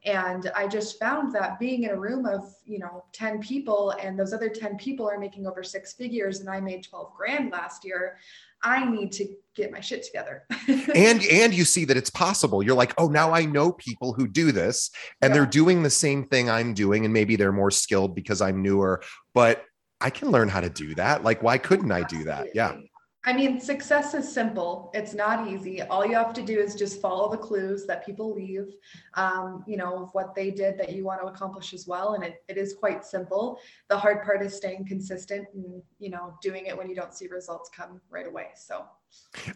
And 0.03 0.51
i 0.55 0.67
just 0.67 0.97
found 0.97 1.31
that 1.35 1.59
being 1.59 1.83
in 1.83 1.91
a 1.91 1.95
room 1.95 2.25
of 2.25 2.55
you 2.65 2.79
know 2.79 3.03
10 3.13 3.39
people 3.39 3.91
and 4.01 4.17
those 4.17 4.33
other 4.33 4.49
10 4.49 4.75
people 4.77 5.07
are 5.07 5.19
making 5.19 5.45
over 5.45 5.61
six 5.61 5.93
figures 5.93 6.39
and 6.39 6.49
i 6.49 6.59
made 6.59 6.83
12 6.83 7.13
grand 7.13 7.51
last 7.51 7.85
year 7.85 8.17
I 8.63 8.89
need 8.89 9.11
to 9.13 9.27
get 9.55 9.71
my 9.71 9.79
shit 9.79 10.03
together. 10.03 10.43
and 10.95 11.23
and 11.23 11.53
you 11.53 11.65
see 11.65 11.85
that 11.85 11.97
it's 11.97 12.09
possible. 12.09 12.63
You're 12.63 12.75
like, 12.75 12.93
"Oh, 12.97 13.07
now 13.07 13.33
I 13.33 13.45
know 13.45 13.71
people 13.71 14.13
who 14.13 14.27
do 14.27 14.51
this 14.51 14.91
and 15.21 15.29
yeah. 15.29 15.33
they're 15.35 15.45
doing 15.45 15.83
the 15.83 15.89
same 15.89 16.25
thing 16.25 16.49
I'm 16.49 16.73
doing 16.73 17.05
and 17.05 17.13
maybe 17.13 17.35
they're 17.35 17.51
more 17.51 17.71
skilled 17.71 18.15
because 18.15 18.41
I'm 18.41 18.61
newer, 18.61 19.01
but 19.33 19.65
I 19.99 20.09
can 20.09 20.31
learn 20.31 20.49
how 20.49 20.61
to 20.61 20.69
do 20.69 20.95
that. 20.95 21.23
Like 21.23 21.43
why 21.43 21.57
couldn't 21.57 21.91
I 21.91 22.03
do 22.03 22.25
that?" 22.25 22.47
Yeah. 22.53 22.77
I 23.23 23.33
mean, 23.33 23.59
success 23.59 24.15
is 24.15 24.31
simple. 24.31 24.89
It's 24.95 25.13
not 25.13 25.47
easy. 25.47 25.83
All 25.83 26.03
you 26.03 26.15
have 26.15 26.33
to 26.33 26.41
do 26.41 26.59
is 26.59 26.73
just 26.73 26.99
follow 26.99 27.29
the 27.29 27.37
clues 27.37 27.85
that 27.85 28.03
people 28.03 28.33
leave, 28.33 28.73
um, 29.13 29.63
you 29.67 29.77
know, 29.77 30.03
of 30.03 30.09
what 30.13 30.33
they 30.33 30.49
did 30.49 30.75
that 30.79 30.91
you 30.93 31.03
want 31.03 31.21
to 31.21 31.27
accomplish 31.27 31.73
as 31.73 31.85
well. 31.85 32.13
And 32.15 32.23
it, 32.23 32.43
it 32.47 32.57
is 32.57 32.73
quite 32.73 33.05
simple. 33.05 33.59
The 33.89 33.97
hard 33.97 34.23
part 34.23 34.41
is 34.41 34.55
staying 34.55 34.87
consistent 34.87 35.47
and, 35.53 35.83
you 35.99 36.09
know, 36.09 36.33
doing 36.41 36.65
it 36.65 36.75
when 36.75 36.89
you 36.89 36.95
don't 36.95 37.13
see 37.13 37.27
results 37.27 37.69
come 37.69 38.01
right 38.09 38.25
away. 38.25 38.47
So 38.55 38.85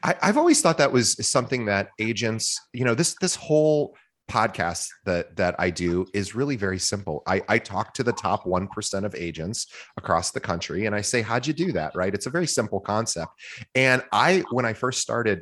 I, 0.04 0.16
I've 0.22 0.38
always 0.38 0.62
thought 0.62 0.78
that 0.78 0.92
was 0.92 1.16
something 1.28 1.66
that 1.66 1.90
agents, 1.98 2.60
you 2.72 2.86
know, 2.86 2.94
this 2.94 3.16
this 3.20 3.36
whole 3.36 3.96
podcast 4.30 4.88
that 5.06 5.36
that 5.36 5.56
I 5.60 5.70
do 5.70 6.06
is 6.14 6.36
really 6.36 6.56
very 6.56 6.80
simple. 6.80 7.22
I, 7.28 7.42
I 7.48 7.60
talk 7.60 7.94
to 7.96 8.04
the 8.04 8.12
top 8.12 8.46
1% 8.46 9.04
of 9.06 9.16
agents 9.16 9.68
across 9.98 10.32
the 10.32 10.40
country 10.40 10.86
and 10.86 10.96
I 10.96 11.02
say, 11.02 11.22
how'd 11.22 11.46
you 11.46 11.54
do 11.54 11.72
that? 11.74 11.94
Right. 11.96 12.14
It's 12.14 12.26
a 12.26 12.32
very 12.32 12.48
simple 12.48 12.80
concept. 12.80 13.32
And 13.76 14.04
I, 14.12 14.44
when 14.52 14.66
I 14.66 14.74
first 14.74 15.02
started 15.02 15.42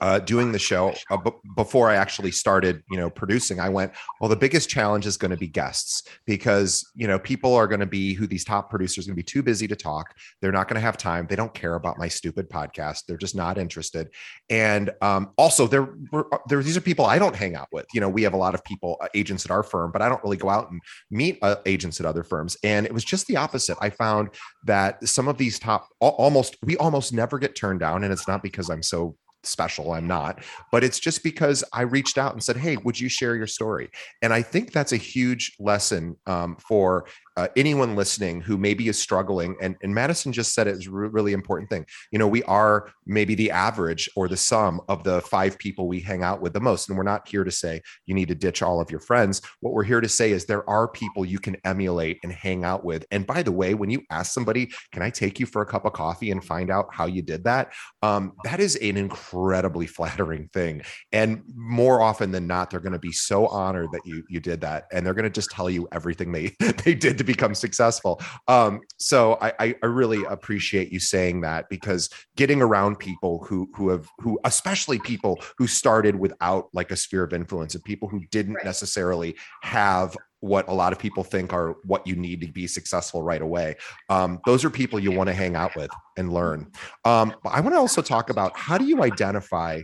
uh, 0.00 0.18
doing 0.18 0.52
the 0.52 0.58
show 0.58 0.94
uh, 1.10 1.16
b- 1.16 1.30
before 1.56 1.90
I 1.90 1.96
actually 1.96 2.30
started, 2.30 2.82
you 2.90 2.96
know, 2.96 3.10
producing, 3.10 3.60
I 3.60 3.68
went, 3.68 3.92
well, 4.20 4.28
the 4.28 4.36
biggest 4.36 4.68
challenge 4.68 5.06
is 5.06 5.16
going 5.16 5.30
to 5.30 5.36
be 5.36 5.46
guests 5.46 6.02
because, 6.26 6.90
you 6.94 7.06
know, 7.06 7.18
people 7.18 7.54
are 7.54 7.66
going 7.66 7.80
to 7.80 7.86
be 7.86 8.14
who 8.14 8.26
these 8.26 8.44
top 8.44 8.70
producers 8.70 9.06
going 9.06 9.14
to 9.14 9.22
be 9.22 9.22
too 9.22 9.42
busy 9.42 9.66
to 9.68 9.76
talk. 9.76 10.14
They're 10.40 10.52
not 10.52 10.68
going 10.68 10.76
to 10.76 10.80
have 10.80 10.96
time. 10.96 11.26
They 11.26 11.36
don't 11.36 11.54
care 11.54 11.74
about 11.74 11.98
my 11.98 12.08
stupid 12.08 12.48
podcast. 12.48 13.06
They're 13.06 13.16
just 13.16 13.34
not 13.34 13.58
interested. 13.58 14.10
And 14.50 14.90
um, 15.02 15.32
also, 15.36 15.66
there, 15.66 15.94
uh, 16.12 16.38
there, 16.48 16.62
these 16.62 16.76
are 16.76 16.80
people 16.80 17.06
I 17.06 17.18
don't 17.18 17.36
hang 17.36 17.56
out 17.56 17.68
with. 17.72 17.86
You 17.94 18.00
know, 18.00 18.08
we 18.08 18.22
have 18.22 18.34
a 18.34 18.38
lot 18.38 18.54
of 18.54 18.64
people, 18.64 18.96
uh, 19.00 19.08
agents 19.14 19.44
at 19.44 19.50
our 19.50 19.62
firm, 19.62 19.92
but 19.92 20.02
I 20.02 20.08
don't 20.08 20.22
really 20.22 20.36
go 20.36 20.48
out 20.48 20.70
and 20.70 20.80
meet 21.10 21.38
uh, 21.42 21.56
agents 21.66 22.00
at 22.00 22.06
other 22.06 22.22
firms. 22.22 22.56
And 22.62 22.86
it 22.86 22.92
was 22.92 23.04
just 23.04 23.26
the 23.26 23.36
opposite. 23.36 23.76
I 23.80 23.90
found 23.90 24.30
that 24.64 25.06
some 25.06 25.28
of 25.28 25.38
these 25.38 25.58
top, 25.58 25.88
almost, 26.00 26.56
we 26.62 26.76
almost 26.76 27.12
never 27.12 27.38
get 27.38 27.54
turned 27.54 27.80
down. 27.80 28.04
And 28.04 28.12
it's 28.12 28.28
not 28.28 28.42
because 28.42 28.70
I'm 28.70 28.82
so 28.82 29.16
special. 29.46 29.92
I'm 29.92 30.06
not, 30.06 30.42
but 30.72 30.84
it's 30.84 30.98
just 30.98 31.22
because 31.22 31.64
I 31.72 31.82
reached 31.82 32.18
out 32.18 32.32
and 32.32 32.42
said, 32.42 32.56
Hey, 32.56 32.76
would 32.78 32.98
you 32.98 33.08
share 33.08 33.36
your 33.36 33.46
story? 33.46 33.90
And 34.22 34.32
I 34.32 34.42
think 34.42 34.72
that's 34.72 34.92
a 34.92 34.96
huge 34.96 35.56
lesson 35.58 36.16
um, 36.26 36.56
for 36.56 37.06
uh, 37.36 37.48
anyone 37.56 37.96
listening 37.96 38.40
who 38.40 38.56
maybe 38.56 38.88
is 38.88 38.98
struggling 38.98 39.56
and, 39.60 39.76
and 39.82 39.94
madison 39.94 40.32
just 40.32 40.54
said 40.54 40.66
it 40.66 40.76
is 40.76 40.86
a 40.86 40.90
really 40.90 41.32
important 41.32 41.70
thing. 41.70 41.84
You 42.10 42.18
know 42.18 42.28
we 42.28 42.42
are 42.44 42.90
maybe 43.04 43.34
the 43.34 43.50
average 43.50 44.08
or 44.16 44.28
the 44.28 44.36
sum 44.36 44.80
of 44.88 45.04
the 45.04 45.20
five 45.22 45.58
people 45.58 45.86
we 45.86 46.00
hang 46.00 46.22
out 46.22 46.40
with 46.40 46.52
the 46.52 46.60
most 46.60 46.88
and 46.88 46.96
we're 46.96 47.04
not 47.04 47.28
here 47.28 47.44
to 47.44 47.50
say 47.50 47.82
you 48.06 48.14
need 48.14 48.28
to 48.28 48.34
ditch 48.34 48.62
all 48.62 48.80
of 48.80 48.90
your 48.90 49.00
friends. 49.00 49.42
What 49.60 49.74
we're 49.74 49.84
here 49.84 50.00
to 50.00 50.08
say 50.08 50.32
is 50.32 50.44
there 50.44 50.68
are 50.68 50.88
people 50.88 51.24
you 51.24 51.38
can 51.38 51.56
emulate 51.64 52.18
and 52.22 52.32
hang 52.32 52.64
out 52.64 52.84
with. 52.84 53.04
And 53.10 53.26
by 53.26 53.42
the 53.42 53.52
way 53.52 53.74
when 53.74 53.90
you 53.90 54.02
ask 54.10 54.32
somebody 54.32 54.70
can 54.92 55.02
i 55.02 55.10
take 55.10 55.38
you 55.38 55.46
for 55.46 55.62
a 55.62 55.66
cup 55.66 55.84
of 55.84 55.92
coffee 55.92 56.30
and 56.30 56.44
find 56.44 56.70
out 56.70 56.86
how 56.92 57.06
you 57.06 57.22
did 57.22 57.44
that? 57.44 57.72
Um, 58.02 58.32
that 58.44 58.60
is 58.60 58.76
an 58.76 58.96
incredibly 58.96 59.86
flattering 59.96 60.48
thing. 60.52 60.82
And 61.12 61.42
more 61.54 62.00
often 62.00 62.30
than 62.30 62.46
not 62.46 62.70
they're 62.70 62.80
going 62.80 62.92
to 62.92 62.98
be 62.98 63.12
so 63.12 63.46
honored 63.48 63.92
that 63.92 64.02
you 64.06 64.24
you 64.28 64.40
did 64.40 64.62
that 64.62 64.84
and 64.92 65.04
they're 65.04 65.14
going 65.14 65.24
to 65.24 65.30
just 65.30 65.50
tell 65.50 65.68
you 65.68 65.86
everything 65.92 66.32
they 66.32 66.54
they 66.84 66.94
did 66.94 67.18
to 67.18 67.25
become 67.26 67.54
successful. 67.54 68.20
Um, 68.48 68.80
so 68.98 69.38
I, 69.40 69.74
I 69.82 69.86
really 69.86 70.24
appreciate 70.24 70.92
you 70.92 71.00
saying 71.00 71.42
that 71.42 71.68
because 71.68 72.08
getting 72.36 72.62
around 72.62 72.98
people 72.98 73.44
who 73.44 73.68
who 73.74 73.90
have 73.90 74.08
who 74.18 74.38
especially 74.44 74.98
people 75.00 75.40
who 75.58 75.66
started 75.66 76.16
without 76.16 76.68
like 76.72 76.90
a 76.90 76.96
sphere 76.96 77.24
of 77.24 77.32
influence 77.32 77.74
and 77.74 77.84
people 77.84 78.08
who 78.08 78.20
didn't 78.30 78.54
right. 78.54 78.64
necessarily 78.64 79.36
have 79.62 80.16
what 80.40 80.68
a 80.68 80.72
lot 80.72 80.92
of 80.92 80.98
people 80.98 81.24
think 81.24 81.52
are 81.52 81.76
what 81.84 82.06
you 82.06 82.14
need 82.14 82.40
to 82.40 82.46
be 82.46 82.66
successful 82.66 83.22
right 83.22 83.42
away. 83.42 83.74
Um, 84.08 84.40
those 84.46 84.64
are 84.64 84.70
people 84.70 84.98
you 84.98 85.10
want 85.10 85.28
to 85.28 85.34
hang 85.34 85.56
out 85.56 85.74
with 85.74 85.90
and 86.16 86.32
learn. 86.32 86.70
Um, 87.04 87.34
but 87.42 87.50
I 87.50 87.60
want 87.60 87.74
to 87.74 87.78
also 87.78 88.02
talk 88.02 88.30
about 88.30 88.56
how 88.56 88.78
do 88.78 88.84
you 88.84 89.02
identify 89.02 89.82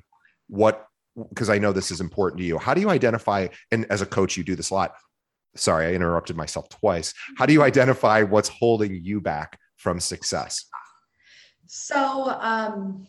what 0.48 0.86
because 1.28 1.50
I 1.50 1.58
know 1.58 1.72
this 1.72 1.90
is 1.90 2.00
important 2.00 2.38
to 2.40 2.46
you. 2.46 2.58
How 2.58 2.72
do 2.72 2.80
you 2.80 2.88
identify, 2.88 3.48
and 3.70 3.84
as 3.90 4.00
a 4.00 4.06
coach, 4.06 4.36
you 4.38 4.44
do 4.44 4.56
this 4.56 4.70
a 4.70 4.74
lot 4.74 4.94
sorry, 5.56 5.86
I 5.86 5.92
interrupted 5.92 6.36
myself 6.36 6.68
twice. 6.68 7.14
How 7.36 7.46
do 7.46 7.52
you 7.52 7.62
identify 7.62 8.22
what's 8.22 8.48
holding 8.48 8.94
you 9.02 9.20
back 9.20 9.58
from 9.76 10.00
success? 10.00 10.64
So, 11.66 12.36
um, 12.40 13.06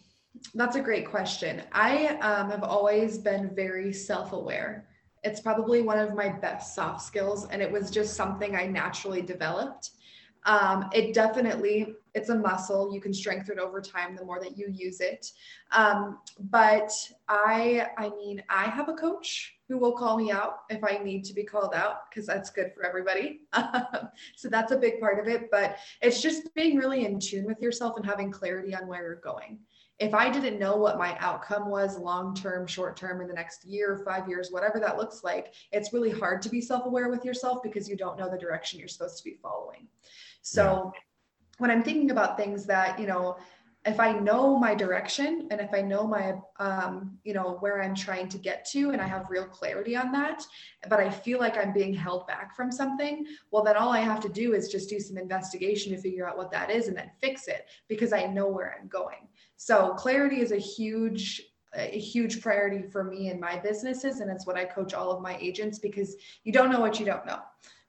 that's 0.55 0.75
a 0.75 0.81
great 0.81 1.07
question. 1.07 1.61
I 1.71 2.07
um, 2.17 2.49
have 2.49 2.63
always 2.63 3.17
been 3.17 3.53
very 3.55 3.93
self 3.93 4.33
aware. 4.33 4.87
It's 5.23 5.39
probably 5.39 5.81
one 5.81 5.99
of 5.99 6.15
my 6.15 6.29
best 6.29 6.75
soft 6.75 7.01
skills, 7.01 7.47
and 7.49 7.61
it 7.61 7.71
was 7.71 7.91
just 7.91 8.15
something 8.15 8.55
I 8.55 8.65
naturally 8.65 9.21
developed. 9.21 9.91
Um, 10.45 10.89
it 10.91 11.13
definitely 11.13 11.95
it's 12.13 12.29
a 12.29 12.35
muscle 12.35 12.93
you 12.93 13.01
can 13.01 13.13
strengthen 13.13 13.59
over 13.59 13.81
time 13.81 14.15
the 14.15 14.25
more 14.25 14.39
that 14.41 14.57
you 14.57 14.67
use 14.69 14.99
it 14.99 15.31
um, 15.71 16.19
but 16.51 16.91
i 17.29 17.87
i 17.97 18.09
mean 18.09 18.43
i 18.49 18.65
have 18.65 18.89
a 18.89 18.93
coach 18.93 19.55
who 19.73 19.79
will 19.79 19.93
call 19.93 20.17
me 20.17 20.29
out 20.29 20.59
if 20.69 20.83
i 20.83 20.99
need 21.03 21.23
to 21.23 21.33
be 21.33 21.43
called 21.43 21.73
out 21.73 22.07
because 22.07 22.27
that's 22.27 22.51
good 22.51 22.71
for 22.75 22.85
everybody 22.85 23.41
so 24.35 24.47
that's 24.47 24.71
a 24.71 24.77
big 24.77 24.99
part 24.99 25.19
of 25.19 25.27
it 25.27 25.49
but 25.49 25.77
it's 26.01 26.21
just 26.21 26.53
being 26.53 26.77
really 26.77 27.05
in 27.05 27.19
tune 27.19 27.43
with 27.43 27.59
yourself 27.59 27.97
and 27.97 28.05
having 28.05 28.29
clarity 28.29 28.75
on 28.75 28.85
where 28.85 29.01
you're 29.01 29.15
going 29.15 29.57
if 29.99 30.13
I 30.13 30.29
didn't 30.29 30.59
know 30.59 30.75
what 30.75 30.97
my 30.97 31.15
outcome 31.19 31.69
was 31.69 31.99
long 31.99 32.33
term, 32.33 32.65
short 32.65 32.97
term, 32.97 33.21
in 33.21 33.27
the 33.27 33.33
next 33.33 33.63
year, 33.63 34.01
five 34.03 34.27
years, 34.27 34.49
whatever 34.51 34.79
that 34.79 34.97
looks 34.97 35.23
like, 35.23 35.53
it's 35.71 35.93
really 35.93 36.09
hard 36.09 36.41
to 36.41 36.49
be 36.49 36.59
self 36.59 36.87
aware 36.87 37.09
with 37.09 37.23
yourself 37.23 37.61
because 37.61 37.87
you 37.87 37.95
don't 37.95 38.17
know 38.17 38.27
the 38.27 38.37
direction 38.37 38.79
you're 38.79 38.87
supposed 38.87 39.17
to 39.19 39.23
be 39.23 39.37
following. 39.39 39.87
So 40.41 40.91
yeah. 40.93 40.99
when 41.59 41.69
I'm 41.69 41.83
thinking 41.83 42.09
about 42.09 42.37
things 42.37 42.65
that, 42.65 42.99
you 42.99 43.05
know, 43.05 43.37
if 43.85 43.99
I 43.99 44.13
know 44.13 44.57
my 44.57 44.73
direction 44.73 45.47
and 45.51 45.59
if 45.59 45.73
I 45.73 45.81
know 45.81 46.07
my, 46.07 46.35
um, 46.57 47.17
you 47.23 47.33
know, 47.33 47.57
where 47.59 47.81
I'm 47.81 47.93
trying 47.93 48.29
to 48.29 48.37
get 48.37 48.65
to 48.71 48.91
and 48.91 49.01
I 49.01 49.07
have 49.07 49.29
real 49.29 49.43
clarity 49.45 49.95
on 49.95 50.11
that, 50.13 50.45
but 50.87 50.99
I 50.99 51.09
feel 51.09 51.39
like 51.39 51.57
I'm 51.57 51.73
being 51.73 51.93
held 51.93 52.25
back 52.25 52.55
from 52.55 52.71
something, 52.71 53.25
well, 53.51 53.63
then 53.63 53.75
all 53.75 53.91
I 53.91 53.99
have 53.99 54.21
to 54.21 54.29
do 54.29 54.53
is 54.53 54.69
just 54.69 54.89
do 54.89 54.99
some 54.99 55.17
investigation 55.17 55.91
to 55.93 56.01
figure 56.01 56.27
out 56.27 56.37
what 56.37 56.51
that 56.51 56.71
is 56.71 56.87
and 56.87 56.95
then 56.95 57.11
fix 57.21 57.47
it 57.47 57.67
because 57.89 58.13
I 58.13 58.25
know 58.25 58.47
where 58.47 58.77
I'm 58.79 58.87
going. 58.87 59.27
So 59.57 59.93
clarity 59.95 60.39
is 60.39 60.51
a 60.51 60.57
huge 60.57 61.41
a 61.75 61.97
huge 61.97 62.39
priority 62.39 62.83
for 62.83 63.03
me 63.03 63.31
in 63.31 63.39
my 63.39 63.57
businesses 63.57 64.19
and 64.19 64.29
it's 64.29 64.45
what 64.45 64.55
i 64.55 64.63
coach 64.63 64.93
all 64.93 65.09
of 65.09 65.23
my 65.23 65.35
agents 65.37 65.79
because 65.79 66.15
you 66.43 66.53
don't 66.53 66.71
know 66.71 66.79
what 66.79 66.99
you 66.99 67.05
don't 67.05 67.25
know 67.25 67.39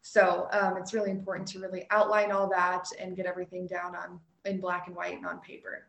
so 0.00 0.48
um, 0.52 0.78
it's 0.78 0.94
really 0.94 1.10
important 1.10 1.46
to 1.48 1.58
really 1.58 1.86
outline 1.90 2.32
all 2.32 2.48
that 2.48 2.86
and 2.98 3.14
get 3.14 3.26
everything 3.26 3.66
down 3.66 3.94
on 3.94 4.18
in 4.44 4.60
black 4.60 4.86
and 4.86 4.96
white 4.96 5.16
and 5.16 5.26
on 5.26 5.40
paper. 5.40 5.86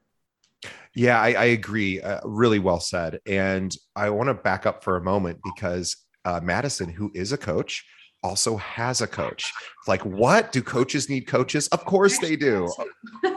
Yeah, 0.96 1.20
I, 1.20 1.34
I 1.34 1.46
agree. 1.46 2.02
Uh, 2.02 2.22
really 2.24 2.60
well 2.60 2.80
said. 2.80 3.20
And 3.26 3.76
I 3.96 4.10
want 4.10 4.28
to 4.30 4.34
back 4.34 4.66
up 4.66 4.84
for 4.84 4.98
a 4.98 5.04
moment 5.04 5.40
because 5.44 5.98
uh, 6.24 6.40
Madison, 6.42 6.90
who 6.90 7.12
is 7.14 7.32
a 7.32 7.38
coach, 7.38 7.86
also 8.24 8.58
has 8.58 9.02
a 9.02 9.08
coach. 9.08 9.52
Like, 9.88 10.04
what 10.06 10.52
do 10.52 10.62
coaches 10.62 11.10
need 11.10 11.28
coaches? 11.28 11.68
Of 11.68 11.86
course 11.86 12.18
they 12.20 12.36
do. 12.36 12.72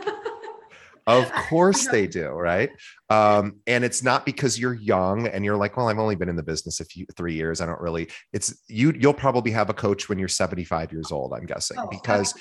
Of 1.08 1.32
course 1.32 1.88
they 1.88 2.06
do, 2.06 2.28
right? 2.28 2.68
Um, 3.08 3.60
and 3.66 3.82
it's 3.82 4.02
not 4.02 4.26
because 4.26 4.58
you're 4.58 4.74
young 4.74 5.26
and 5.26 5.42
you're 5.42 5.56
like, 5.56 5.74
well, 5.74 5.88
I've 5.88 5.98
only 5.98 6.16
been 6.16 6.28
in 6.28 6.36
the 6.36 6.42
business 6.42 6.80
a 6.80 6.84
few 6.84 7.06
three 7.16 7.32
years. 7.32 7.62
I 7.62 7.66
don't 7.66 7.80
really. 7.80 8.10
It's 8.34 8.62
you. 8.68 8.92
You'll 8.92 9.14
probably 9.14 9.50
have 9.52 9.70
a 9.70 9.74
coach 9.74 10.10
when 10.10 10.18
you're 10.18 10.28
75 10.28 10.92
years 10.92 11.10
old. 11.10 11.32
I'm 11.32 11.46
guessing 11.46 11.78
oh, 11.78 11.88
because 11.90 12.34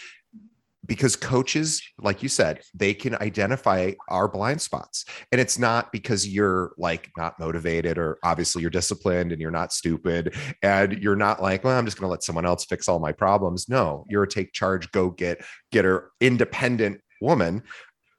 because 0.88 1.16
coaches 1.16 1.82
like 2.00 2.24
you 2.24 2.30
said 2.30 2.62
they 2.74 2.94
can 2.94 3.16
identify 3.16 3.92
our 4.10 4.28
blind 4.28 4.62
spots. 4.62 5.06
And 5.32 5.40
it's 5.40 5.60
not 5.60 5.92
because 5.92 6.28
you're 6.28 6.74
like 6.78 7.12
not 7.18 7.40
motivated 7.40 7.98
or 7.98 8.18
obviously 8.24 8.62
you're 8.62 8.72
disciplined 8.72 9.32
and 9.32 9.42
you're 9.42 9.52
not 9.52 9.74
stupid 9.74 10.36
and 10.62 10.94
you're 10.94 11.16
not 11.16 11.42
like 11.42 11.64
well 11.64 11.78
i'm 11.78 11.86
just 11.86 11.98
going 11.98 12.08
to 12.08 12.12
let 12.12 12.24
someone 12.24 12.46
else 12.46 12.66
fix 12.66 12.88
all 12.88 13.00
my 13.00 13.12
problems. 13.12 13.70
No 13.70 14.06
you're 14.10 14.24
a 14.24 14.28
take 14.28 14.54
charge 14.54 14.92
go 14.92 15.10
get 15.10 15.44
get 15.72 15.86
her 15.86 16.12
independent 16.22 17.02
woman 17.22 17.64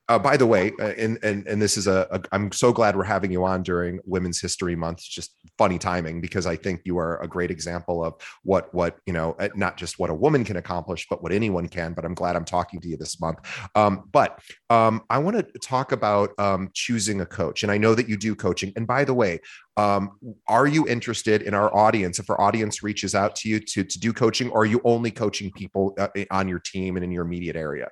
uh, 0.09 0.19
by 0.19 0.37
the 0.39 0.47
way, 0.47 0.73
uh, 0.81 0.95
and, 0.97 1.19
and 1.23 1.47
and 1.47 1.61
this 1.61 1.77
is 1.77 1.87
a, 1.87 2.07
a. 2.11 2.21
I'm 2.33 2.51
so 2.51 2.73
glad 2.73 2.97
we're 2.97 3.05
having 3.05 3.31
you 3.31 3.45
on 3.45 3.63
during 3.63 4.01
Women's 4.07 4.41
History 4.41 4.75
Month. 4.75 4.99
It's 4.99 5.09
just 5.09 5.35
funny 5.59 5.79
timing 5.79 6.23
because 6.23 6.47
I 6.47 6.57
think 6.57 6.81
you 6.85 6.97
are 6.99 7.21
a 7.23 7.29
great 7.29 7.51
example 7.51 8.03
of 8.03 8.15
what 8.43 8.73
what 8.73 8.97
you 9.07 9.13
know, 9.13 9.37
uh, 9.39 9.49
not 9.55 9.77
just 9.77 9.99
what 9.99 10.09
a 10.09 10.15
woman 10.15 10.45
can 10.45 10.57
accomplish, 10.57 11.07
but 11.11 11.23
what 11.23 11.33
anyone 11.33 11.69
can. 11.69 11.93
But 11.93 12.07
I'm 12.07 12.15
glad 12.15 12.37
I'm 12.37 12.47
talking 12.47 12.81
to 12.81 12.89
you 12.89 12.97
this 12.97 13.21
month. 13.21 13.39
Um, 13.75 14.05
but 14.11 14.39
um, 14.71 15.03
I 15.11 15.19
want 15.19 15.37
to 15.37 15.59
talk 15.59 15.93
about 15.93 16.31
um, 16.39 16.71
choosing 16.73 17.21
a 17.21 17.27
coach, 17.27 17.63
and 17.63 17.71
I 17.71 17.77
know 17.77 17.95
that 17.95 18.09
you 18.09 18.17
do 18.17 18.35
coaching. 18.35 18.73
And 18.77 18.87
by 18.87 19.05
the 19.05 19.15
way, 19.15 19.41
um, 19.77 20.13
are 20.49 20.67
you 20.67 20.89
interested 20.89 21.43
in 21.43 21.53
our 21.53 21.75
audience? 21.77 22.19
If 22.19 22.31
our 22.31 22.41
audience 22.41 22.83
reaches 22.83 23.15
out 23.15 23.37
to 23.37 23.49
you 23.51 23.61
to 23.61 23.85
to 23.85 23.99
do 23.99 24.15
coaching, 24.15 24.49
or 24.49 24.63
are 24.63 24.67
you 24.67 24.81
only 24.85 25.11
coaching 25.11 25.51
people 25.53 25.95
uh, 25.99 26.09
on 26.31 26.49
your 26.49 26.61
team 26.61 26.97
and 26.97 27.05
in 27.05 27.11
your 27.11 27.27
immediate 27.27 27.57
area? 27.57 27.89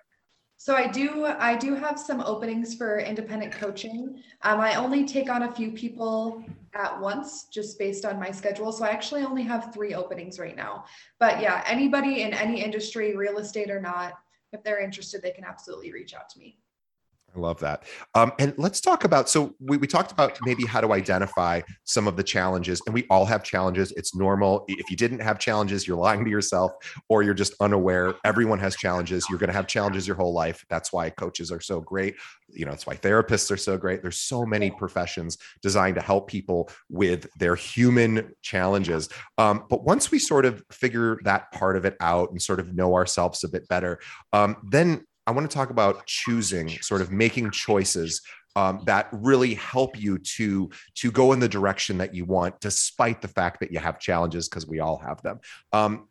So 0.67 0.75
I 0.75 0.89
do 0.89 1.27
I 1.27 1.55
do 1.55 1.77
have 1.77 1.97
some 1.97 2.21
openings 2.23 2.75
for 2.75 2.99
independent 2.99 3.53
coaching. 3.53 4.21
Um, 4.43 4.59
I 4.59 4.75
only 4.75 5.07
take 5.07 5.31
on 5.31 5.45
a 5.45 5.53
few 5.53 5.71
people 5.71 6.43
at 6.75 7.01
once 7.01 7.45
just 7.45 7.79
based 7.79 8.05
on 8.05 8.19
my 8.19 8.33
schedule. 8.33 8.73
So 8.73 8.85
I 8.85 8.89
actually 8.89 9.23
only 9.23 9.45
have 9.45 9.73
three 9.73 9.95
openings 9.95 10.41
right 10.41 10.57
now. 10.57 10.87
But 11.21 11.41
yeah, 11.41 11.63
anybody 11.69 12.23
in 12.23 12.35
any 12.35 12.65
industry, 12.65 13.17
real 13.17 13.39
estate 13.39 13.71
or 13.71 13.81
not, 13.81 14.15
if 14.53 14.65
they're 14.65 14.81
interested, 14.81 15.23
they 15.23 15.31
can 15.31 15.45
absolutely 15.45 15.93
reach 15.93 16.15
out 16.15 16.29
to 16.31 16.39
me. 16.41 16.59
I 17.35 17.39
love 17.39 17.61
that. 17.61 17.85
Um, 18.15 18.33
and 18.39 18.55
let's 18.57 18.81
talk 18.81 19.05
about 19.05 19.29
so 19.29 19.55
we, 19.61 19.77
we 19.77 19.87
talked 19.87 20.11
about 20.11 20.39
maybe 20.43 20.65
how 20.65 20.81
to 20.81 20.93
identify 20.93 21.61
some 21.85 22.09
of 22.09 22.17
the 22.17 22.23
challenges, 22.23 22.81
and 22.87 22.95
we 22.95 23.07
all 23.11 23.27
have 23.27 23.43
challenges. 23.43 23.93
It's 23.93 24.15
normal. 24.15 24.65
If 24.69 24.91
you 24.91 24.97
didn't 24.97 25.21
have 25.21 25.39
challenges, 25.39 25.87
you're 25.87 25.99
lying 25.99 26.25
to 26.25 26.31
yourself 26.31 26.73
or 27.09 27.23
you're 27.23 27.35
just 27.35 27.55
unaware. 27.61 28.15
Everyone 28.25 28.59
has 28.61 28.75
challenges. 28.77 29.27
You're 29.29 29.39
going 29.39 29.49
to 29.49 29.57
have 29.57 29.67
challenges 29.67 30.07
your 30.07 30.17
whole 30.17 30.33
life. 30.33 30.65
That's 30.71 30.93
why 30.93 31.11
coaches 31.11 31.53
are 31.53 31.61
so 31.61 31.81
great. 31.81 32.15
You 32.49 32.65
know, 32.65 32.71
that's 32.71 32.87
why 32.87 32.95
therapists 32.95 33.51
are 33.51 33.57
so 33.57 33.77
great. 33.77 34.03
There's 34.03 34.19
so 34.19 34.47
many 34.47 34.71
professions 34.71 35.37
designed 35.63 35.97
to 35.97 36.01
help 36.01 36.29
people 36.29 36.71
with 36.89 37.29
their 37.39 37.55
human 37.55 38.33
challenges. 38.41 39.09
Um, 39.37 39.65
but 39.69 39.85
once 39.85 40.11
we 40.11 40.19
sort 40.19 40.47
of 40.47 40.63
figure 40.71 41.19
that 41.25 41.53
part 41.53 41.77
of 41.77 41.85
it 41.85 41.97
out 42.01 42.31
and 42.31 42.41
sort 42.41 42.61
of 42.61 42.75
know 42.75 42.95
ourselves 42.95 43.45
a 43.45 43.49
bit 43.49 43.69
better, 43.69 43.99
um, 44.33 44.57
then 44.71 45.05
I 45.27 45.33
want 45.33 45.51
to 45.51 45.55
talk 45.55 45.71
about 45.71 46.07
choosing, 46.07 46.69
sort 46.69 47.01
of 47.01 47.11
making 47.11 47.51
choices 47.51 48.23
um, 48.55 48.81
that 48.87 49.09
really 49.13 49.55
help 49.55 50.01
you 50.01 50.19
to 50.19 50.71
to 50.95 51.11
go 51.13 51.33
in 51.33 51.41
the 51.41 51.49
direction 51.49 51.99
that 51.99 52.15
you 52.15 52.25
want, 52.25 52.59
despite 52.61 53.21
the 53.21 53.29
fact 53.29 53.61
that 53.61 53.71
you 53.71 53.79
have 53.79 53.99
challenges, 53.99 54.49
because 54.49 54.67
we 54.67 54.81
all 54.81 54.99
have 54.99 55.23
them. 55.23 55.41
Um, 55.73 56.09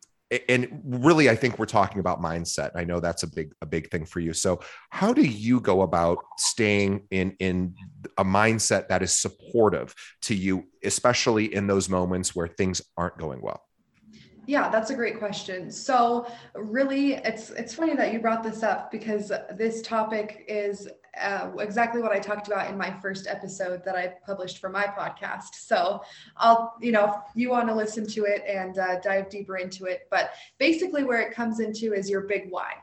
and 0.48 0.82
really, 0.84 1.30
I 1.30 1.36
think 1.36 1.58
we're 1.58 1.66
talking 1.66 2.00
about 2.00 2.20
mindset. 2.20 2.72
I 2.74 2.84
know 2.84 2.98
that's 2.98 3.22
a 3.22 3.28
big 3.28 3.52
a 3.62 3.66
big 3.66 3.90
thing 3.90 4.04
for 4.04 4.20
you. 4.20 4.32
So, 4.32 4.60
how 4.90 5.12
do 5.12 5.22
you 5.22 5.60
go 5.60 5.82
about 5.82 6.18
staying 6.38 7.06
in 7.10 7.36
in 7.38 7.74
a 8.18 8.24
mindset 8.24 8.88
that 8.88 9.02
is 9.02 9.12
supportive 9.12 9.94
to 10.22 10.34
you, 10.34 10.64
especially 10.84 11.52
in 11.52 11.66
those 11.66 11.88
moments 11.88 12.34
where 12.34 12.48
things 12.48 12.80
aren't 12.96 13.18
going 13.18 13.40
well? 13.40 13.62
Yeah, 14.46 14.70
that's 14.70 14.90
a 14.90 14.94
great 14.94 15.18
question. 15.18 15.72
So 15.72 16.26
really 16.54 17.14
it's 17.14 17.50
it's 17.50 17.74
funny 17.74 17.94
that 17.96 18.12
you 18.12 18.20
brought 18.20 18.44
this 18.44 18.62
up 18.62 18.92
because 18.92 19.32
this 19.56 19.82
topic 19.82 20.44
is 20.46 20.88
uh, 21.20 21.50
exactly 21.58 22.00
what 22.00 22.12
I 22.12 22.18
talked 22.18 22.46
about 22.46 22.70
in 22.70 22.76
my 22.76 22.90
first 23.00 23.26
episode 23.26 23.84
that 23.84 23.96
I 23.96 24.14
published 24.24 24.58
for 24.58 24.68
my 24.68 24.84
podcast. 24.84 25.54
So 25.54 26.02
I'll, 26.36 26.74
you 26.80 26.92
know, 26.92 27.22
you 27.34 27.50
want 27.50 27.68
to 27.68 27.74
listen 27.74 28.06
to 28.08 28.24
it 28.24 28.44
and 28.46 28.78
uh, 28.78 29.00
dive 29.00 29.30
deeper 29.30 29.56
into 29.56 29.86
it. 29.86 30.06
But 30.10 30.30
basically, 30.58 31.04
where 31.04 31.20
it 31.20 31.34
comes 31.34 31.60
into 31.60 31.94
is 31.94 32.08
your 32.08 32.22
big 32.22 32.50
why. 32.50 32.74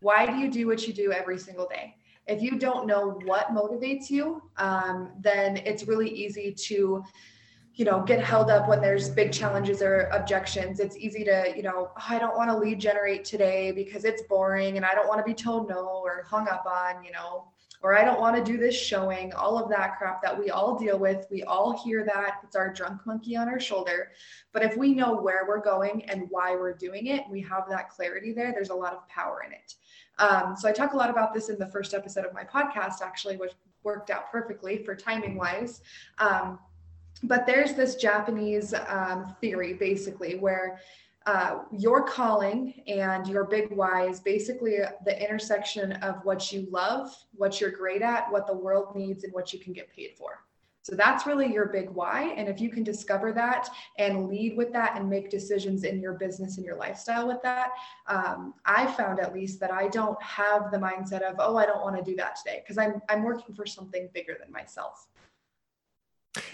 Why 0.00 0.26
do 0.26 0.36
you 0.36 0.50
do 0.50 0.66
what 0.66 0.86
you 0.86 0.92
do 0.92 1.12
every 1.12 1.38
single 1.38 1.66
day? 1.66 1.96
If 2.26 2.42
you 2.42 2.58
don't 2.58 2.86
know 2.86 3.18
what 3.24 3.48
motivates 3.48 4.10
you, 4.10 4.42
um, 4.58 5.12
then 5.20 5.56
it's 5.56 5.88
really 5.88 6.10
easy 6.10 6.52
to 6.52 7.02
you 7.78 7.84
know 7.84 8.02
get 8.02 8.20
held 8.22 8.50
up 8.50 8.68
when 8.68 8.80
there's 8.80 9.08
big 9.08 9.32
challenges 9.32 9.82
or 9.82 10.08
objections. 10.12 10.80
It's 10.80 10.96
easy 10.96 11.22
to 11.24 11.52
you 11.56 11.62
know 11.62 11.90
oh, 11.96 12.04
i 12.08 12.18
don't 12.18 12.36
want 12.36 12.50
to 12.50 12.58
lead 12.58 12.80
generate 12.80 13.24
today 13.24 13.70
because 13.70 14.04
it's 14.04 14.22
boring 14.22 14.76
and 14.76 14.84
i 14.84 14.94
don't 14.94 15.06
want 15.06 15.20
to 15.20 15.24
be 15.24 15.32
told 15.32 15.68
no 15.68 16.02
or 16.04 16.24
hung 16.28 16.48
up 16.48 16.66
on 16.66 17.04
you 17.04 17.12
know 17.12 17.44
or 17.80 17.96
i 17.96 18.04
don't 18.04 18.20
want 18.20 18.34
to 18.34 18.42
do 18.42 18.58
this 18.58 18.74
showing 18.74 19.32
all 19.34 19.62
of 19.62 19.70
that 19.70 19.96
crap 19.96 20.20
that 20.20 20.36
we 20.36 20.50
all 20.50 20.76
deal 20.76 20.98
with. 20.98 21.24
We 21.30 21.44
all 21.44 21.80
hear 21.84 22.04
that. 22.04 22.40
It's 22.42 22.56
our 22.56 22.72
drunk 22.72 23.06
monkey 23.06 23.36
on 23.36 23.48
our 23.48 23.60
shoulder. 23.60 24.10
But 24.52 24.64
if 24.64 24.76
we 24.76 24.92
know 24.92 25.14
where 25.14 25.46
we're 25.46 25.62
going 25.62 26.04
and 26.06 26.26
why 26.30 26.56
we're 26.56 26.74
doing 26.74 27.06
it 27.06 27.22
we 27.30 27.40
have 27.42 27.68
that 27.68 27.90
clarity 27.90 28.32
there. 28.32 28.50
There's 28.50 28.70
a 28.70 28.74
lot 28.74 28.92
of 28.92 29.06
power 29.08 29.44
in 29.46 29.52
it. 29.52 29.76
Um, 30.18 30.56
so 30.56 30.68
i 30.68 30.72
talk 30.72 30.94
a 30.94 30.96
lot 30.96 31.10
about 31.10 31.32
this 31.32 31.48
in 31.48 31.60
the 31.60 31.68
first 31.68 31.94
episode 31.94 32.24
of 32.24 32.34
my 32.34 32.42
podcast 32.42 33.02
actually 33.02 33.36
which 33.36 33.52
worked 33.84 34.10
out 34.10 34.32
perfectly 34.32 34.78
for 34.78 34.96
timing 34.96 35.36
wise 35.36 35.80
um, 36.18 36.58
but 37.22 37.46
there's 37.46 37.74
this 37.74 37.96
Japanese 37.96 38.74
um, 38.86 39.34
theory 39.40 39.74
basically 39.74 40.36
where 40.38 40.80
uh, 41.26 41.60
your 41.76 42.04
calling 42.04 42.82
and 42.86 43.26
your 43.26 43.44
big 43.44 43.70
why 43.72 44.08
is 44.08 44.20
basically 44.20 44.78
the 45.04 45.22
intersection 45.22 45.92
of 45.94 46.24
what 46.24 46.50
you 46.52 46.66
love, 46.70 47.14
what 47.32 47.60
you're 47.60 47.70
great 47.70 48.00
at, 48.00 48.30
what 48.32 48.46
the 48.46 48.54
world 48.54 48.94
needs, 48.96 49.24
and 49.24 49.32
what 49.32 49.52
you 49.52 49.58
can 49.58 49.72
get 49.72 49.92
paid 49.94 50.12
for. 50.16 50.44
So 50.88 50.96
that's 50.96 51.26
really 51.26 51.52
your 51.52 51.66
big 51.66 51.90
why. 51.90 52.32
And 52.38 52.48
if 52.48 52.62
you 52.62 52.70
can 52.70 52.82
discover 52.82 53.30
that 53.32 53.68
and 53.98 54.26
lead 54.26 54.56
with 54.56 54.72
that 54.72 54.96
and 54.96 55.10
make 55.10 55.28
decisions 55.28 55.84
in 55.84 56.00
your 56.00 56.14
business 56.14 56.56
and 56.56 56.64
your 56.64 56.76
lifestyle 56.76 57.28
with 57.28 57.42
that, 57.42 57.72
um, 58.06 58.54
I 58.64 58.86
found 58.92 59.20
at 59.20 59.34
least 59.34 59.60
that 59.60 59.70
I 59.70 59.88
don't 59.88 60.20
have 60.22 60.70
the 60.70 60.78
mindset 60.78 61.20
of, 61.20 61.36
oh, 61.40 61.58
I 61.58 61.66
don't 61.66 61.82
want 61.82 61.96
to 61.96 62.02
do 62.02 62.16
that 62.16 62.36
today 62.36 62.62
because 62.64 62.78
I'm, 62.78 63.02
I'm 63.10 63.22
working 63.22 63.54
for 63.54 63.66
something 63.66 64.08
bigger 64.14 64.38
than 64.40 64.50
myself. 64.50 65.08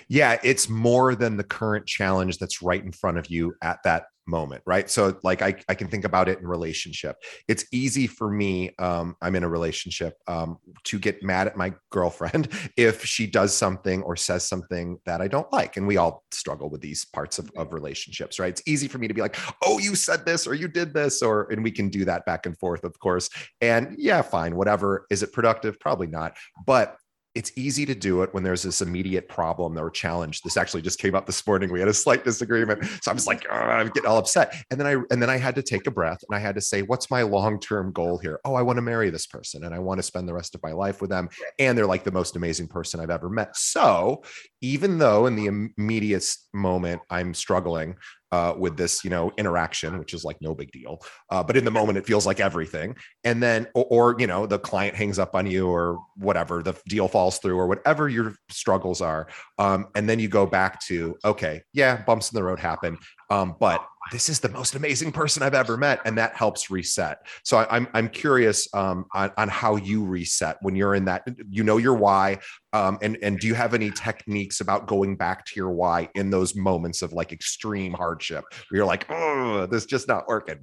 Yeah, 0.08 0.38
it's 0.42 0.68
more 0.68 1.14
than 1.14 1.36
the 1.36 1.44
current 1.44 1.86
challenge 1.86 2.38
that's 2.38 2.62
right 2.62 2.82
in 2.82 2.92
front 2.92 3.18
of 3.18 3.26
you 3.28 3.54
at 3.62 3.78
that 3.84 4.04
moment 4.26 4.62
right? 4.66 4.88
So 4.88 5.18
like 5.22 5.42
I, 5.42 5.54
I 5.68 5.74
can 5.74 5.88
think 5.88 6.04
about 6.04 6.28
it 6.28 6.38
in 6.38 6.46
relationship. 6.46 7.16
It's 7.48 7.66
easy 7.72 8.06
for 8.06 8.30
me 8.30 8.70
um, 8.78 9.16
i'm 9.20 9.36
in 9.36 9.44
a 9.44 9.48
relationship 9.48 10.14
um, 10.28 10.58
to 10.84 10.98
get 10.98 11.22
mad 11.22 11.46
at 11.46 11.56
my 11.56 11.74
girlfriend 11.90 12.48
if 12.76 13.04
she 13.04 13.26
does 13.26 13.54
something 13.54 14.02
or 14.02 14.16
says 14.16 14.46
something 14.46 14.98
that 15.04 15.20
i 15.20 15.28
don't 15.28 15.50
like 15.52 15.76
and 15.76 15.86
we 15.86 15.96
all 15.96 16.24
struggle 16.30 16.70
with 16.70 16.80
these 16.80 17.04
parts 17.04 17.38
of, 17.38 17.50
of 17.56 17.72
relationships 17.72 18.38
right? 18.38 18.50
It's 18.50 18.62
easy 18.66 18.88
for 18.88 18.98
me 18.98 19.08
to 19.08 19.14
be 19.14 19.20
like 19.20 19.36
oh 19.62 19.78
you 19.78 19.94
said 19.94 20.24
this 20.24 20.46
or 20.46 20.54
you 20.54 20.68
did 20.68 20.94
this 20.94 21.22
or 21.22 21.50
and 21.50 21.62
we 21.62 21.70
can 21.70 21.88
do 21.88 22.04
that 22.04 22.24
back 22.24 22.46
and 22.46 22.56
forth 22.58 22.84
of 22.84 22.98
course. 22.98 23.28
And 23.60 23.96
yeah 23.98 24.22
fine 24.22 24.56
whatever. 24.56 25.06
Is 25.10 25.22
it 25.22 25.32
productive? 25.32 25.78
Probably 25.80 26.06
not. 26.06 26.36
But 26.66 26.96
it's 27.34 27.50
easy 27.56 27.84
to 27.86 27.94
do 27.94 28.22
it 28.22 28.32
when 28.32 28.44
there's 28.44 28.62
this 28.62 28.80
immediate 28.80 29.28
problem 29.28 29.76
or 29.76 29.90
challenge. 29.90 30.42
This 30.42 30.56
actually 30.56 30.82
just 30.82 31.00
came 31.00 31.14
up 31.14 31.26
this 31.26 31.44
morning. 31.46 31.72
We 31.72 31.80
had 31.80 31.88
a 31.88 31.94
slight 31.94 32.24
disagreement, 32.24 32.84
so 33.02 33.10
I 33.10 33.14
was 33.14 33.26
like, 33.26 33.44
I'm 33.50 33.88
getting 33.88 34.08
all 34.08 34.18
upset. 34.18 34.54
And 34.70 34.78
then 34.78 34.86
I 34.86 34.92
and 35.10 35.20
then 35.20 35.30
I 35.30 35.36
had 35.36 35.54
to 35.56 35.62
take 35.62 35.86
a 35.86 35.90
breath 35.90 36.22
and 36.28 36.36
I 36.36 36.38
had 36.38 36.54
to 36.54 36.60
say, 36.60 36.82
what's 36.82 37.10
my 37.10 37.22
long 37.22 37.58
term 37.58 37.92
goal 37.92 38.18
here? 38.18 38.40
Oh, 38.44 38.54
I 38.54 38.62
want 38.62 38.76
to 38.76 38.82
marry 38.82 39.10
this 39.10 39.26
person 39.26 39.64
and 39.64 39.74
I 39.74 39.78
want 39.80 39.98
to 39.98 40.02
spend 40.02 40.28
the 40.28 40.34
rest 40.34 40.54
of 40.54 40.62
my 40.62 40.72
life 40.72 41.00
with 41.00 41.10
them. 41.10 41.28
And 41.58 41.76
they're 41.76 41.86
like 41.86 42.04
the 42.04 42.12
most 42.12 42.36
amazing 42.36 42.68
person 42.68 43.00
I've 43.00 43.10
ever 43.10 43.28
met. 43.28 43.56
So 43.56 44.22
even 44.60 44.98
though 44.98 45.26
in 45.26 45.36
the 45.36 45.46
immediate 45.76 46.24
moment 46.52 47.02
I'm 47.10 47.34
struggling, 47.34 47.96
uh, 48.34 48.52
with 48.58 48.76
this, 48.76 49.04
you 49.04 49.10
know, 49.10 49.30
interaction, 49.38 49.96
which 49.96 50.12
is 50.12 50.24
like 50.24 50.36
no 50.40 50.56
big 50.56 50.72
deal. 50.72 51.00
Uh, 51.30 51.42
but 51.42 51.56
in 51.56 51.64
the 51.64 51.70
moment, 51.70 51.96
it 51.96 52.04
feels 52.04 52.26
like 52.26 52.40
everything. 52.40 52.96
And 53.22 53.40
then, 53.40 53.68
or, 53.76 53.86
or, 53.90 54.16
you 54.18 54.26
know, 54.26 54.44
the 54.44 54.58
client 54.58 54.96
hangs 54.96 55.20
up 55.20 55.36
on 55.36 55.46
you 55.46 55.68
or 55.68 56.00
whatever, 56.16 56.60
the 56.60 56.74
deal 56.88 57.06
falls 57.06 57.38
through 57.38 57.56
or 57.56 57.68
whatever 57.68 58.08
your 58.08 58.34
struggles 58.50 59.00
are. 59.00 59.28
Um, 59.60 59.86
and 59.94 60.08
then 60.08 60.18
you 60.18 60.28
go 60.28 60.46
back 60.46 60.80
to, 60.86 61.16
okay, 61.24 61.62
yeah, 61.72 62.02
bumps 62.02 62.32
in 62.32 62.36
the 62.36 62.42
road 62.42 62.58
happen. 62.58 62.98
Um, 63.30 63.56
but 63.58 63.84
this 64.12 64.28
is 64.28 64.40
the 64.40 64.48
most 64.48 64.74
amazing 64.74 65.12
person 65.12 65.42
I've 65.42 65.54
ever 65.54 65.76
met, 65.76 66.00
and 66.04 66.18
that 66.18 66.34
helps 66.34 66.70
reset. 66.70 67.26
So 67.42 67.58
I, 67.58 67.62
am 67.62 67.68
I'm, 67.70 67.88
I'm 67.94 68.08
curious 68.08 68.68
um, 68.74 69.06
on 69.14 69.30
on 69.36 69.48
how 69.48 69.76
you 69.76 70.04
reset 70.04 70.58
when 70.60 70.76
you're 70.76 70.94
in 70.94 71.04
that. 71.06 71.26
You 71.48 71.64
know 71.64 71.78
your 71.78 71.94
why, 71.94 72.38
um, 72.72 72.98
and 73.02 73.18
and 73.22 73.38
do 73.38 73.46
you 73.46 73.54
have 73.54 73.74
any 73.74 73.90
techniques 73.90 74.60
about 74.60 74.86
going 74.86 75.16
back 75.16 75.44
to 75.46 75.52
your 75.56 75.70
why 75.70 76.08
in 76.14 76.30
those 76.30 76.54
moments 76.54 77.02
of 77.02 77.12
like 77.12 77.32
extreme 77.32 77.92
hardship 77.92 78.44
where 78.50 78.78
you're 78.78 78.86
like, 78.86 79.06
oh, 79.08 79.66
this 79.66 79.86
just 79.86 80.08
not 80.08 80.28
working. 80.28 80.58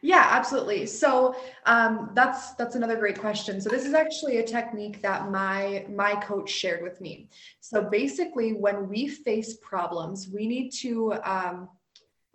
Yeah, 0.00 0.28
absolutely. 0.30 0.86
So 0.86 1.34
um, 1.66 2.10
that's 2.14 2.54
that's 2.54 2.76
another 2.76 2.96
great 2.96 3.18
question. 3.18 3.60
So 3.60 3.68
this 3.68 3.84
is 3.84 3.94
actually 3.94 4.38
a 4.38 4.44
technique 4.44 5.02
that 5.02 5.30
my 5.30 5.86
my 5.90 6.14
coach 6.14 6.50
shared 6.50 6.82
with 6.82 7.00
me. 7.00 7.28
So 7.60 7.82
basically, 7.82 8.52
when 8.52 8.88
we 8.88 9.08
face 9.08 9.56
problems, 9.60 10.28
we 10.32 10.46
need 10.46 10.70
to 10.82 11.14
um, 11.24 11.68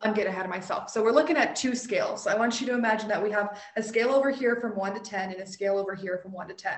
I'm 0.04 0.14
getting 0.14 0.32
ahead 0.32 0.46
of 0.46 0.52
myself. 0.52 0.90
So 0.90 1.04
we're 1.04 1.12
looking 1.12 1.38
at 1.38 1.56
two 1.56 1.76
scales. 1.76 2.28
I 2.28 2.36
want 2.36 2.60
you 2.60 2.68
to 2.68 2.74
imagine 2.74 3.08
that 3.10 3.22
we 3.22 3.32
have 3.32 3.60
a 3.76 3.84
scale 3.84 4.10
over 4.10 4.32
here 4.32 4.58
from 4.58 4.76
one 4.76 4.94
to 4.94 5.00
10 5.00 5.32
and 5.32 5.42
a 5.42 5.48
scale 5.48 5.78
over 5.78 5.96
here 5.96 6.20
from 6.22 6.32
one 6.32 6.48
to 6.50 6.54
10. 6.54 6.74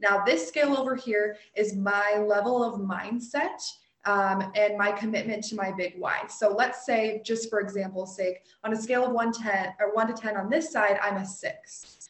Now 0.00 0.24
this 0.24 0.46
scale 0.46 0.76
over 0.76 0.94
here 0.94 1.36
is 1.54 1.76
my 1.76 2.24
level 2.26 2.64
of 2.64 2.80
mindset 2.80 3.60
um, 4.04 4.52
and 4.54 4.76
my 4.76 4.92
commitment 4.92 5.44
to 5.44 5.56
my 5.56 5.72
big 5.72 5.94
why. 5.98 6.26
So 6.28 6.50
let's 6.50 6.84
say, 6.84 7.22
just 7.24 7.48
for 7.48 7.60
example's 7.60 8.16
sake, 8.16 8.42
on 8.62 8.72
a 8.72 8.76
scale 8.76 9.06
of 9.06 9.12
1 9.12 9.32
10 9.32 9.74
or 9.80 9.94
1 9.94 10.06
to 10.08 10.12
10 10.14 10.36
on 10.36 10.50
this 10.50 10.70
side, 10.70 10.98
I'm 11.02 11.16
a 11.16 11.24
six. 11.24 12.08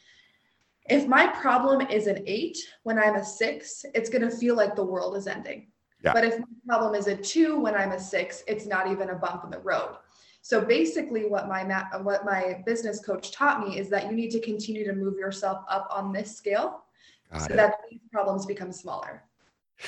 If 0.86 1.06
my 1.06 1.26
problem 1.26 1.80
is 1.82 2.06
an 2.06 2.22
eight 2.26 2.58
when 2.82 2.98
I'm 2.98 3.14
a 3.14 3.24
six, 3.24 3.86
it's 3.94 4.10
going 4.10 4.28
to 4.28 4.30
feel 4.30 4.54
like 4.54 4.76
the 4.76 4.84
world 4.84 5.16
is 5.16 5.26
ending. 5.26 5.68
Yeah. 6.02 6.12
But 6.12 6.24
if 6.24 6.38
my 6.38 6.46
problem 6.66 6.94
is 6.94 7.06
a 7.06 7.16
two 7.16 7.58
when 7.58 7.74
I'm 7.74 7.92
a 7.92 8.00
six, 8.00 8.44
it's 8.46 8.66
not 8.66 8.90
even 8.90 9.08
a 9.08 9.14
bump 9.14 9.44
in 9.44 9.50
the 9.50 9.60
road. 9.60 9.96
So 10.45 10.61
basically, 10.61 11.24
what 11.24 11.49
my 11.49 11.64
what 12.03 12.26
my 12.26 12.62
business 12.66 13.03
coach 13.03 13.32
taught 13.32 13.66
me 13.66 13.78
is 13.78 13.88
that 13.88 14.11
you 14.11 14.12
need 14.12 14.30
to 14.32 14.40
continue 14.40 14.84
to 14.84 14.92
move 14.92 15.16
yourself 15.16 15.64
up 15.70 15.88
on 15.90 16.12
this 16.12 16.36
scale, 16.36 16.84
Got 17.32 17.49
so 17.49 17.55
it. 17.55 17.57
that 17.57 17.76
these 17.90 18.01
problems 18.12 18.45
become 18.45 18.70
smaller. 18.70 19.22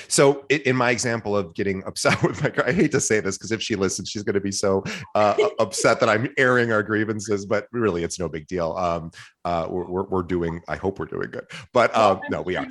So, 0.08 0.44
in 0.50 0.76
my 0.76 0.90
example 0.90 1.36
of 1.36 1.54
getting 1.54 1.82
upset 1.84 2.22
with 2.22 2.42
my, 2.42 2.52
I 2.64 2.72
hate 2.72 2.92
to 2.92 3.00
say 3.00 3.20
this 3.20 3.38
because 3.38 3.52
if 3.52 3.62
she 3.62 3.76
listens, 3.76 4.10
she's 4.10 4.22
going 4.22 4.34
to 4.34 4.40
be 4.40 4.52
so 4.52 4.84
uh, 5.14 5.36
upset 5.58 6.00
that 6.00 6.08
I'm 6.08 6.28
airing 6.36 6.72
our 6.72 6.82
grievances. 6.82 7.46
But 7.46 7.66
really, 7.72 8.04
it's 8.04 8.18
no 8.18 8.28
big 8.28 8.46
deal. 8.46 8.72
Um, 8.76 9.10
uh, 9.44 9.66
we're, 9.70 10.02
we're 10.04 10.22
doing. 10.22 10.60
I 10.68 10.76
hope 10.76 10.98
we're 10.98 11.06
doing 11.06 11.30
good. 11.30 11.46
But 11.72 11.94
uh, 11.94 12.18
no, 12.30 12.42
we 12.42 12.56
are. 12.56 12.66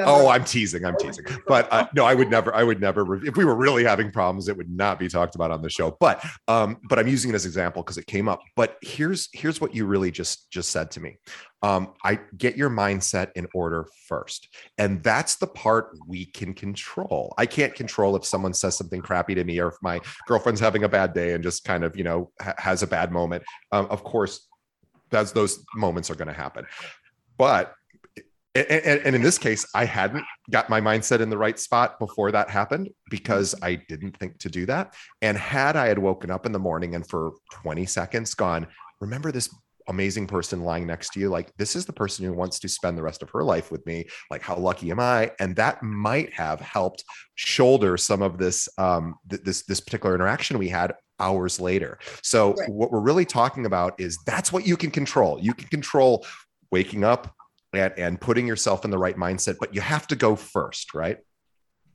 Oh, 0.00 0.28
I'm 0.28 0.44
teasing. 0.44 0.84
I'm 0.84 0.96
teasing. 0.96 1.24
But 1.46 1.72
uh, 1.72 1.88
no, 1.94 2.04
I 2.04 2.14
would 2.14 2.30
never. 2.30 2.54
I 2.54 2.62
would 2.62 2.80
never. 2.80 3.24
If 3.24 3.36
we 3.36 3.44
were 3.44 3.56
really 3.56 3.84
having 3.84 4.10
problems, 4.10 4.48
it 4.48 4.56
would 4.56 4.70
not 4.70 4.98
be 4.98 5.08
talked 5.08 5.34
about 5.34 5.50
on 5.50 5.62
the 5.62 5.70
show. 5.70 5.96
But 6.00 6.24
um, 6.48 6.78
but 6.88 6.98
I'm 6.98 7.08
using 7.08 7.32
it 7.32 7.34
as 7.34 7.46
example 7.46 7.82
because 7.82 7.98
it 7.98 8.06
came 8.06 8.28
up. 8.28 8.40
But 8.56 8.76
here's 8.82 9.28
here's 9.32 9.60
what 9.60 9.74
you 9.74 9.86
really 9.86 10.10
just 10.10 10.50
just 10.50 10.70
said 10.70 10.90
to 10.92 11.00
me 11.00 11.18
um, 11.62 11.92
I 12.04 12.18
get 12.36 12.56
your 12.56 12.70
mindset 12.70 13.30
in 13.36 13.46
order 13.54 13.86
first. 14.08 14.48
And 14.78 15.02
that's 15.02 15.36
the 15.36 15.46
part 15.46 15.96
we 16.06 16.24
can 16.24 16.54
control. 16.54 17.34
I 17.38 17.46
can't 17.46 17.74
control 17.74 18.16
if 18.16 18.24
someone 18.24 18.52
says 18.52 18.76
something 18.76 19.00
crappy 19.00 19.34
to 19.36 19.44
me 19.44 19.60
or 19.60 19.68
if 19.68 19.76
my 19.82 20.00
girlfriend's 20.26 20.60
having 20.60 20.84
a 20.84 20.88
bad 20.88 21.14
day 21.14 21.34
and 21.34 21.42
just 21.42 21.64
kind 21.64 21.84
of, 21.84 21.96
you 21.96 22.04
know, 22.04 22.30
ha- 22.40 22.54
has 22.58 22.82
a 22.82 22.86
bad 22.86 23.12
moment. 23.12 23.44
Um, 23.70 23.86
of 23.90 24.02
course, 24.02 24.48
that's 25.10 25.32
those 25.32 25.64
moments 25.76 26.10
are 26.10 26.16
going 26.16 26.28
to 26.28 26.34
happen. 26.34 26.66
But 27.38 27.74
and, 28.54 29.00
and, 29.00 29.16
in 29.16 29.22
this 29.22 29.38
case, 29.38 29.64
I 29.74 29.86
hadn't 29.86 30.24
got 30.50 30.68
my 30.68 30.78
mindset 30.78 31.20
in 31.20 31.30
the 31.30 31.38
right 31.38 31.58
spot 31.58 31.98
before 31.98 32.30
that 32.32 32.50
happened 32.50 32.90
because 33.08 33.54
I 33.62 33.76
didn't 33.76 34.18
think 34.18 34.38
to 34.40 34.50
do 34.50 34.66
that. 34.66 34.94
And 35.22 35.38
had 35.38 35.74
I 35.74 35.86
had 35.86 35.98
woken 35.98 36.30
up 36.30 36.44
in 36.44 36.52
the 36.52 36.58
morning 36.58 36.94
and 36.94 37.08
for 37.08 37.32
20 37.50 37.86
seconds 37.86 38.34
gone, 38.34 38.66
remember 39.00 39.32
this 39.32 39.48
amazing 39.88 40.26
person 40.26 40.62
lying 40.62 40.86
next 40.86 41.10
to 41.10 41.20
you 41.20 41.28
like 41.28 41.54
this 41.56 41.76
is 41.76 41.84
the 41.84 41.92
person 41.92 42.24
who 42.24 42.32
wants 42.32 42.58
to 42.58 42.68
spend 42.68 42.96
the 42.96 43.02
rest 43.02 43.22
of 43.22 43.30
her 43.30 43.42
life 43.42 43.70
with 43.70 43.84
me 43.86 44.04
like 44.30 44.42
how 44.42 44.56
lucky 44.56 44.90
am 44.90 45.00
i 45.00 45.30
and 45.40 45.56
that 45.56 45.82
might 45.82 46.32
have 46.32 46.60
helped 46.60 47.04
shoulder 47.34 47.96
some 47.96 48.22
of 48.22 48.38
this 48.38 48.68
um 48.78 49.14
th- 49.30 49.42
this 49.42 49.62
this 49.64 49.80
particular 49.80 50.14
interaction 50.14 50.58
we 50.58 50.68
had 50.68 50.92
hours 51.20 51.60
later 51.60 51.98
so 52.22 52.54
right. 52.54 52.68
what 52.68 52.90
we're 52.90 53.00
really 53.00 53.24
talking 53.24 53.66
about 53.66 53.98
is 53.98 54.18
that's 54.26 54.52
what 54.52 54.66
you 54.66 54.76
can 54.76 54.90
control 54.90 55.38
you 55.40 55.54
can 55.54 55.68
control 55.68 56.24
waking 56.70 57.04
up 57.04 57.34
and, 57.72 57.92
and 57.96 58.20
putting 58.20 58.46
yourself 58.46 58.84
in 58.84 58.90
the 58.90 58.98
right 58.98 59.16
mindset 59.16 59.56
but 59.60 59.74
you 59.74 59.80
have 59.80 60.06
to 60.06 60.16
go 60.16 60.34
first 60.34 60.94
right 60.94 61.18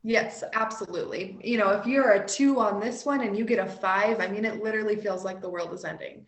Yes, 0.08 0.42
absolutely. 0.54 1.38
You 1.44 1.58
know, 1.58 1.72
if 1.72 1.86
you're 1.86 2.14
a 2.14 2.26
two 2.26 2.62
on 2.62 2.80
this 2.80 3.06
one 3.06 3.20
and 3.20 3.38
you 3.38 3.44
get 3.44 3.60
a 3.60 3.70
five, 3.70 4.22
I 4.22 4.28
mean, 4.28 4.46
it 4.46 4.64
literally 4.64 4.96
feels 4.96 5.26
like 5.26 5.42
the 5.42 5.50
world 5.50 5.74
is 5.74 5.84
ending. 5.84 6.26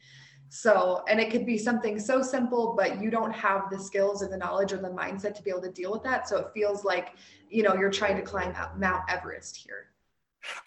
So, 0.50 1.04
and 1.08 1.20
it 1.20 1.30
could 1.30 1.46
be 1.46 1.58
something 1.58 2.00
so 2.00 2.24
simple, 2.24 2.74
but 2.76 3.00
you 3.02 3.12
don't 3.12 3.32
have 3.32 3.70
the 3.70 3.80
skills 3.80 4.24
or 4.24 4.28
the 4.28 4.38
knowledge 4.38 4.74
or 4.74 4.78
the 4.78 4.90
mindset 4.90 5.36
to 5.36 5.44
be 5.44 5.52
able 5.52 5.62
to 5.62 5.72
deal 5.72 5.92
with 5.92 6.04
that. 6.04 6.28
So 6.28 6.38
it 6.38 6.48
feels 6.54 6.84
like, 6.84 7.14
you 7.50 7.62
know, 7.62 7.76
you're 7.76 7.92
trying 7.92 8.16
to 8.16 8.24
climb 8.24 8.56
Mount 8.78 9.04
Everest 9.10 9.56
here. 9.56 9.92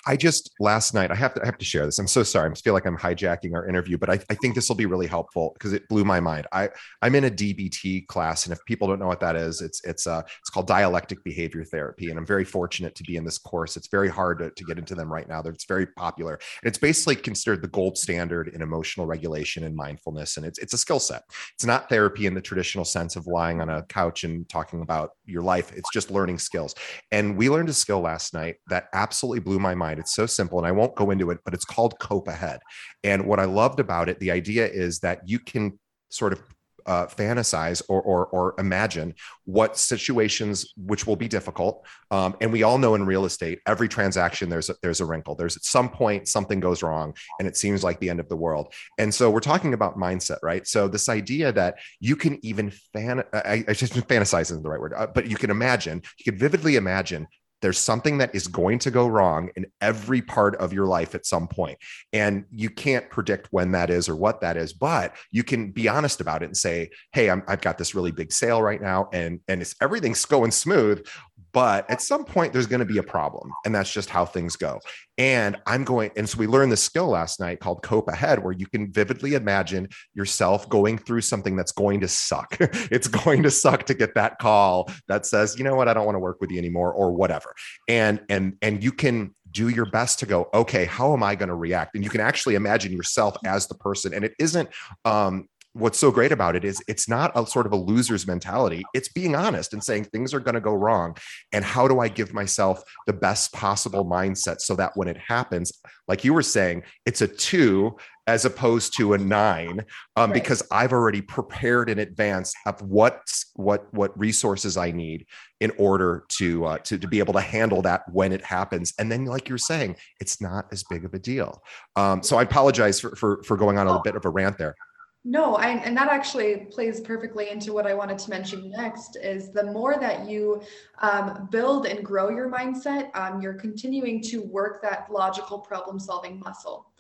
I 0.07 0.17
just 0.17 0.51
last 0.61 0.95
night 0.95 1.11
I 1.11 1.15
have 1.15 1.35
to 1.35 1.43
I 1.43 1.47
have 1.47 1.59
to 1.59 1.65
share 1.65 1.87
this. 1.87 1.99
I'm 1.99 2.07
so 2.07 2.23
sorry. 2.23 2.51
I 2.51 2.55
feel 2.55 2.75
like 2.75 2.87
I'm 2.87 2.97
hijacking 2.97 3.55
our 3.55 3.67
interview, 3.67 3.99
but 3.99 4.11
I, 4.11 4.15
I 4.31 4.35
think 4.35 4.55
this 4.55 4.69
will 4.69 4.77
be 4.77 4.87
really 4.87 5.07
helpful 5.07 5.53
because 5.55 5.73
it 5.73 5.89
blew 5.89 6.05
my 6.05 6.21
mind. 6.21 6.47
I 6.53 6.71
I'm 7.01 7.15
in 7.15 7.25
a 7.25 7.31
DBT 7.31 8.07
class, 8.07 8.47
and 8.47 8.53
if 8.53 8.65
people 8.67 8.89
don't 8.89 8.99
know 8.99 9.07
what 9.07 9.21
that 9.21 9.37
is, 9.37 9.61
it's 9.61 9.83
it's 9.85 10.07
uh 10.07 10.23
it's 10.41 10.51
called 10.51 10.67
dialectic 10.67 11.23
behavior 11.25 11.65
therapy, 11.65 12.11
and 12.11 12.19
I'm 12.19 12.27
very 12.27 12.45
fortunate 12.45 12.95
to 12.97 13.03
be 13.03 13.17
in 13.17 13.25
this 13.25 13.39
course. 13.39 13.77
It's 13.77 13.89
very 13.89 14.09
hard 14.09 14.39
to, 14.41 14.51
to 14.51 14.65
get 14.65 14.79
into 14.79 14.95
them 14.95 15.13
right 15.13 15.29
now. 15.29 15.41
It's 15.41 15.67
very 15.67 15.87
popular. 15.87 16.35
And 16.35 16.69
it's 16.69 16.79
basically 16.79 17.17
considered 17.17 17.63
the 17.63 17.69
gold 17.69 17.99
standard 17.99 18.49
in 18.49 18.63
emotional 18.63 19.07
regulation 19.07 19.65
and 19.65 19.75
mindfulness, 19.75 20.37
and 20.37 20.47
it's 20.47 20.59
it's 20.59 20.75
a 20.75 20.79
skill 20.79 21.01
set. 21.01 21.23
It's 21.55 21.65
not 21.65 21.89
therapy 21.89 22.27
in 22.27 22.35
the 22.35 22.41
traditional 22.41 22.85
sense 22.85 23.17
of 23.17 23.27
lying 23.27 23.61
on 23.61 23.71
a 23.71 23.83
couch 23.85 24.25
and 24.25 24.49
talking 24.49 24.83
about 24.83 25.11
your 25.25 25.43
life. 25.43 25.73
It's 25.73 25.91
just 25.93 26.11
learning 26.11 26.39
skills. 26.39 26.75
And 27.11 27.37
we 27.37 27.49
learned 27.49 27.69
a 27.69 27.73
skill 27.73 28.01
last 28.01 28.35
night 28.35 28.57
that 28.69 28.89
absolutely 28.93 29.41
blew 29.41 29.59
my 29.63 29.75
mind. 29.75 29.99
It's 30.01 30.15
so 30.15 30.27
simple, 30.27 30.59
and 30.59 30.67
I 30.67 30.73
won't 30.73 30.95
go 30.95 31.11
into 31.11 31.31
it, 31.31 31.39
but 31.45 31.55
it's 31.55 31.65
called 31.65 31.99
Cope 31.99 32.29
Ahead. 32.29 32.61
And 33.03 33.27
what 33.27 33.41
I 33.41 33.45
loved 33.45 33.81
about 33.81 34.09
it, 34.09 34.19
the 34.21 34.31
idea 34.31 34.67
is 34.69 34.99
that 35.01 35.27
you 35.27 35.39
can 35.39 35.79
sort 36.11 36.33
of 36.35 36.43
uh, 36.87 37.07
fantasize 37.07 37.83
or, 37.89 38.03
or, 38.03 38.27
or 38.27 38.55
imagine 38.59 39.15
what 39.45 39.77
situations 39.77 40.73
which 40.77 41.07
will 41.07 41.17
be 41.17 41.29
difficult. 41.29 41.87
Um, 42.11 42.37
and 42.41 42.53
we 42.53 42.63
all 42.63 42.79
know 42.79 42.95
in 42.95 43.07
real 43.07 43.25
estate, 43.25 43.61
every 43.67 43.89
transaction 43.89 44.49
there's 44.49 44.69
a, 44.69 44.75
there's 44.83 45.01
a 45.01 45.07
wrinkle. 45.07 45.35
There's 45.35 45.57
at 45.57 45.65
some 45.65 45.89
point 45.89 46.29
something 46.29 46.61
goes 46.61 46.83
wrong, 46.83 47.15
and 47.39 47.49
it 47.49 47.57
seems 47.57 47.85
like 47.85 48.01
the 48.01 48.11
end 48.11 48.21
of 48.21 48.29
the 48.29 48.37
world. 48.37 48.75
And 48.99 49.15
so 49.15 49.31
we're 49.31 49.41
talking 49.41 49.75
about 49.75 49.97
mindset, 49.97 50.39
right? 50.43 50.67
So 50.67 50.89
this 50.89 51.09
idea 51.09 51.53
that 51.53 51.77
you 52.01 52.17
can 52.17 52.45
even 52.45 52.73
fan, 52.93 53.23
I, 53.33 53.65
I 53.69 53.73
just 53.73 53.95
fantasize 53.95 54.43
isn't 54.43 54.63
the 54.63 54.69
right 54.69 54.81
word, 54.81 54.95
uh, 54.95 55.07
but 55.07 55.29
you 55.29 55.37
can 55.37 55.51
imagine, 55.51 56.03
you 56.19 56.25
can 56.33 56.39
vividly 56.39 56.77
imagine 56.77 57.27
there's 57.63 57.79
something 57.79 58.19
that 58.19 58.35
is 58.35 58.47
going 58.47 58.79
to 58.81 58.91
go 58.91 59.07
wrong 59.07 59.51
in 59.57 59.67
every 59.81 60.21
part 60.21 60.57
of 60.57 60.73
your 60.73 60.87
life 60.87 61.15
at 61.15 61.25
some 61.25 61.49
point. 61.49 61.79
And 62.13 62.45
you 62.51 62.69
can't 62.69 63.09
predict 63.09 63.49
when 63.51 63.73
that 63.73 63.89
is 63.89 64.09
or 64.09 64.17
what 64.17 64.41
that 64.41 64.57
is 64.57 64.73
but 64.73 65.15
you 65.31 65.43
can 65.43 65.71
be 65.71 65.89
honest 65.89 66.21
about 66.21 66.43
it 66.43 66.47
and 66.47 66.57
say 66.57 66.91
hey 67.13 67.31
i 67.31 67.41
have 67.49 67.61
got 67.61 67.79
this 67.79 67.95
really 67.95 68.11
big 68.11 68.33
sale 68.33 68.61
right 68.61 68.81
now 68.81 69.09
and 69.13 69.41
and 69.49 69.63
it's 69.63 69.75
everything's 69.81 70.25
going 70.25 70.51
smooth 70.51 71.07
but 71.53 71.89
at 71.91 72.01
some 72.01 72.25
point 72.25 72.53
there's 72.53 72.67
going 72.67 72.81
to 72.81 72.87
be 72.87 72.99
a 72.99 73.03
problem 73.03 73.53
and 73.65 73.75
that's 73.75 73.93
just 73.93 74.11
how 74.11 74.25
things 74.25 74.57
go. 74.57 74.81
And 75.19 75.57
i'm 75.67 75.85
going 75.85 76.11
and 76.17 76.29
so 76.29 76.39
we 76.39 76.47
learned 76.47 76.73
this 76.73 76.83
skill 76.83 77.09
last 77.09 77.39
night 77.39 77.61
called 77.61 77.83
cope 77.83 78.09
ahead 78.09 78.43
where 78.43 78.53
you 78.53 78.67
can 78.67 78.91
vividly 78.91 79.35
imagine 79.35 79.89
yourself 80.15 80.69
going 80.69 80.97
through 80.97 81.21
something 81.21 81.55
that's 81.55 81.73
going 81.73 82.01
to 82.01 82.09
suck. 82.09 82.57
It's 82.91 83.09
going 83.09 83.43
to 83.43 83.51
suck 83.51 83.85
to 83.87 83.95
get 83.95 84.15
that 84.15 84.39
call 84.39 84.91
that 85.09 85.27
says 85.27 85.59
you 85.59 85.65
know 85.65 85.75
what? 85.75 85.89
I 85.89 85.95
don't 85.95 86.07
want 86.07 86.17
to 86.17 86.21
work 86.21 86.41
with 86.41 86.51
you 86.51 86.59
anymore 86.59 86.93
or 86.93 87.13
whatever. 87.13 87.55
And 87.89 88.23
and 88.29 88.57
and 88.63 88.83
you 88.83 88.93
can 88.93 89.35
do 89.51 89.69
your 89.69 89.85
best 89.85 90.19
to 90.19 90.25
go 90.25 90.49
okay 90.55 90.87
how 90.87 91.13
am 91.13 91.23
i 91.23 91.35
going 91.35 91.49
to 91.49 91.55
react? 91.55 91.95
And 91.95 92.03
you 92.03 92.11
can 92.11 92.21
actually 92.21 92.55
imagine 92.55 92.93
yourself 92.93 93.37
as 93.45 93.67
the 93.67 93.75
person 93.75 94.15
and 94.15 94.25
it 94.25 94.35
isn't 94.39 94.71
um 95.05 95.49
what's 95.75 95.99
so 95.99 96.11
great 96.11 96.33
about 96.33 96.57
it 96.57 96.65
is 96.65 96.83
it's 96.87 97.09
not 97.09 97.33
a 97.35 97.47
sort 97.47 97.67
of 97.67 97.73
a 97.73 97.77
loser's 97.77 98.27
mentality. 98.27 98.83
It's 98.95 99.09
being 99.09 99.35
honest 99.35 99.73
and 99.73 99.83
saying 99.83 100.05
things 100.05 100.35
are 100.35 100.41
going 100.41 100.55
to 100.55 100.61
go 100.61 100.75
wrong. 100.75 101.17
And 101.53 101.65
how 101.65 101.89
do 101.89 102.01
I 102.01 102.09
give 102.09 102.35
myself 102.35 102.83
the 103.07 103.13
best 103.13 103.53
possible 103.53 104.05
mindset 104.05 104.61
so 104.61 104.75
that 104.77 104.93
when 104.97 105.09
it 105.09 105.17
happens, 105.17 105.73
like 106.09 106.25
you 106.25 106.35
were 106.35 106.43
saying, 106.43 106.83
it's 107.07 107.23
a 107.23 107.29
two 107.29 107.97
as 108.27 108.45
opposed 108.45 108.97
to 108.97 109.15
a 109.15 109.19
nine, 109.19 109.85
um, 110.15 110.31
right. 110.31 110.35
because 110.35 110.63
I've 110.71 110.93
already 110.93 111.21
prepared 111.21 111.91
in 111.91 111.99
advance 111.99 112.55
of 112.67 112.81
what 112.83 113.21
what 113.55 113.93
what 113.93 114.17
resources 114.19 114.77
I 114.77 114.93
need 114.93 115.27
in 115.61 115.73
order 115.77 116.25
to 116.39 116.65
uh, 116.67 116.79
to 116.79 116.99
to 116.99 117.09
be 117.09 117.19
able 117.19 117.33
to 117.33 117.41
handle 117.41 117.83
that 117.83 118.03
when 118.13 118.33
it 118.33 118.45
happens. 118.45 118.93
And 118.99 119.11
then, 119.11 119.25
like 119.25 119.49
you're 119.49 119.59
saying, 119.59 119.97
it's 120.21 120.41
not 120.41 120.67
as 120.71 120.85
big 120.85 121.05
of 121.05 121.15
a 121.15 121.19
deal. 121.19 121.63
Um, 121.97 122.23
so 122.23 122.39
I 122.39 122.43
apologize 122.43 123.01
for, 123.01 123.17
for 123.17 123.43
for 123.43 123.57
going 123.57 123.77
on 123.77 123.89
a 123.89 124.01
bit 124.05 124.15
of 124.15 124.25
a 124.25 124.31
rant 124.31 124.57
there. 124.57 124.77
No, 125.25 125.55
I, 125.55 125.69
and 125.69 125.97
that 125.97 126.09
actually 126.09 126.67
plays 126.71 127.01
perfectly 127.01 127.49
into 127.49 127.73
what 127.73 127.87
I 127.87 127.95
wanted 127.95 128.19
to 128.19 128.31
mention 128.31 128.71
next 128.71 129.17
is 129.17 129.53
the 129.53 129.65
more 129.65 129.97
that 130.01 130.29
you 130.29 130.61
um, 131.01 131.49
build 131.53 131.87
and 131.87 132.05
grow 132.05 132.29
your 132.31 132.51
mindset, 132.51 133.15
um, 133.17 133.41
you're 133.41 133.55
continuing 133.55 134.21
to 134.23 134.43
work 134.43 134.83
that 134.83 135.13
logical 135.13 135.61
problem 135.61 136.01
solving 136.01 136.41
muscle 136.41 136.91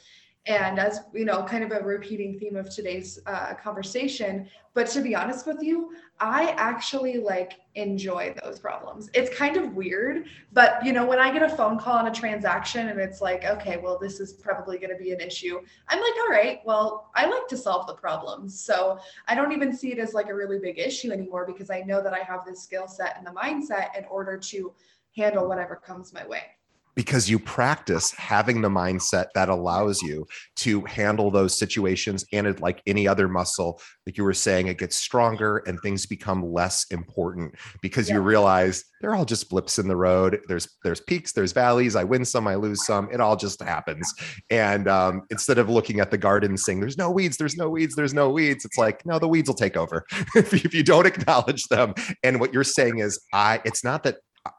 and 0.46 0.80
as 0.80 1.02
you 1.14 1.24
know 1.24 1.44
kind 1.44 1.62
of 1.62 1.70
a 1.70 1.80
repeating 1.84 2.38
theme 2.38 2.56
of 2.56 2.68
today's 2.68 3.20
uh, 3.26 3.54
conversation 3.54 4.48
but 4.74 4.88
to 4.88 5.00
be 5.00 5.14
honest 5.14 5.46
with 5.46 5.62
you 5.62 5.92
i 6.18 6.50
actually 6.56 7.18
like 7.18 7.54
enjoy 7.74 8.34
those 8.42 8.58
problems. 8.58 9.08
It's 9.14 9.34
kind 9.34 9.56
of 9.56 9.74
weird 9.74 10.26
but 10.52 10.84
you 10.84 10.92
know 10.92 11.06
when 11.06 11.20
i 11.20 11.32
get 11.32 11.42
a 11.42 11.56
phone 11.56 11.78
call 11.78 11.96
on 11.96 12.08
a 12.08 12.12
transaction 12.12 12.88
and 12.88 12.98
it's 12.98 13.20
like 13.20 13.44
okay 13.44 13.76
well 13.76 13.98
this 14.00 14.18
is 14.18 14.32
probably 14.32 14.78
going 14.78 14.90
to 14.90 15.02
be 15.02 15.12
an 15.12 15.20
issue 15.20 15.60
i'm 15.88 16.00
like 16.00 16.14
all 16.20 16.28
right 16.28 16.60
well 16.64 17.10
i 17.14 17.24
like 17.24 17.46
to 17.48 17.56
solve 17.56 17.86
the 17.86 17.94
problems 17.94 18.60
so 18.60 18.98
i 19.28 19.34
don't 19.34 19.52
even 19.52 19.74
see 19.74 19.92
it 19.92 19.98
as 19.98 20.12
like 20.12 20.28
a 20.28 20.34
really 20.34 20.58
big 20.58 20.78
issue 20.78 21.12
anymore 21.12 21.46
because 21.46 21.70
i 21.70 21.80
know 21.80 22.02
that 22.02 22.12
i 22.12 22.18
have 22.18 22.44
this 22.44 22.62
skill 22.62 22.88
set 22.88 23.16
and 23.16 23.26
the 23.26 23.30
mindset 23.30 23.96
in 23.96 24.04
order 24.06 24.36
to 24.36 24.72
handle 25.16 25.48
whatever 25.48 25.76
comes 25.76 26.12
my 26.12 26.26
way 26.26 26.42
because 26.94 27.28
you 27.28 27.38
practice 27.38 28.12
having 28.12 28.60
the 28.60 28.68
mindset 28.68 29.26
that 29.34 29.48
allows 29.48 30.02
you 30.02 30.26
to 30.56 30.82
handle 30.82 31.30
those 31.30 31.56
situations 31.56 32.24
and 32.32 32.46
it, 32.46 32.60
like 32.60 32.82
any 32.86 33.08
other 33.08 33.28
muscle 33.28 33.80
like 34.06 34.16
you 34.16 34.24
were 34.24 34.34
saying 34.34 34.66
it 34.66 34.78
gets 34.78 34.96
stronger 34.96 35.58
and 35.66 35.78
things 35.80 36.06
become 36.06 36.52
less 36.52 36.86
important 36.90 37.54
because 37.80 38.08
yeah. 38.08 38.16
you 38.16 38.20
realize 38.20 38.84
they're 39.00 39.14
all 39.14 39.24
just 39.24 39.50
blips 39.50 39.78
in 39.78 39.88
the 39.88 39.96
road. 39.96 40.40
There's 40.48 40.68
there's 40.84 41.00
peaks 41.00 41.32
there's 41.32 41.52
valleys. 41.52 41.96
I 41.96 42.04
win 42.04 42.24
some 42.24 42.46
i 42.46 42.54
lose 42.54 42.86
some. 42.86 43.08
It 43.12 43.20
all 43.20 43.36
just 43.36 43.60
happens. 43.62 44.12
And 44.50 44.88
um, 44.88 45.22
instead 45.30 45.58
of 45.58 45.68
looking 45.68 46.00
at 46.00 46.10
the 46.10 46.18
garden 46.18 46.56
saying 46.56 46.80
there's 46.80 46.98
no 46.98 47.10
weeds 47.10 47.36
there's 47.36 47.56
no 47.56 47.68
weeds 47.68 47.94
there's 47.94 48.14
no 48.14 48.30
weeds 48.30 48.64
it's 48.64 48.78
like 48.78 49.04
no 49.04 49.18
the 49.18 49.28
weeds 49.28 49.48
will 49.48 49.54
take 49.54 49.76
over 49.76 50.04
if, 50.36 50.54
if 50.54 50.72
you 50.72 50.82
don't 50.82 51.06
acknowledge 51.06 51.64
them. 51.64 51.94
And 52.22 52.40
what 52.40 52.52
you're 52.52 52.64
saying 52.64 52.98
is 52.98 53.20
i 53.32 53.60
it's 53.64 53.84
not 53.84 54.02
that 54.04 54.16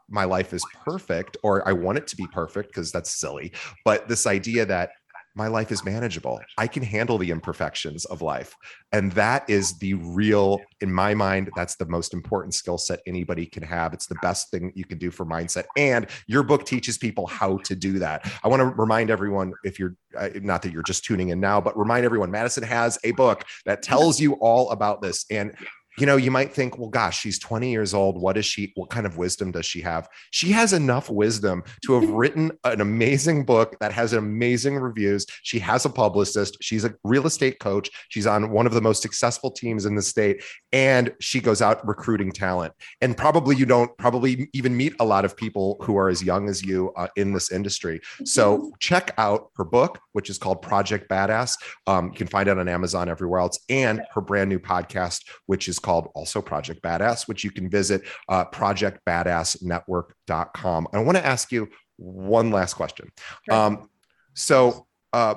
my 0.10 0.24
life 0.24 0.54
is 0.54 0.66
perfect 0.86 1.38
or 1.44 1.68
I 1.68 1.74
want 1.74 1.98
it 1.98 2.08
to 2.08 2.16
be 2.16 2.28
perfect 2.28 2.70
because 2.70 2.92
that's 2.92 3.20
silly. 3.20 3.52
But 3.84 4.08
this 4.08 4.28
idea 4.28 4.66
that 4.66 4.92
my 5.36 5.48
life 5.48 5.72
is 5.72 5.84
manageable. 5.84 6.40
I 6.58 6.68
can 6.68 6.84
handle 6.84 7.18
the 7.18 7.32
imperfections 7.32 8.06
of 8.06 8.22
life. 8.22 8.56
And 8.92 9.12
that 9.14 9.50
is 9.50 9.78
the 9.80 9.96
real, 9.96 10.62
in 10.82 10.94
my 10.94 11.16
mind, 11.16 11.50
that's 11.56 11.76
the 11.76 11.88
most 11.88 12.14
important 12.14 12.54
skill 12.54 12.78
set 12.78 13.00
anybody 13.08 13.48
can 13.48 13.64
have. 13.64 13.94
It's 13.94 14.06
the 14.06 14.18
best 14.22 14.52
thing 14.52 14.72
you 14.76 14.86
can 14.86 15.00
do 15.00 15.10
for 15.10 15.26
mindset. 15.26 15.66
And 15.76 16.08
your 16.28 16.44
book 16.44 16.66
teaches 16.66 17.00
people 17.00 17.26
how 17.26 17.58
to 17.60 17.76
do 17.76 17.98
that. 18.00 18.32
I 18.44 18.48
want 18.48 18.60
to 18.60 18.68
remind 18.68 19.10
everyone 19.10 19.54
if 19.64 19.80
you're 19.80 19.96
uh, 20.16 20.30
not 20.36 20.62
that 20.62 20.72
you're 20.72 20.84
just 20.84 21.04
tuning 21.04 21.30
in 21.30 21.40
now, 21.40 21.60
but 21.60 21.76
remind 21.78 22.06
everyone 22.06 22.30
Madison 22.30 22.64
has 22.64 23.00
a 23.04 23.12
book 23.14 23.44
that 23.66 23.82
tells 23.82 24.20
you 24.20 24.34
all 24.34 24.70
about 24.70 25.02
this. 25.02 25.26
And 25.32 25.56
you 25.98 26.06
know, 26.06 26.18
you 26.18 26.32
might 26.32 26.54
think, 26.54 26.78
well, 26.78 26.90
gosh, 26.90 27.20
she's 27.20 27.38
20 27.40 27.72
years 27.72 27.94
old. 27.94 28.20
What 28.20 28.38
is 28.38 28.46
she? 28.46 28.72
What 28.76 28.90
kind 28.90 29.06
of 29.06 29.18
wisdom 29.18 29.52
does 29.52 29.66
she 29.66 29.82
have? 29.82 30.08
She 30.32 30.52
has 30.52 30.74
enough 30.74 31.10
wisdom 31.10 31.64
to 31.86 32.00
have 32.00 32.10
written 32.10 32.52
an 32.64 32.82
amazing 32.82 33.46
book 33.46 33.78
that 33.80 33.92
has 33.92 34.14
amazing 34.14 34.78
reviews. 34.78 35.26
She 35.44 35.60
has 35.60 35.86
a 35.86 35.90
publicist. 35.90 36.58
She's 36.62 36.86
a 36.86 36.96
real 37.04 37.28
estate 37.28 37.60
coach. 37.60 37.90
She's 38.10 38.28
on 38.28 38.52
one 38.52 38.66
of 38.66 38.74
the 38.74 38.82
most 38.82 39.02
successful 39.02 39.52
teams 39.52 39.86
in 39.86 39.96
the 39.96 40.02
state. 40.02 40.44
And 40.72 41.14
she 41.20 41.40
goes 41.40 41.62
out 41.62 41.86
recruiting 41.88 42.32
talent. 42.32 42.74
And 43.02 43.16
probably 43.16 43.56
you 43.56 43.66
don't 43.66 43.96
probably 43.98 44.50
even 44.54 44.76
meet 44.76 44.94
a 45.00 45.06
lot 45.06 45.26
of 45.26 45.38
people 45.38 45.78
who 45.82 45.98
are 45.98 46.10
as 46.10 46.24
young 46.24 46.50
as 46.50 46.64
you 46.64 46.92
uh, 46.96 47.08
in 47.16 47.34
this 47.34 47.52
industry. 47.52 48.02
So 48.26 48.72
check 48.80 49.12
out 49.18 49.52
her 49.58 49.64
book, 49.64 50.00
which 50.14 50.30
is 50.30 50.38
called 50.38 50.62
Project 50.62 51.10
Badass. 51.10 51.58
Um, 51.88 52.08
you 52.08 52.14
can 52.14 52.28
find 52.28 52.50
it 52.50 52.58
on 52.58 52.68
Amazon 52.68 53.10
everywhere 53.10 53.42
else, 53.42 53.60
and 53.70 54.02
her 54.14 54.22
brand 54.22 54.50
new 54.50 54.60
podcast, 54.60 55.24
which 55.46 55.68
is 55.68 55.80
called 55.84 56.10
also 56.16 56.42
Project 56.42 56.82
Badass, 56.82 57.28
which 57.28 57.44
you 57.44 57.52
can 57.52 57.70
visit 57.70 58.02
uh, 58.30 58.46
projectbadassnetwork.com. 58.46 60.88
I 60.94 61.00
want 61.00 61.18
to 61.18 61.26
ask 61.26 61.52
you 61.52 61.70
one 61.98 62.50
last 62.50 62.74
question. 62.74 63.12
Um, 63.52 63.90
so, 64.34 64.88
uh, 65.12 65.36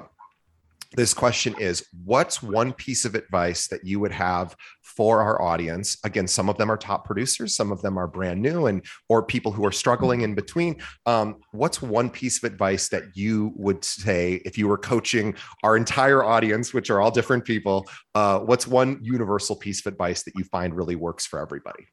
this 0.95 1.13
question 1.15 1.55
is 1.59 1.87
what's 2.05 2.43
one 2.43 2.73
piece 2.73 3.05
of 3.05 3.15
advice 3.15 3.69
that 3.69 3.85
you 3.85 4.01
would 4.01 4.13
have 4.13 4.57
for 4.83 5.23
our 5.23 5.41
audience? 5.43 5.99
Again 6.05 6.27
some 6.27 6.49
of 6.49 6.57
them 6.59 6.71
are 6.71 6.77
top 6.77 7.05
producers 7.05 7.57
some 7.57 7.73
of 7.73 7.83
them 7.83 7.99
are 7.99 8.07
brand 8.07 8.41
new 8.41 8.67
and 8.67 8.85
or 9.09 9.23
people 9.23 9.53
who 9.53 9.65
are 9.67 9.73
struggling 9.73 10.23
in 10.23 10.35
between. 10.35 10.81
Um, 11.07 11.37
what's 11.53 11.83
one 11.83 12.11
piece 12.11 12.39
of 12.39 12.45
advice 12.45 12.89
that 12.89 13.05
you 13.15 13.53
would 13.57 13.85
say 13.85 14.41
if 14.45 14.57
you 14.59 14.69
were 14.69 14.79
coaching 14.79 15.35
our 15.63 15.77
entire 15.77 16.23
audience 16.23 16.73
which 16.73 16.91
are 16.91 17.01
all 17.01 17.11
different 17.11 17.45
people 17.45 17.87
uh, 18.15 18.39
what's 18.41 18.67
one 18.67 18.99
universal 19.03 19.57
piece 19.57 19.85
of 19.85 19.93
advice 19.93 20.23
that 20.25 20.35
you 20.37 20.45
find 20.45 20.75
really 20.75 20.97
works 20.97 21.27
for 21.27 21.41
everybody? 21.41 21.87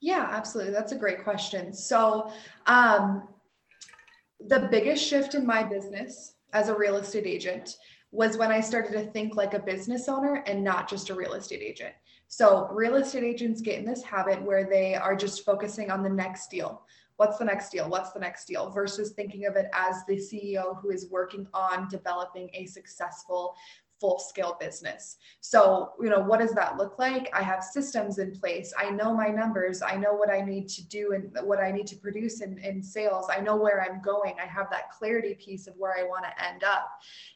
Yeah 0.00 0.28
absolutely. 0.30 0.72
That's 0.72 0.92
a 0.92 0.98
great 0.98 1.24
question. 1.24 1.72
So 1.72 2.30
um, 2.66 3.28
the 4.40 4.68
biggest 4.70 5.04
shift 5.04 5.34
in 5.34 5.46
my 5.46 5.62
business 5.62 6.34
as 6.52 6.68
a 6.68 6.76
real 6.76 6.96
estate 6.96 7.26
agent 7.26 7.76
was 8.12 8.36
when 8.36 8.50
I 8.50 8.60
started 8.60 8.92
to 8.92 9.10
think 9.10 9.36
like 9.36 9.54
a 9.54 9.58
business 9.58 10.08
owner 10.08 10.42
and 10.46 10.62
not 10.62 10.88
just 10.88 11.10
a 11.10 11.14
real 11.14 11.34
estate 11.34 11.62
agent. 11.62 11.94
So, 12.28 12.68
real 12.72 12.96
estate 12.96 13.24
agents 13.24 13.60
get 13.60 13.78
in 13.78 13.84
this 13.84 14.02
habit 14.02 14.42
where 14.42 14.64
they 14.64 14.94
are 14.94 15.14
just 15.14 15.44
focusing 15.44 15.90
on 15.90 16.02
the 16.02 16.08
next 16.08 16.50
deal. 16.50 16.82
What's 17.16 17.38
the 17.38 17.44
next 17.44 17.70
deal? 17.70 17.88
What's 17.88 18.12
the 18.12 18.20
next 18.20 18.46
deal? 18.46 18.70
Versus 18.70 19.12
thinking 19.12 19.46
of 19.46 19.56
it 19.56 19.66
as 19.72 20.04
the 20.06 20.16
CEO 20.16 20.80
who 20.80 20.90
is 20.90 21.08
working 21.10 21.46
on 21.54 21.88
developing 21.88 22.50
a 22.52 22.66
successful 22.66 23.54
full 24.00 24.18
scale 24.18 24.56
business. 24.60 25.16
So, 25.40 25.92
you 26.00 26.10
know, 26.10 26.20
what 26.20 26.40
does 26.40 26.52
that 26.52 26.76
look 26.76 26.98
like? 26.98 27.30
I 27.34 27.42
have 27.42 27.62
systems 27.62 28.18
in 28.18 28.32
place. 28.32 28.72
I 28.78 28.90
know 28.90 29.14
my 29.14 29.28
numbers. 29.28 29.82
I 29.82 29.96
know 29.96 30.14
what 30.14 30.30
I 30.30 30.40
need 30.40 30.68
to 30.70 30.86
do 30.86 31.12
and 31.12 31.30
what 31.46 31.60
I 31.60 31.70
need 31.70 31.86
to 31.88 31.96
produce 31.96 32.40
in, 32.40 32.58
in 32.58 32.82
sales. 32.82 33.26
I 33.30 33.40
know 33.40 33.56
where 33.56 33.82
I'm 33.82 34.02
going. 34.02 34.34
I 34.42 34.46
have 34.46 34.70
that 34.70 34.90
clarity 34.90 35.34
piece 35.34 35.66
of 35.66 35.74
where 35.76 35.96
I 35.98 36.02
want 36.02 36.24
to 36.24 36.44
end 36.44 36.64
up. 36.64 36.88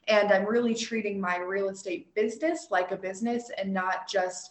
And 0.09 0.33
I'm 0.33 0.45
really 0.45 0.75
treating 0.75 1.21
my 1.21 1.39
real 1.39 1.69
estate 1.69 2.15
business 2.15 2.67
like 2.71 2.91
a 2.91 2.97
business 2.97 3.51
and 3.57 3.73
not 3.73 4.09
just 4.09 4.51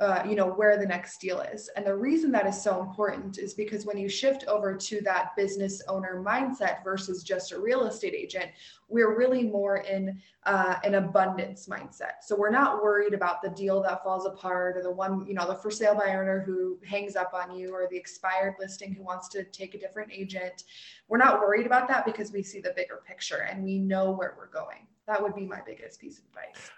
uh, 0.00 0.22
you 0.28 0.34
know 0.34 0.46
where 0.46 0.78
the 0.78 0.86
next 0.86 1.18
deal 1.18 1.40
is. 1.40 1.68
And 1.76 1.84
the 1.84 1.94
reason 1.94 2.30
that 2.32 2.46
is 2.46 2.60
so 2.60 2.80
important 2.80 3.38
is 3.38 3.54
because 3.54 3.84
when 3.84 3.98
you 3.98 4.08
shift 4.08 4.44
over 4.46 4.76
to 4.76 5.00
that 5.02 5.34
business 5.36 5.82
owner 5.88 6.22
mindset 6.24 6.84
versus 6.84 7.22
just 7.22 7.52
a 7.52 7.58
real 7.58 7.86
estate 7.86 8.14
agent 8.14 8.50
we're 8.88 9.16
really 9.16 9.44
more 9.44 9.78
in 9.78 10.20
uh, 10.44 10.76
an 10.82 10.94
abundance 10.94 11.66
mindset. 11.66 12.22
So 12.22 12.34
we're 12.36 12.50
not 12.50 12.82
worried 12.82 13.12
about 13.12 13.42
the 13.42 13.50
deal 13.50 13.82
that 13.82 14.02
falls 14.02 14.26
apart 14.26 14.76
or 14.76 14.82
the 14.82 14.90
one 14.90 15.26
you 15.26 15.34
know 15.34 15.46
the 15.46 15.54
for 15.54 15.70
sale 15.70 15.94
by 15.94 16.14
owner 16.14 16.40
who 16.40 16.78
hangs 16.86 17.16
up 17.16 17.32
on 17.34 17.54
you 17.54 17.72
or 17.72 17.86
the 17.90 17.96
expired 17.96 18.54
listing 18.58 18.94
who 18.94 19.02
wants 19.02 19.28
to 19.30 19.44
take 19.44 19.74
a 19.74 19.78
different 19.78 20.10
agent. 20.12 20.64
We're 21.08 21.18
not 21.18 21.40
worried 21.40 21.66
about 21.66 21.88
that 21.88 22.06
because 22.06 22.32
we 22.32 22.42
see 22.42 22.60
the 22.60 22.72
bigger 22.74 23.02
picture 23.06 23.46
and 23.50 23.62
we 23.62 23.78
know 23.78 24.10
where 24.10 24.34
we're 24.38 24.50
going. 24.50 24.86
That 25.06 25.22
would 25.22 25.34
be 25.34 25.46
my 25.46 25.60
biggest 25.64 26.00
piece 26.00 26.18
of 26.18 26.24
advice 26.26 26.70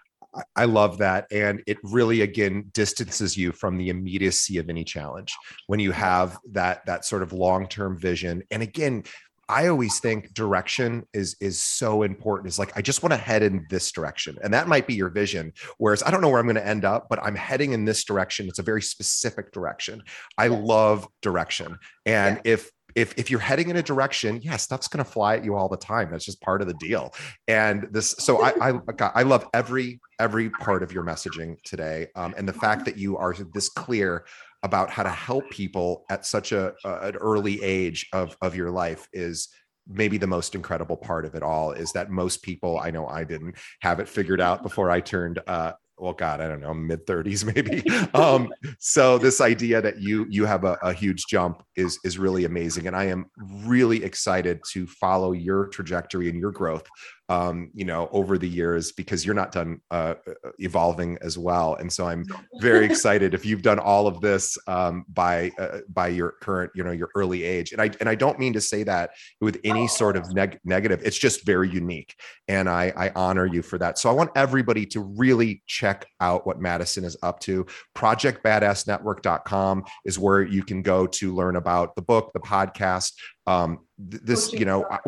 I 0.54 0.64
love 0.64 0.98
that. 0.98 1.26
And 1.32 1.62
it 1.66 1.78
really 1.82 2.22
again 2.22 2.70
distances 2.72 3.36
you 3.36 3.52
from 3.52 3.76
the 3.76 3.88
immediacy 3.88 4.58
of 4.58 4.68
any 4.68 4.84
challenge 4.84 5.34
when 5.66 5.80
you 5.80 5.92
have 5.92 6.38
that 6.52 6.86
that 6.86 7.04
sort 7.04 7.22
of 7.22 7.32
long-term 7.32 7.98
vision. 7.98 8.42
And 8.50 8.62
again, 8.62 9.04
I 9.50 9.66
always 9.66 9.98
think 9.98 10.32
direction 10.32 11.04
is 11.12 11.36
is 11.40 11.60
so 11.60 12.04
important. 12.04 12.46
It's 12.46 12.58
like 12.58 12.76
I 12.76 12.82
just 12.82 13.02
want 13.02 13.12
to 13.12 13.16
head 13.16 13.42
in 13.42 13.66
this 13.68 13.90
direction, 13.90 14.38
and 14.44 14.54
that 14.54 14.68
might 14.68 14.86
be 14.86 14.94
your 14.94 15.08
vision. 15.08 15.52
Whereas 15.78 16.04
I 16.04 16.12
don't 16.12 16.20
know 16.20 16.28
where 16.28 16.38
I'm 16.38 16.46
going 16.46 16.54
to 16.54 16.66
end 16.66 16.84
up, 16.84 17.08
but 17.10 17.18
I'm 17.20 17.34
heading 17.34 17.72
in 17.72 17.84
this 17.84 18.04
direction. 18.04 18.46
It's 18.46 18.60
a 18.60 18.62
very 18.62 18.80
specific 18.80 19.50
direction. 19.50 20.04
I 20.38 20.46
love 20.46 21.08
direction, 21.20 21.76
and 22.06 22.36
yeah. 22.36 22.52
if 22.52 22.70
if 22.94 23.14
if 23.18 23.30
you're 23.30 23.40
heading 23.40 23.70
in 23.70 23.76
a 23.76 23.82
direction, 23.82 24.40
yeah, 24.42 24.56
stuff's 24.56 24.88
going 24.88 25.04
to 25.04 25.10
fly 25.10 25.36
at 25.36 25.44
you 25.44 25.56
all 25.56 25.68
the 25.68 25.76
time. 25.76 26.10
That's 26.10 26.24
just 26.24 26.40
part 26.40 26.62
of 26.62 26.68
the 26.68 26.74
deal. 26.74 27.12
And 27.48 27.88
this, 27.90 28.10
so 28.18 28.42
I 28.42 28.70
I, 28.70 28.80
I 29.14 29.22
love 29.22 29.48
every 29.54 30.00
every 30.18 30.50
part 30.50 30.82
of 30.82 30.92
your 30.92 31.04
messaging 31.04 31.56
today, 31.64 32.08
um, 32.16 32.34
and 32.36 32.48
the 32.48 32.52
fact 32.52 32.84
that 32.86 32.96
you 32.96 33.16
are 33.16 33.34
this 33.54 33.68
clear 33.68 34.24
about 34.62 34.90
how 34.90 35.02
to 35.02 35.10
help 35.10 35.48
people 35.50 36.04
at 36.10 36.26
such 36.26 36.52
a, 36.52 36.74
a 36.84 37.08
an 37.08 37.16
early 37.16 37.62
age 37.62 38.06
of 38.12 38.36
of 38.42 38.54
your 38.54 38.70
life 38.70 39.08
is 39.12 39.48
maybe 39.88 40.18
the 40.18 40.26
most 40.26 40.54
incredible 40.54 40.96
part 40.96 41.24
of 41.24 41.34
it 41.34 41.42
all 41.42 41.72
is 41.72 41.90
that 41.92 42.10
most 42.10 42.42
people 42.42 42.78
i 42.78 42.90
know 42.90 43.06
i 43.08 43.24
didn't 43.24 43.56
have 43.80 43.98
it 43.98 44.08
figured 44.08 44.40
out 44.40 44.62
before 44.62 44.90
i 44.90 45.00
turned 45.00 45.40
uh, 45.46 45.72
well 46.00 46.12
god 46.12 46.40
i 46.40 46.48
don't 46.48 46.60
know 46.60 46.74
mid 46.74 47.06
30s 47.06 47.44
maybe. 47.54 47.82
Um, 48.14 48.52
so 48.78 49.18
this 49.18 49.40
idea 49.40 49.80
that 49.82 50.00
you 50.00 50.26
you 50.28 50.44
have 50.44 50.64
a, 50.64 50.78
a, 50.82 50.92
huge 50.92 51.26
jump 51.26 51.62
is 51.76 51.98
is 52.04 52.18
really 52.18 52.44
amazing. 52.44 52.86
And 52.86 52.96
i 52.96 53.04
am 53.04 53.26
really 53.64 54.02
excited 54.04 54.60
to 54.72 54.86
follow 54.86 55.32
your 55.32 55.68
trajectory 55.68 56.28
and 56.28 56.38
your 56.38 56.52
growth 56.52 56.86
um, 57.30 57.70
you 57.74 57.84
know, 57.84 58.08
over 58.10 58.36
the 58.36 58.48
years 58.48 58.90
because 58.90 59.24
you're 59.24 59.36
not 59.36 59.52
done 59.52 59.80
uh, 59.92 60.14
uh, 60.26 60.50
evolving 60.58 61.16
as 61.22 61.38
well. 61.38 61.76
And 61.76 61.90
so 61.90 62.08
I'm 62.08 62.24
very 62.56 62.84
excited 62.90 63.34
if 63.34 63.46
you've 63.46 63.62
done 63.62 63.78
all 63.78 64.08
of 64.08 64.20
this 64.20 64.58
um, 64.66 65.04
by 65.08 65.52
uh, 65.56 65.78
by 65.88 66.08
your 66.08 66.32
current, 66.42 66.72
you 66.74 66.82
know, 66.82 66.90
your 66.90 67.08
early 67.14 67.44
age. 67.44 67.70
And 67.70 67.80
I 67.80 67.92
and 68.00 68.08
I 68.08 68.16
don't 68.16 68.40
mean 68.40 68.52
to 68.54 68.60
say 68.60 68.82
that 68.82 69.10
with 69.40 69.60
any 69.62 69.86
sort 69.86 70.16
of 70.16 70.34
neg- 70.34 70.58
negative. 70.64 71.02
It's 71.04 71.16
just 71.16 71.46
very 71.46 71.70
unique, 71.70 72.16
and 72.48 72.68
I 72.68 72.92
I 72.96 73.12
honor 73.14 73.46
you 73.46 73.62
for 73.62 73.78
that. 73.78 74.00
So 74.00 74.10
I 74.10 74.12
want 74.12 74.30
everybody 74.34 74.84
to 74.86 75.00
really 75.00 75.62
check 75.68 76.06
out 76.20 76.48
what 76.48 76.60
Madison 76.60 77.04
is 77.04 77.16
up 77.22 77.38
to. 77.40 77.64
ProjectBadassNetwork.com 77.96 79.84
is 80.04 80.18
where 80.18 80.42
you 80.42 80.64
can 80.64 80.82
go 80.82 81.06
to 81.06 81.32
learn 81.32 81.54
about 81.54 81.94
the 81.94 82.02
book, 82.02 82.32
the 82.34 82.40
podcast. 82.40 83.12
Um, 83.46 83.86
th- 84.10 84.22
this, 84.24 84.52
you 84.52 84.64
know, 84.64 84.84
I, 84.90 84.98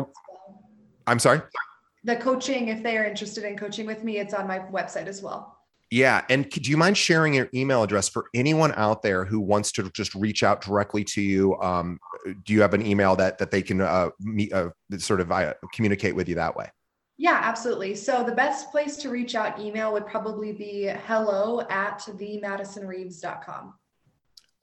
I'm 1.05 1.19
sorry 1.19 1.41
the 2.03 2.15
coaching, 2.15 2.67
if 2.67 2.83
they 2.83 2.97
are 2.97 3.05
interested 3.05 3.43
in 3.43 3.57
coaching 3.57 3.85
with 3.85 4.03
me, 4.03 4.17
it's 4.17 4.33
on 4.33 4.47
my 4.47 4.59
website 4.59 5.07
as 5.07 5.21
well. 5.21 5.57
Yeah. 5.89 6.23
And 6.29 6.49
do 6.49 6.71
you 6.71 6.77
mind 6.77 6.97
sharing 6.97 7.35
your 7.35 7.49
email 7.53 7.83
address 7.83 8.09
for 8.09 8.25
anyone 8.33 8.73
out 8.75 9.03
there 9.03 9.25
who 9.25 9.39
wants 9.39 9.71
to 9.73 9.91
just 9.91 10.15
reach 10.15 10.41
out 10.41 10.61
directly 10.61 11.03
to 11.03 11.21
you? 11.21 11.55
Um, 11.61 11.99
do 12.45 12.53
you 12.53 12.61
have 12.61 12.73
an 12.73 12.85
email 12.85 13.15
that 13.17 13.37
that 13.37 13.51
they 13.51 13.61
can 13.61 13.79
uh, 13.81 14.09
meet, 14.19 14.51
uh, 14.51 14.69
sort 14.97 15.21
of 15.21 15.31
uh, 15.31 15.53
communicate 15.71 16.15
with 16.15 16.27
you 16.27 16.35
that 16.35 16.55
way? 16.55 16.67
Yeah, 17.17 17.39
absolutely. 17.43 17.93
So 17.93 18.23
the 18.23 18.31
best 18.31 18.71
place 18.71 18.97
to 18.97 19.09
reach 19.09 19.35
out 19.35 19.59
email 19.59 19.93
would 19.93 20.07
probably 20.07 20.51
be 20.51 20.91
hello 21.05 21.61
at 21.69 21.99
themadisonreeves.com. 21.99 23.75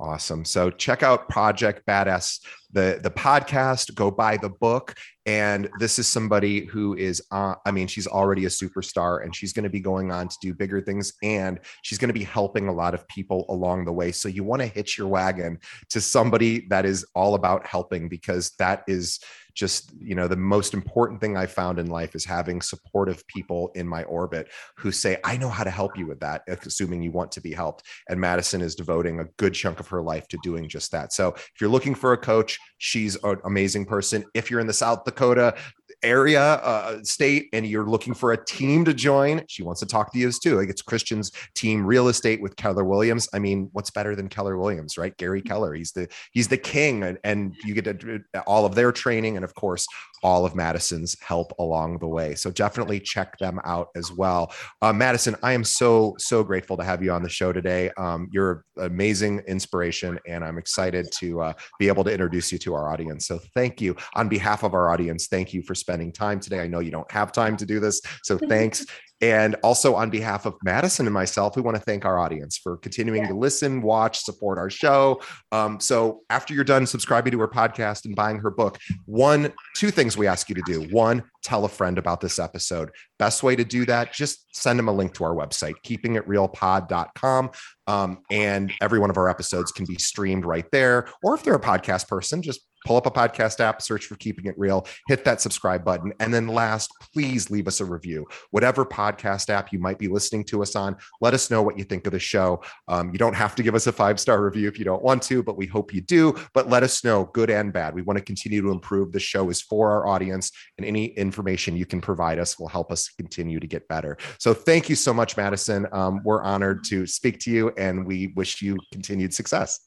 Awesome. 0.01 0.45
So 0.45 0.70
check 0.70 1.03
out 1.03 1.28
Project 1.28 1.86
Badass, 1.86 2.41
the 2.72 3.00
the 3.02 3.10
podcast. 3.10 3.94
Go 3.94 4.10
buy 4.10 4.36
the 4.36 4.48
book. 4.48 4.94
And 5.26 5.68
this 5.78 5.98
is 5.98 6.08
somebody 6.08 6.64
who 6.64 6.96
is, 6.96 7.22
uh, 7.30 7.54
I 7.66 7.70
mean, 7.70 7.86
she's 7.86 8.06
already 8.06 8.46
a 8.46 8.48
superstar, 8.48 9.22
and 9.22 9.36
she's 9.36 9.52
going 9.52 9.64
to 9.64 9.70
be 9.70 9.80
going 9.80 10.10
on 10.10 10.28
to 10.28 10.36
do 10.40 10.54
bigger 10.54 10.80
things, 10.80 11.12
and 11.22 11.60
she's 11.82 11.98
going 11.98 12.08
to 12.08 12.14
be 12.14 12.24
helping 12.24 12.68
a 12.68 12.72
lot 12.72 12.94
of 12.94 13.06
people 13.06 13.44
along 13.48 13.84
the 13.84 13.92
way. 13.92 14.12
So 14.12 14.28
you 14.28 14.44
want 14.44 14.62
to 14.62 14.66
hitch 14.66 14.96
your 14.96 15.08
wagon 15.08 15.58
to 15.90 16.00
somebody 16.00 16.66
that 16.68 16.86
is 16.86 17.06
all 17.14 17.34
about 17.34 17.66
helping, 17.66 18.08
because 18.08 18.52
that 18.58 18.82
is 18.88 19.20
just 19.54 19.92
you 19.98 20.14
know 20.14 20.28
the 20.28 20.36
most 20.36 20.74
important 20.74 21.20
thing 21.20 21.36
i 21.36 21.44
found 21.44 21.78
in 21.78 21.88
life 21.88 22.14
is 22.14 22.24
having 22.24 22.60
supportive 22.62 23.26
people 23.26 23.72
in 23.74 23.86
my 23.86 24.04
orbit 24.04 24.48
who 24.76 24.92
say 24.92 25.16
i 25.24 25.36
know 25.36 25.48
how 25.48 25.64
to 25.64 25.70
help 25.70 25.98
you 25.98 26.06
with 26.06 26.20
that 26.20 26.42
assuming 26.46 27.02
you 27.02 27.10
want 27.10 27.32
to 27.32 27.40
be 27.40 27.52
helped 27.52 27.82
and 28.08 28.20
madison 28.20 28.60
is 28.60 28.76
devoting 28.76 29.18
a 29.18 29.24
good 29.38 29.52
chunk 29.52 29.80
of 29.80 29.88
her 29.88 30.02
life 30.02 30.28
to 30.28 30.38
doing 30.44 30.68
just 30.68 30.92
that 30.92 31.12
so 31.12 31.32
if 31.32 31.60
you're 31.60 31.68
looking 31.68 31.96
for 31.96 32.12
a 32.12 32.16
coach 32.16 32.59
she's 32.78 33.16
an 33.24 33.36
amazing 33.44 33.84
person 33.84 34.24
if 34.34 34.50
you're 34.50 34.61
in 34.61 34.66
the 34.66 34.72
south 34.72 35.04
dakota 35.04 35.54
area, 36.02 36.40
uh, 36.40 37.02
state, 37.02 37.48
and 37.52 37.66
you're 37.66 37.86
looking 37.86 38.14
for 38.14 38.32
a 38.32 38.44
team 38.44 38.84
to 38.84 38.94
join, 38.94 39.42
she 39.48 39.62
wants 39.62 39.80
to 39.80 39.86
talk 39.86 40.12
to 40.12 40.18
you 40.18 40.30
too. 40.32 40.56
Like 40.56 40.68
it's 40.68 40.82
Christian's 40.82 41.32
team 41.54 41.84
real 41.84 42.08
estate 42.08 42.40
with 42.40 42.56
Keller 42.56 42.84
Williams. 42.84 43.28
I 43.34 43.38
mean, 43.38 43.68
what's 43.72 43.90
better 43.90 44.14
than 44.16 44.28
Keller 44.28 44.56
Williams, 44.56 44.96
right? 44.96 45.16
Gary 45.16 45.42
Keller, 45.42 45.74
he's 45.74 45.92
the 45.92 46.08
he's 46.32 46.48
the 46.48 46.56
king, 46.56 47.02
and, 47.02 47.18
and 47.24 47.54
you 47.64 47.74
get 47.74 48.00
to, 48.00 48.22
all 48.46 48.64
of 48.64 48.74
their 48.74 48.92
training, 48.92 49.36
and 49.36 49.44
of 49.44 49.54
course, 49.54 49.86
all 50.22 50.44
of 50.44 50.54
Madison's 50.54 51.16
help 51.20 51.52
along 51.58 51.98
the 51.98 52.06
way. 52.06 52.34
So 52.34 52.50
definitely 52.50 53.00
check 53.00 53.38
them 53.38 53.60
out 53.64 53.88
as 53.96 54.12
well. 54.12 54.52
Uh, 54.82 54.92
Madison, 54.92 55.36
I 55.42 55.52
am 55.52 55.64
so 55.64 56.14
so 56.18 56.42
grateful 56.44 56.76
to 56.76 56.84
have 56.84 57.02
you 57.02 57.12
on 57.12 57.22
the 57.22 57.28
show 57.28 57.52
today. 57.52 57.90
Um, 57.96 58.28
you're 58.32 58.64
amazing 58.78 59.40
inspiration, 59.46 60.18
and 60.26 60.44
I'm 60.44 60.58
excited 60.58 61.08
to 61.18 61.40
uh, 61.40 61.52
be 61.78 61.88
able 61.88 62.04
to 62.04 62.12
introduce 62.12 62.52
you 62.52 62.58
to 62.58 62.74
our 62.74 62.90
audience. 62.92 63.26
So 63.26 63.40
thank 63.54 63.80
you 63.80 63.96
on 64.14 64.28
behalf 64.28 64.62
of 64.62 64.74
our 64.74 64.90
audience. 64.90 65.26
Thank 65.26 65.52
you 65.54 65.62
for 65.62 65.74
spending 65.74 66.12
time 66.12 66.40
today. 66.40 66.60
I 66.60 66.66
know 66.66 66.80
you 66.80 66.90
don't 66.90 67.10
have 67.10 67.32
time 67.32 67.56
to 67.58 67.66
do 67.66 67.80
this, 67.80 68.00
so 68.22 68.38
thanks. 68.48 68.86
And 69.20 69.56
also 69.62 69.94
on 69.94 70.08
behalf 70.08 70.46
of 70.46 70.54
Madison 70.64 71.06
and 71.06 71.12
myself, 71.12 71.56
we 71.56 71.62
want 71.62 71.76
to 71.76 71.82
thank 71.82 72.04
our 72.04 72.18
audience 72.18 72.56
for 72.56 72.78
continuing 72.78 73.22
yeah. 73.22 73.28
to 73.28 73.34
listen, 73.34 73.82
watch, 73.82 74.20
support 74.20 74.58
our 74.58 74.70
show. 74.70 75.20
Um, 75.52 75.78
so 75.78 76.22
after 76.30 76.54
you're 76.54 76.64
done 76.64 76.86
subscribing 76.86 77.32
to 77.32 77.40
her 77.40 77.48
podcast 77.48 78.06
and 78.06 78.16
buying 78.16 78.38
her 78.38 78.50
book, 78.50 78.78
one, 79.04 79.52
two 79.76 79.90
things 79.90 80.16
we 80.16 80.26
ask 80.26 80.48
you 80.48 80.54
to 80.54 80.62
do. 80.66 80.82
One, 80.94 81.22
tell 81.42 81.64
a 81.64 81.68
friend 81.68 81.98
about 81.98 82.20
this 82.20 82.38
episode. 82.38 82.90
Best 83.18 83.42
way 83.42 83.56
to 83.56 83.64
do 83.64 83.84
that, 83.86 84.12
just 84.12 84.46
send 84.56 84.78
them 84.78 84.88
a 84.88 84.92
link 84.92 85.14
to 85.14 85.24
our 85.24 85.34
website, 85.34 85.74
keepingitrealpod.com. 85.84 87.50
Um, 87.86 88.22
and 88.30 88.72
every 88.80 88.98
one 88.98 89.10
of 89.10 89.16
our 89.16 89.28
episodes 89.28 89.72
can 89.72 89.84
be 89.84 89.96
streamed 89.96 90.44
right 90.44 90.66
there. 90.72 91.08
Or 91.22 91.34
if 91.34 91.42
they're 91.42 91.54
a 91.54 91.60
podcast 91.60 92.08
person, 92.08 92.40
just 92.40 92.60
pull 92.85 92.97
up 92.97 93.07
a 93.07 93.11
podcast 93.11 93.61
app, 93.61 93.83
search 93.83 94.07
for 94.07 94.16
Keeping 94.16 94.47
It 94.47 94.59
Real, 94.59 94.87
hit 95.09 95.24
that 95.24 95.41
subscribe 95.41 95.85
button. 95.85 96.12
And 96.20 96.33
then 96.33 96.49
last, 96.49 96.93
please 97.12 97.51
leave 97.51 97.68
us 97.68 97.81
a 97.81 97.85
review. 97.85 98.26
Whatever 98.51 98.85
podcast 98.85 99.51
app 99.51 99.72
you 99.72 99.78
might 99.78 99.99
be 99.99 100.09
listening 100.09 100.45
to 100.45 100.62
us 100.62 100.76
on, 100.76 100.97
let 101.20 101.35
us 101.35 101.51
know 101.51 101.62
what 101.62 101.78
you 101.78 101.85
think 101.85 102.07
of 102.07 102.12
the 102.12 102.18
show. 102.18 102.62
Um, 102.89 103.11
you 103.12 103.18
don't 103.18 103.35
have 103.35 103.55
to 103.57 103.62
give 103.62 103.74
us 103.74 103.87
a 103.87 103.93
five 103.93 104.18
star 104.18 104.43
review 104.43 104.68
if 104.68 104.78
you 104.78 104.85
don't 104.85 105.03
want 105.03 105.22
to, 105.24 105.43
but 105.43 105.57
we 105.57 105.66
hope 105.66 105.95
you 105.95 106.01
do. 106.01 106.35
But 106.55 106.68
let 106.68 106.83
us 106.83 107.05
know, 107.05 107.24
good 107.33 107.51
and 107.51 107.72
bad. 107.72 107.95
We 107.95 108.03
want 108.03 108.18
to 108.18 108.24
continue 108.24 108.62
to 108.62 108.70
improve. 108.70 109.12
The 109.12 109.20
show 109.20 109.51
is 109.51 109.61
for 109.61 109.91
our 109.91 110.07
audience, 110.07 110.51
and 110.78 110.87
any 110.87 111.07
information 111.07 111.76
you 111.76 111.87
can 111.87 112.01
provide 112.01 112.39
us 112.39 112.59
will 112.59 112.68
help 112.68 112.93
us 112.93 113.09
continue 113.11 113.61
to 113.61 113.66
get 113.66 113.89
better. 113.89 114.16
So 114.39 114.55
thank 114.55 114.89
you 114.89 114.97
so 114.97 115.12
much, 115.12 115.37
Madison. 115.37 115.87
Um, 115.93 116.20
we're 116.24 116.43
honored 116.43 116.85
to 116.85 117.07
speak 117.07 117.41
to 117.41 117.51
you, 117.51 117.70
and 117.76 118.07
we 118.07 118.28
wish 118.37 118.62
you 118.62 118.78
continued 118.93 119.35
success. 119.35 119.81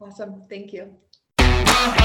Awesome. 0.00 0.42
Thank 0.48 0.72
you. 0.72 0.94
Uh-oh. 1.64 1.96